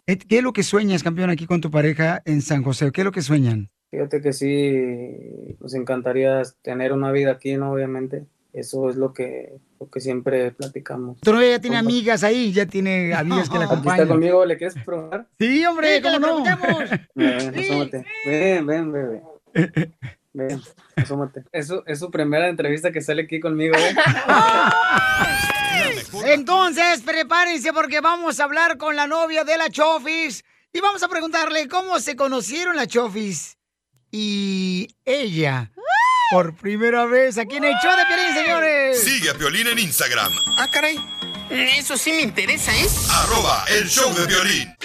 [0.08, 2.92] y ¿Qué es lo que sueñas, campeón, aquí con tu pareja en San José?
[2.92, 3.70] ¿Qué es lo que sueñan?
[3.92, 7.72] fíjate que sí, nos encantaría tener una vida aquí, ¿no?
[7.72, 11.20] Obviamente, eso es lo que, lo que siempre platicamos.
[11.22, 14.00] Tu novia ya tiene amigas ahí, ya tiene amigas que la Aquí acompañan.
[14.02, 15.28] está conmigo, ¿le quieres preguntar?
[15.40, 16.44] Sí, hombre, Sí, que ¿cómo no?
[18.26, 19.22] Ven, ven, ven,
[20.48, 20.62] ven,
[20.96, 21.44] asómate.
[21.52, 23.96] Es su, es su primera entrevista que sale aquí conmigo, ¿eh?
[26.26, 30.44] Entonces, prepárense porque vamos a hablar con la novia de la Chofis
[30.74, 33.58] y vamos a preguntarle cómo se conocieron la Chofis
[34.12, 35.72] y ella
[36.32, 39.04] por primera vez aquí en el show de Piolín, señores.
[39.04, 40.98] Sigue a Piolín en Instagram, Ah, caray.
[41.50, 42.86] Eso sí me interesa, ¿eh?
[43.12, 44.76] arroba el show de violín.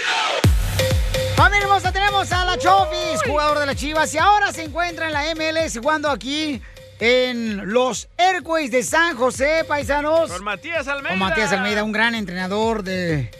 [1.44, 5.12] Familia hermosa, tenemos a la Chofis, jugador de las Chivas, y ahora se encuentra en
[5.12, 6.62] la MLS jugando aquí
[6.98, 10.32] en los Airways de San José, paisanos.
[10.32, 11.10] Con Matías Almeida.
[11.10, 13.30] Con Matías Almeida, un gran entrenador de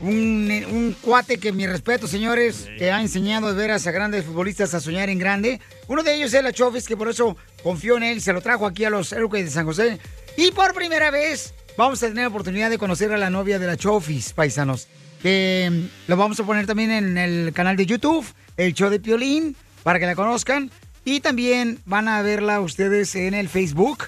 [0.00, 4.74] un, un cuate que mi respeto, señores, que ha enseñado de veras a grandes futbolistas
[4.74, 5.58] a soñar en grande.
[5.88, 8.66] Uno de ellos es la Chofis, que por eso confió en él, se lo trajo
[8.66, 9.98] aquí a los Airways de San José.
[10.36, 13.66] Y por primera vez vamos a tener la oportunidad de conocer a la novia de
[13.66, 14.86] la Chofis, paisanos.
[15.24, 18.26] Que mm, lo vamos a poner también en el canal de YouTube,
[18.58, 20.70] el show de Piolín, para que la conozcan.
[21.06, 24.04] Y también van a verla ustedes en el Facebook,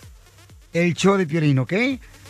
[0.75, 1.73] el show de Piolín, ¿ok?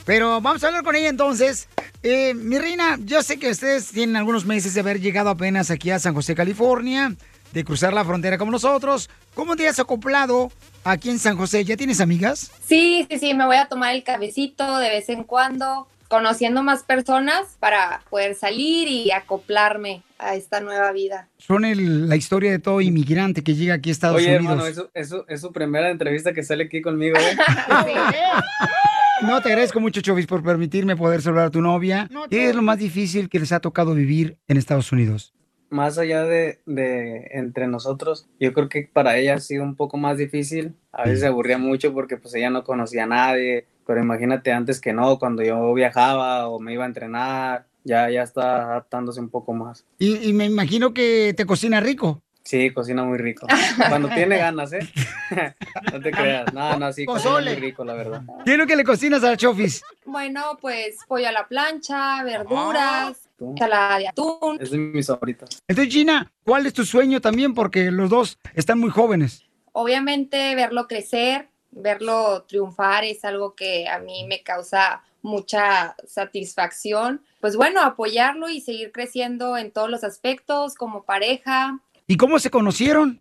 [0.04, 1.68] Pero vamos a hablar con ella entonces.
[2.04, 5.90] Eh, mi reina, yo sé que ustedes tienen algunos meses de haber llegado apenas aquí
[5.90, 7.12] a San José, California,
[7.52, 9.10] de cruzar la frontera como nosotros.
[9.34, 10.52] ¿Cómo te has acoplado
[10.84, 11.64] aquí en San José?
[11.64, 12.52] ¿Ya tienes amigas?
[12.68, 16.82] Sí, sí, sí, me voy a tomar el cafecito de vez en cuando, conociendo más
[16.82, 21.28] personas para poder salir y acoplarme a esta nueva vida.
[21.38, 24.44] Son el- la historia de todo inmigrante que llega aquí a Estados Oye, Unidos.
[24.44, 27.36] hermano, eso, eso, es su primera entrevista que sale aquí conmigo, ¿eh?
[29.22, 32.08] No, te agradezco mucho, Chovis, por permitirme poder saludar a tu novia.
[32.28, 35.32] ¿Qué es lo más difícil que les ha tocado vivir en Estados Unidos?
[35.70, 39.96] Más allá de, de entre nosotros, yo creo que para ella ha sido un poco
[39.96, 40.74] más difícil.
[40.92, 43.64] A veces se aburría mucho porque pues ella no conocía a nadie.
[43.86, 48.22] Pero imagínate antes que no, cuando yo viajaba o me iba a entrenar, ya, ya
[48.22, 49.84] está adaptándose un poco más.
[49.98, 52.22] Y, y me imagino que te cocina rico.
[52.46, 53.44] Sí, cocina muy rico.
[53.88, 54.78] Cuando tiene ganas, ¿eh?
[55.92, 56.54] no te creas.
[56.54, 57.52] No, no, sí, cocina Pozole.
[57.54, 58.22] muy rico, la verdad.
[58.44, 59.82] ¿Qué es lo que le cocinas a la Chofis?
[60.04, 64.58] Bueno, pues pollo a la plancha, verduras, ensalada de atún.
[64.60, 65.60] Es de mis favoritas.
[65.66, 67.52] Entonces, Gina, ¿cuál es tu sueño también?
[67.52, 69.44] Porque los dos están muy jóvenes.
[69.72, 77.22] Obviamente verlo crecer, verlo triunfar es algo que a mí me causa mucha satisfacción.
[77.40, 81.80] Pues bueno, apoyarlo y seguir creciendo en todos los aspectos como pareja.
[82.06, 83.20] ¿Y cómo se conocieron?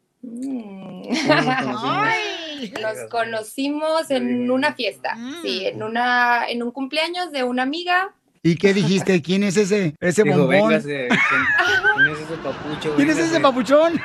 [2.82, 8.14] Nos conocimos en una fiesta, sí, en una en un cumpleaños de una amiga.
[8.46, 9.24] ¿Y qué dijiste?
[9.24, 10.70] ¿Quién es ese, ese Dijo, bombón?
[10.70, 12.96] "Véngase, ¿quién, es ese papucho?
[12.96, 13.32] ¿Quién es Véngase".
[13.34, 13.94] ese papuchón?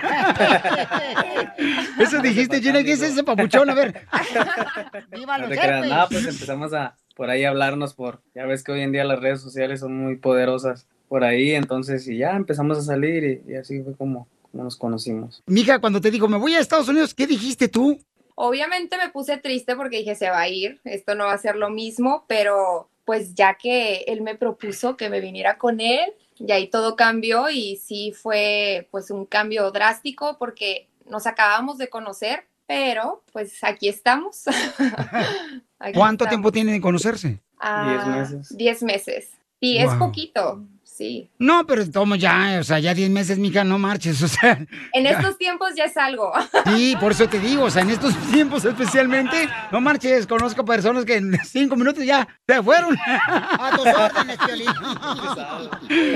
[2.00, 3.68] Eso dijiste, Gina, ¿quién es ese papuchón?
[3.68, 4.06] A ver.
[5.12, 8.64] ¡Viva No te creas, nada, pues empezamos a por ahí a hablarnos por, ya ves
[8.64, 12.30] que hoy en día las redes sociales son muy poderosas por ahí, entonces y ya
[12.30, 15.42] empezamos a salir y, y así fue como, como nos conocimos.
[15.44, 18.00] Mija, cuando te dijo, me voy a Estados Unidos, ¿qué dijiste tú?
[18.36, 21.56] Obviamente me puse triste porque dije, se va a ir, esto no va a ser
[21.56, 26.52] lo mismo, pero pues ya que él me propuso que me viniera con él, y
[26.52, 32.46] ahí todo cambió y sí fue pues un cambio drástico porque nos acabamos de conocer,
[32.66, 34.44] pero pues aquí estamos.
[35.82, 36.28] Aquí ¿Cuánto estamos.
[36.28, 37.40] tiempo tienen de conocerse?
[37.58, 38.56] Ah, Diez meses.
[38.56, 39.30] Diez meses.
[39.60, 40.62] Sí, es poquito,
[41.00, 41.30] sí.
[41.38, 44.58] No, pero tomo ya, o sea, ya 10 meses, mija, no marches, o sea.
[44.92, 45.12] En ya.
[45.12, 46.30] estos tiempos ya es algo.
[46.66, 51.06] Sí, por eso te digo, o sea, en estos tiempos especialmente, no marches, conozco personas
[51.06, 52.96] que en cinco minutos ya se fueron.
[52.98, 54.38] A tus órdenes,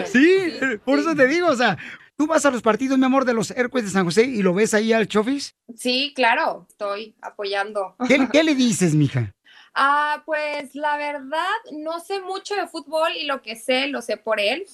[0.12, 1.78] Sí, por eso te digo, o sea,
[2.16, 4.52] tú vas a los partidos, mi amor, de los Hércules de San José y lo
[4.52, 5.56] ves ahí al Chofis.
[5.74, 7.97] Sí, claro, estoy apoyando.
[8.06, 9.34] ¿Qué, qué le dices, mija?
[9.77, 14.17] Ah, pues la verdad, no sé mucho de fútbol y lo que sé, lo sé
[14.17, 14.65] por él.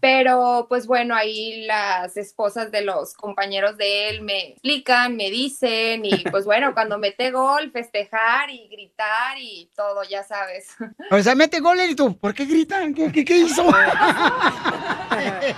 [0.00, 6.04] Pero pues bueno, ahí las esposas de los compañeros de él me explican, me dicen
[6.04, 10.68] y pues bueno, cuando mete gol, festejar y gritar y todo, ya sabes.
[11.10, 12.92] O sea, mete gol y tú, ¿por qué gritan?
[12.92, 13.64] ¿Qué, qué- qué hizo?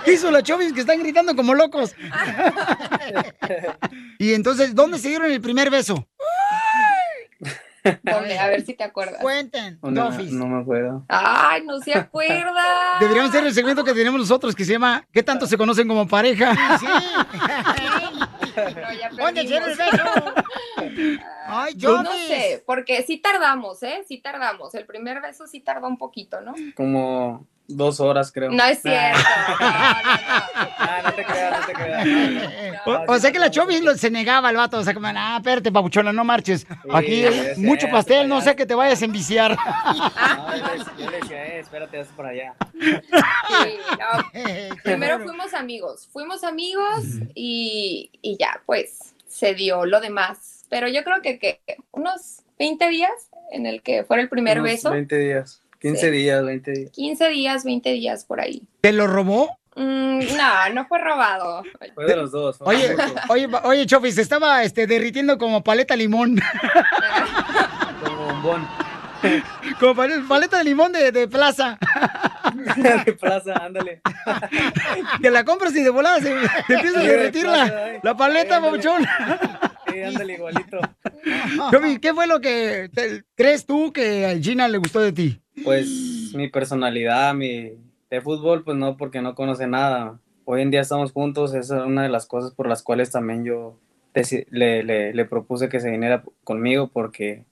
[0.05, 1.93] ¿Qué hizo la Chovis que están gritando como locos?
[4.19, 6.07] y entonces, ¿dónde se dieron el primer beso?
[8.03, 8.37] ¿Dónde?
[8.39, 9.21] A ver si te acuerdas.
[9.21, 9.79] Cuenten.
[9.81, 11.05] No, me- no me acuerdo.
[11.07, 12.97] Ay, no se acuerda.
[12.99, 16.07] Deberíamos hacer el segmento que tenemos nosotros que se llama ¿Qué tanto se conocen como
[16.07, 16.55] pareja?
[19.17, 20.03] ¿Dónde el beso?
[21.49, 24.03] Ay, Yo no sé, porque sí tardamos, ¿eh?
[24.07, 24.73] Sí tardamos.
[24.75, 26.53] El primer beso sí tardó un poquito, ¿no?
[26.75, 28.49] Como dos horas, creo.
[28.51, 29.19] No es cierto.
[29.59, 32.81] Ah, no te creas, no te creas.
[32.85, 35.35] O, o sea que la Chovis lo- se negaba al vato, o sea, como, ah,
[35.37, 36.65] espérate, papuchona, no marches.
[36.93, 39.57] Aquí hay mucho pastel, no sé que te vayas a enviciar.
[40.39, 42.55] No, yo, le, decía, eh, espérate, haz para allá.
[42.79, 44.75] Sí, no.
[44.83, 47.03] Primero fuimos amigos, fuimos amigos
[47.35, 50.58] y, y ya, pues se dio lo demás.
[50.69, 53.11] Pero yo creo que, que unos 20 días
[53.51, 54.91] en el que fuera el primer Unos beso.
[54.91, 55.61] 20 días.
[55.79, 56.11] 15 Sí.
[56.11, 56.91] días, 20 días.
[56.91, 58.63] 15 días, 20 días por ahí.
[58.81, 59.57] ¿Te lo robó?
[59.75, 61.63] Mm, no, no fue robado.
[61.95, 62.57] Fue de los dos.
[62.59, 62.95] Oye,
[63.29, 66.37] oye, oye, Chofi, se estaba este, derritiendo como paleta limón.
[68.03, 68.67] Como bombón.
[69.79, 71.77] como pal- paleta de limón de, de plaza.
[73.05, 74.01] de plaza, ándale.
[75.21, 76.33] Que la compras y de volada se,
[76.67, 77.73] te empieza a derretir plaza,
[78.03, 78.77] la, paleta, Ándale.
[78.77, 79.05] babuchón.
[79.91, 80.79] Sí, ándale igualito.
[81.71, 85.41] Chofi, ¿qué fue lo que te- crees tú que a Gina le gustó de ti?
[85.63, 87.73] Pues mi personalidad, mi
[88.09, 90.19] de fútbol, pues no, porque no conoce nada.
[90.45, 93.43] Hoy en día estamos juntos, esa es una de las cosas por las cuales también
[93.45, 93.77] yo
[94.15, 97.43] deci- le, le, le propuse que se viniera conmigo, porque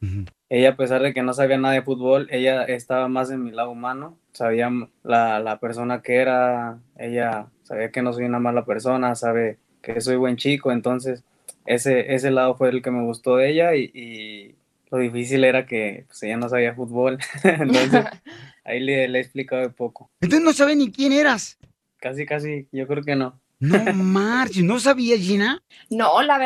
[0.49, 3.51] ella, a pesar de que no sabía nada de fútbol, ella estaba más en mi
[3.51, 4.71] lado humano, sabía
[5.03, 10.15] la persona que era, ella sabía que no soy una mala persona, sabe que soy
[10.15, 11.23] buen chico, entonces
[11.67, 14.55] ese, ese lado fue el que me gustó de ella y, y
[14.89, 18.05] lo difícil era que pues, ella no sabía fútbol, entonces
[18.63, 20.09] ahí le, le he explicado de poco.
[20.21, 21.57] Entonces no sabes ni quién eras.
[21.97, 23.39] Casi, casi, yo creo que no.
[23.59, 25.61] No marches, ¿no sabía Gina?
[25.89, 26.37] No, la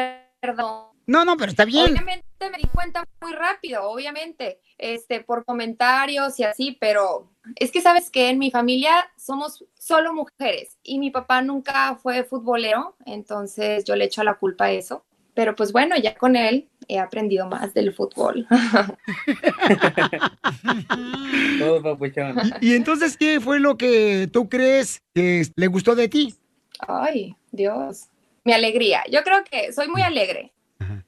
[0.42, 0.86] verdad.
[1.06, 1.92] No, no, pero está bien.
[1.92, 7.82] Obviamente me di cuenta muy rápido, obviamente, este, por comentarios y así, pero es que
[7.82, 13.84] sabes que en mi familia somos solo mujeres y mi papá nunca fue futbolero, entonces
[13.84, 15.04] yo le echo la culpa a eso.
[15.34, 18.48] Pero pues bueno, ya con él he aprendido más del fútbol.
[21.60, 22.36] Todo papuchón.
[22.60, 26.36] ¿Y entonces qué fue lo que tú crees que le gustó de ti?
[26.80, 28.08] Ay, Dios.
[28.44, 29.04] Mi alegría.
[29.10, 30.52] Yo creo que soy muy alegre.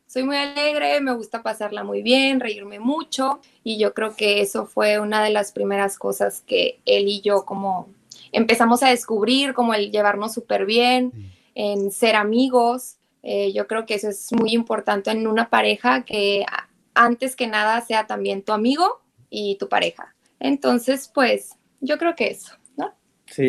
[0.05, 4.67] Soy muy alegre, me gusta pasarla muy bien, reírme mucho y yo creo que eso
[4.67, 7.89] fue una de las primeras cosas que él y yo como
[8.31, 11.11] empezamos a descubrir, como el llevarnos súper bien,
[11.55, 12.97] en ser amigos.
[13.23, 17.47] Eh, yo creo que eso es muy importante en una pareja que a- antes que
[17.47, 20.13] nada sea también tu amigo y tu pareja.
[20.39, 22.93] Entonces, pues yo creo que eso, ¿no?
[23.27, 23.43] Sí,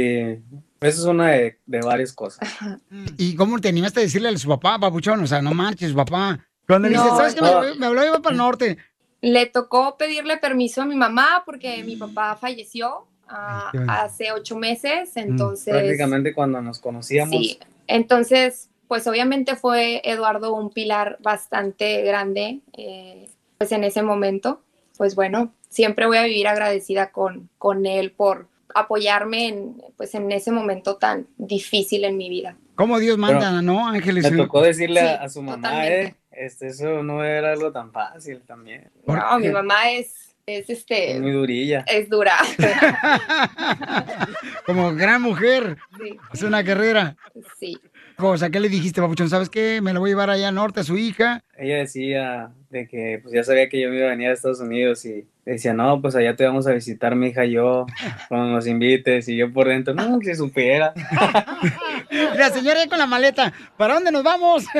[0.80, 2.48] eso es una de, de varias cosas.
[3.18, 5.20] ¿Y cómo te animaste a decirle a su papá, papuchón?
[5.22, 6.38] O sea, no marches, papá.
[6.66, 7.42] Cuando le No, dices, ¿sabes qué?
[7.42, 7.58] Me, no.
[7.58, 8.78] voy- me habló iba para el norte.
[9.20, 15.16] Le tocó pedirle permiso a mi mamá porque mi papá falleció ah, hace ocho meses,
[15.16, 15.72] entonces...
[15.74, 17.30] Prácticamente cuando nos conocíamos.
[17.30, 24.62] Sí, entonces, pues obviamente fue Eduardo un pilar bastante grande, eh, pues en ese momento,
[24.96, 30.30] pues bueno, siempre voy a vivir agradecida con, con él por apoyarme en, pues en
[30.30, 32.56] ese momento tan difícil en mi vida.
[32.76, 34.30] ¿Cómo Dios manda, Pero no, Ángeles?
[34.30, 36.04] Me tocó decirle a, Sí, a su mamá, totalmente.
[36.04, 38.92] eh, este, eso no era algo tan fácil también.
[39.08, 41.84] No, mi mamá es, es este, Es muy durilla.
[41.88, 42.36] es dura.
[44.66, 45.78] Como gran mujer.
[46.00, 46.16] Sí.
[46.32, 47.16] Es una guerrera.
[47.58, 47.76] Sí.
[48.16, 49.28] Cosa, ¿qué le dijiste, papuchón?
[49.28, 49.80] ¿Sabes qué?
[49.82, 51.42] Me la voy a llevar allá al norte a su hija.
[51.56, 54.60] Ella decía de que pues ya sabía que yo me iba a venir a Estados
[54.60, 57.86] Unidos y decía, no, pues allá te vamos a visitar mi hija y yo,
[58.28, 59.28] cuando nos invites.
[59.28, 60.94] Y yo por dentro, no, si supiera.
[62.36, 63.52] La señora ahí con la maleta.
[63.76, 64.64] ¿Para dónde nos vamos?
[64.64, 64.78] Sí,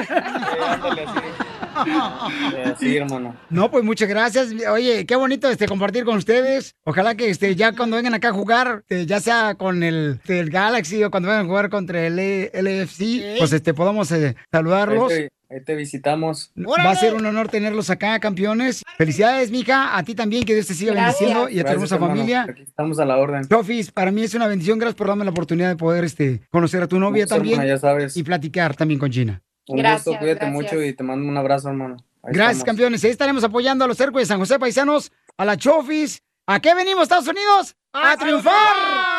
[2.97, 3.37] hermano.
[3.51, 4.49] No, pues muchas gracias.
[4.71, 6.75] Oye, qué bonito este compartir con ustedes.
[6.85, 10.51] Ojalá que este ya cuando vengan acá a jugar, eh, ya sea con el, el
[10.51, 15.13] Galaxy o cuando vengan a jugar contra el E- LFC, pues este podamos eh, saludarlos.
[15.13, 16.53] Ahí te, ahí te visitamos.
[16.57, 18.83] Va a ser un honor tenerlos acá, campeones.
[18.97, 19.97] Felicidades, mija.
[19.97, 21.21] A ti también, que Dios te siga Gracias.
[21.21, 22.15] bendiciendo y a tu hermosa hermano.
[22.15, 22.47] familia.
[22.49, 23.45] Aquí estamos a la orden.
[23.45, 24.79] Sofis, para mí es una bendición.
[24.79, 27.65] Gracias por darme la oportunidad de poder este, conocer a tu novia también.
[27.67, 28.17] ya sabes.
[28.17, 29.43] Y platicar también con Gina.
[29.67, 31.97] Un gusto, cuídate mucho y te mando un abrazo, hermano.
[32.23, 32.65] Ahí Gracias, estamos.
[32.67, 33.05] campeones.
[33.05, 36.23] Ahí estaremos apoyando a los cercos de San José Paisanos, a la Chofis.
[36.47, 37.75] ¿A qué venimos, Estados Unidos?
[37.95, 38.53] ¡A, triunfar!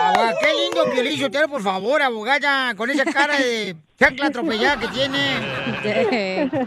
[0.00, 4.88] Abogada, qué lindo Piolín Sotelo, por favor, abogada, con esa cara de chancla atropellada que
[4.88, 6.50] tiene.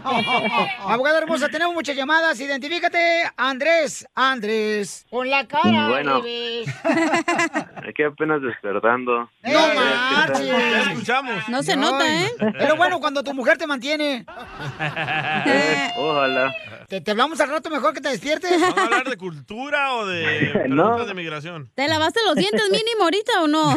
[0.80, 2.38] abogada hermosa, tenemos muchas llamadas.
[2.40, 2.98] Identifícate,
[3.36, 4.06] Andrés.
[4.14, 5.88] Andrés, con la cara.
[5.88, 6.16] Bueno.
[6.16, 9.30] Aquí apenas despertando.
[9.42, 10.46] No marches.
[10.46, 11.48] Ya escuchamos.
[11.48, 12.30] No se nota, ¿eh?
[12.58, 14.24] Pero bueno, cuando tu mujer te mantiene.
[15.96, 16.54] Ojalá.
[16.88, 18.60] ¿Te, te hablamos al rato mejor que te despiertes?
[18.60, 21.70] ¿Vamos a hablar de cultura o de preguntas de migración?
[21.74, 23.76] ¿Te lavaste los dientes mínimo ahorita o no?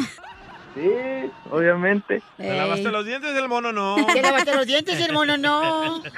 [0.75, 2.21] Sí, obviamente.
[2.37, 3.71] ¿Te lavaste los dientes del mono?
[3.71, 3.95] No.
[4.11, 6.01] ¿Te lavaste los dientes y el mono no?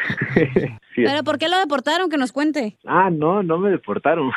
[0.96, 1.04] Sí.
[1.04, 2.10] ¿Pero por qué lo deportaron?
[2.10, 2.78] Que nos cuente.
[2.86, 4.32] Ah, no, no me deportaron.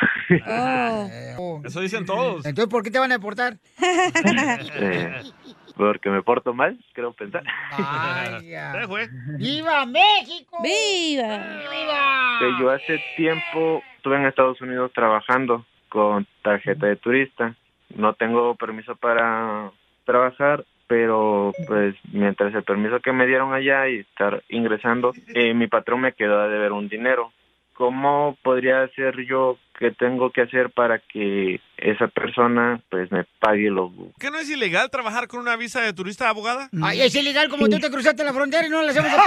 [1.37, 1.61] Oh.
[1.63, 2.45] Eso dicen todos.
[2.45, 3.57] Entonces, ¿por qué te van a deportar?
[3.81, 5.21] Eh,
[5.77, 7.43] porque me porto mal, creo pensar.
[7.71, 8.73] Vaya.
[8.73, 9.07] Se fue.
[9.37, 10.57] ¡Viva México!
[10.61, 11.37] ¡Viva!
[11.37, 12.39] ¡Viva!
[12.39, 17.55] Que yo hace tiempo estuve en Estados Unidos trabajando con tarjeta de turista.
[17.95, 19.71] No tengo permiso para
[20.09, 25.67] trabajar, pero pues mientras el permiso que me dieron allá y estar ingresando, eh, mi
[25.67, 27.31] patrón me quedó a deber un dinero.
[27.73, 33.69] ¿Cómo podría hacer yo qué tengo que hacer para que esa persona pues me pague
[33.69, 33.89] lo
[34.19, 36.69] ¿Qué no es ilegal trabajar con una visa de turista abogada?
[36.83, 39.09] Ay, es ilegal como tú te cruzaste la frontera y no le hacemos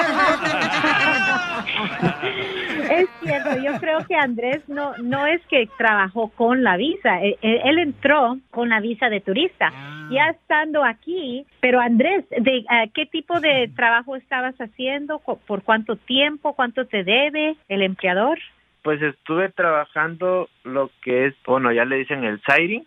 [2.91, 7.37] Es cierto, yo creo que Andrés no no es que trabajó con la visa, él,
[7.41, 9.73] él entró con la visa de turista,
[10.11, 15.21] ya estando aquí, pero Andrés, ¿de ah, qué tipo de trabajo estabas haciendo?
[15.21, 16.53] ¿Cu- ¿Por cuánto tiempo?
[16.55, 18.39] ¿Cuánto te debe el empleador?
[18.83, 22.83] Pues estuve trabajando lo que es, bueno, ya le dicen el siding,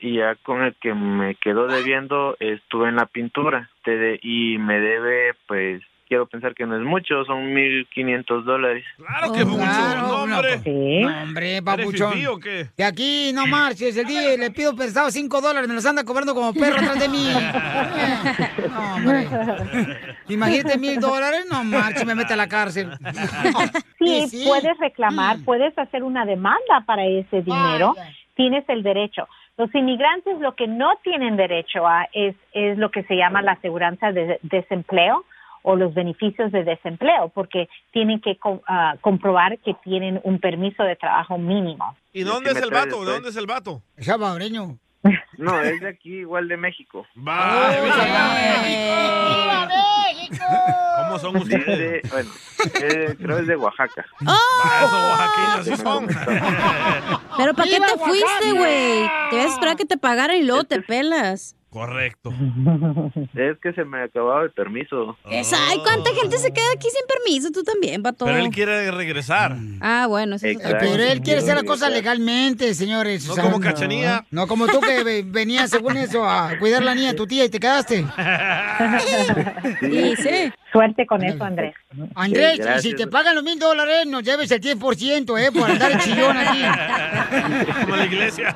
[0.00, 3.70] y ya con el que me quedó debiendo estuve en la pintura,
[4.22, 8.84] y me debe, pues, quiero pensar que no es mucho, son 1.500 dólares.
[8.96, 9.64] Claro que mucho.
[9.64, 10.60] no, hombre.
[11.02, 12.12] No, hombre, papuchón.
[12.12, 12.66] fifí o qué?
[12.76, 16.34] De aquí no marches, el día le pido prestado cinco dólares, me los anda cobrando
[16.34, 17.26] como perro atrás de mí.
[18.70, 19.26] No, hombre.
[20.28, 22.90] Imagínate mil dólares, no marches, me mete a la cárcel.
[23.98, 24.44] Sí, Sí, sí.
[24.46, 28.10] puedes reclamar, puedes hacer una demanda para ese dinero, Vaya.
[28.34, 29.26] tienes el derecho.
[29.56, 33.52] Los inmigrantes lo que no tienen derecho a es, es lo que se llama la
[33.52, 35.24] aseguranza de desempleo
[35.68, 40.84] o los beneficios de desempleo, porque tienen que co- ah, comprobar que tienen un permiso
[40.84, 41.96] de trabajo mínimo.
[42.12, 43.04] ¿Y dónde es el vato?
[43.04, 43.82] ¿De dónde es el vato?
[43.96, 44.78] Es salvadoreño.
[45.38, 47.04] No, es de aquí, igual de México.
[47.16, 50.44] Vaya, ¡Viva México!
[50.98, 51.66] ¿Cómo son ustedes?
[51.66, 52.30] Dice, bueno,
[52.82, 54.04] eh, creo es de Oaxaca.
[54.26, 54.36] Va,
[54.84, 56.06] Esos oaxaqueños son.
[57.36, 59.08] ¿Pero para qué ¡Viva te fuiste, güey?
[59.30, 61.54] Te vas a esperar que te pagaran y luego te pelas.
[61.76, 62.30] Correcto.
[63.34, 65.14] Es que se me acababa el permiso.
[65.30, 67.50] Esa, ay, ¿cuánta gente se queda aquí sin permiso?
[67.50, 68.24] Tú también, pato.
[68.24, 69.54] Pero él quiere regresar.
[69.82, 73.26] Ah, bueno, eso es otra Pero él quiere hacer la cosa legalmente, señores.
[73.26, 74.24] No o sea, como Cachanilla.
[74.30, 77.44] No como tú que ve- venías según eso a cuidar la niña de tu tía
[77.44, 78.06] y te quedaste.
[79.80, 80.52] Sí, sí.
[80.76, 81.74] Suerte con eso, Andrés.
[82.14, 85.50] Andrés, Sí, si te pagan los mil dólares, nos lleves el 10%, ¿eh?
[85.50, 86.60] Por andar el chillón aquí.
[87.80, 88.54] Como la iglesia.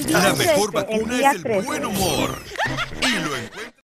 [0.08, 1.66] La mejor vacuna es el 13.
[1.66, 2.30] buen humor.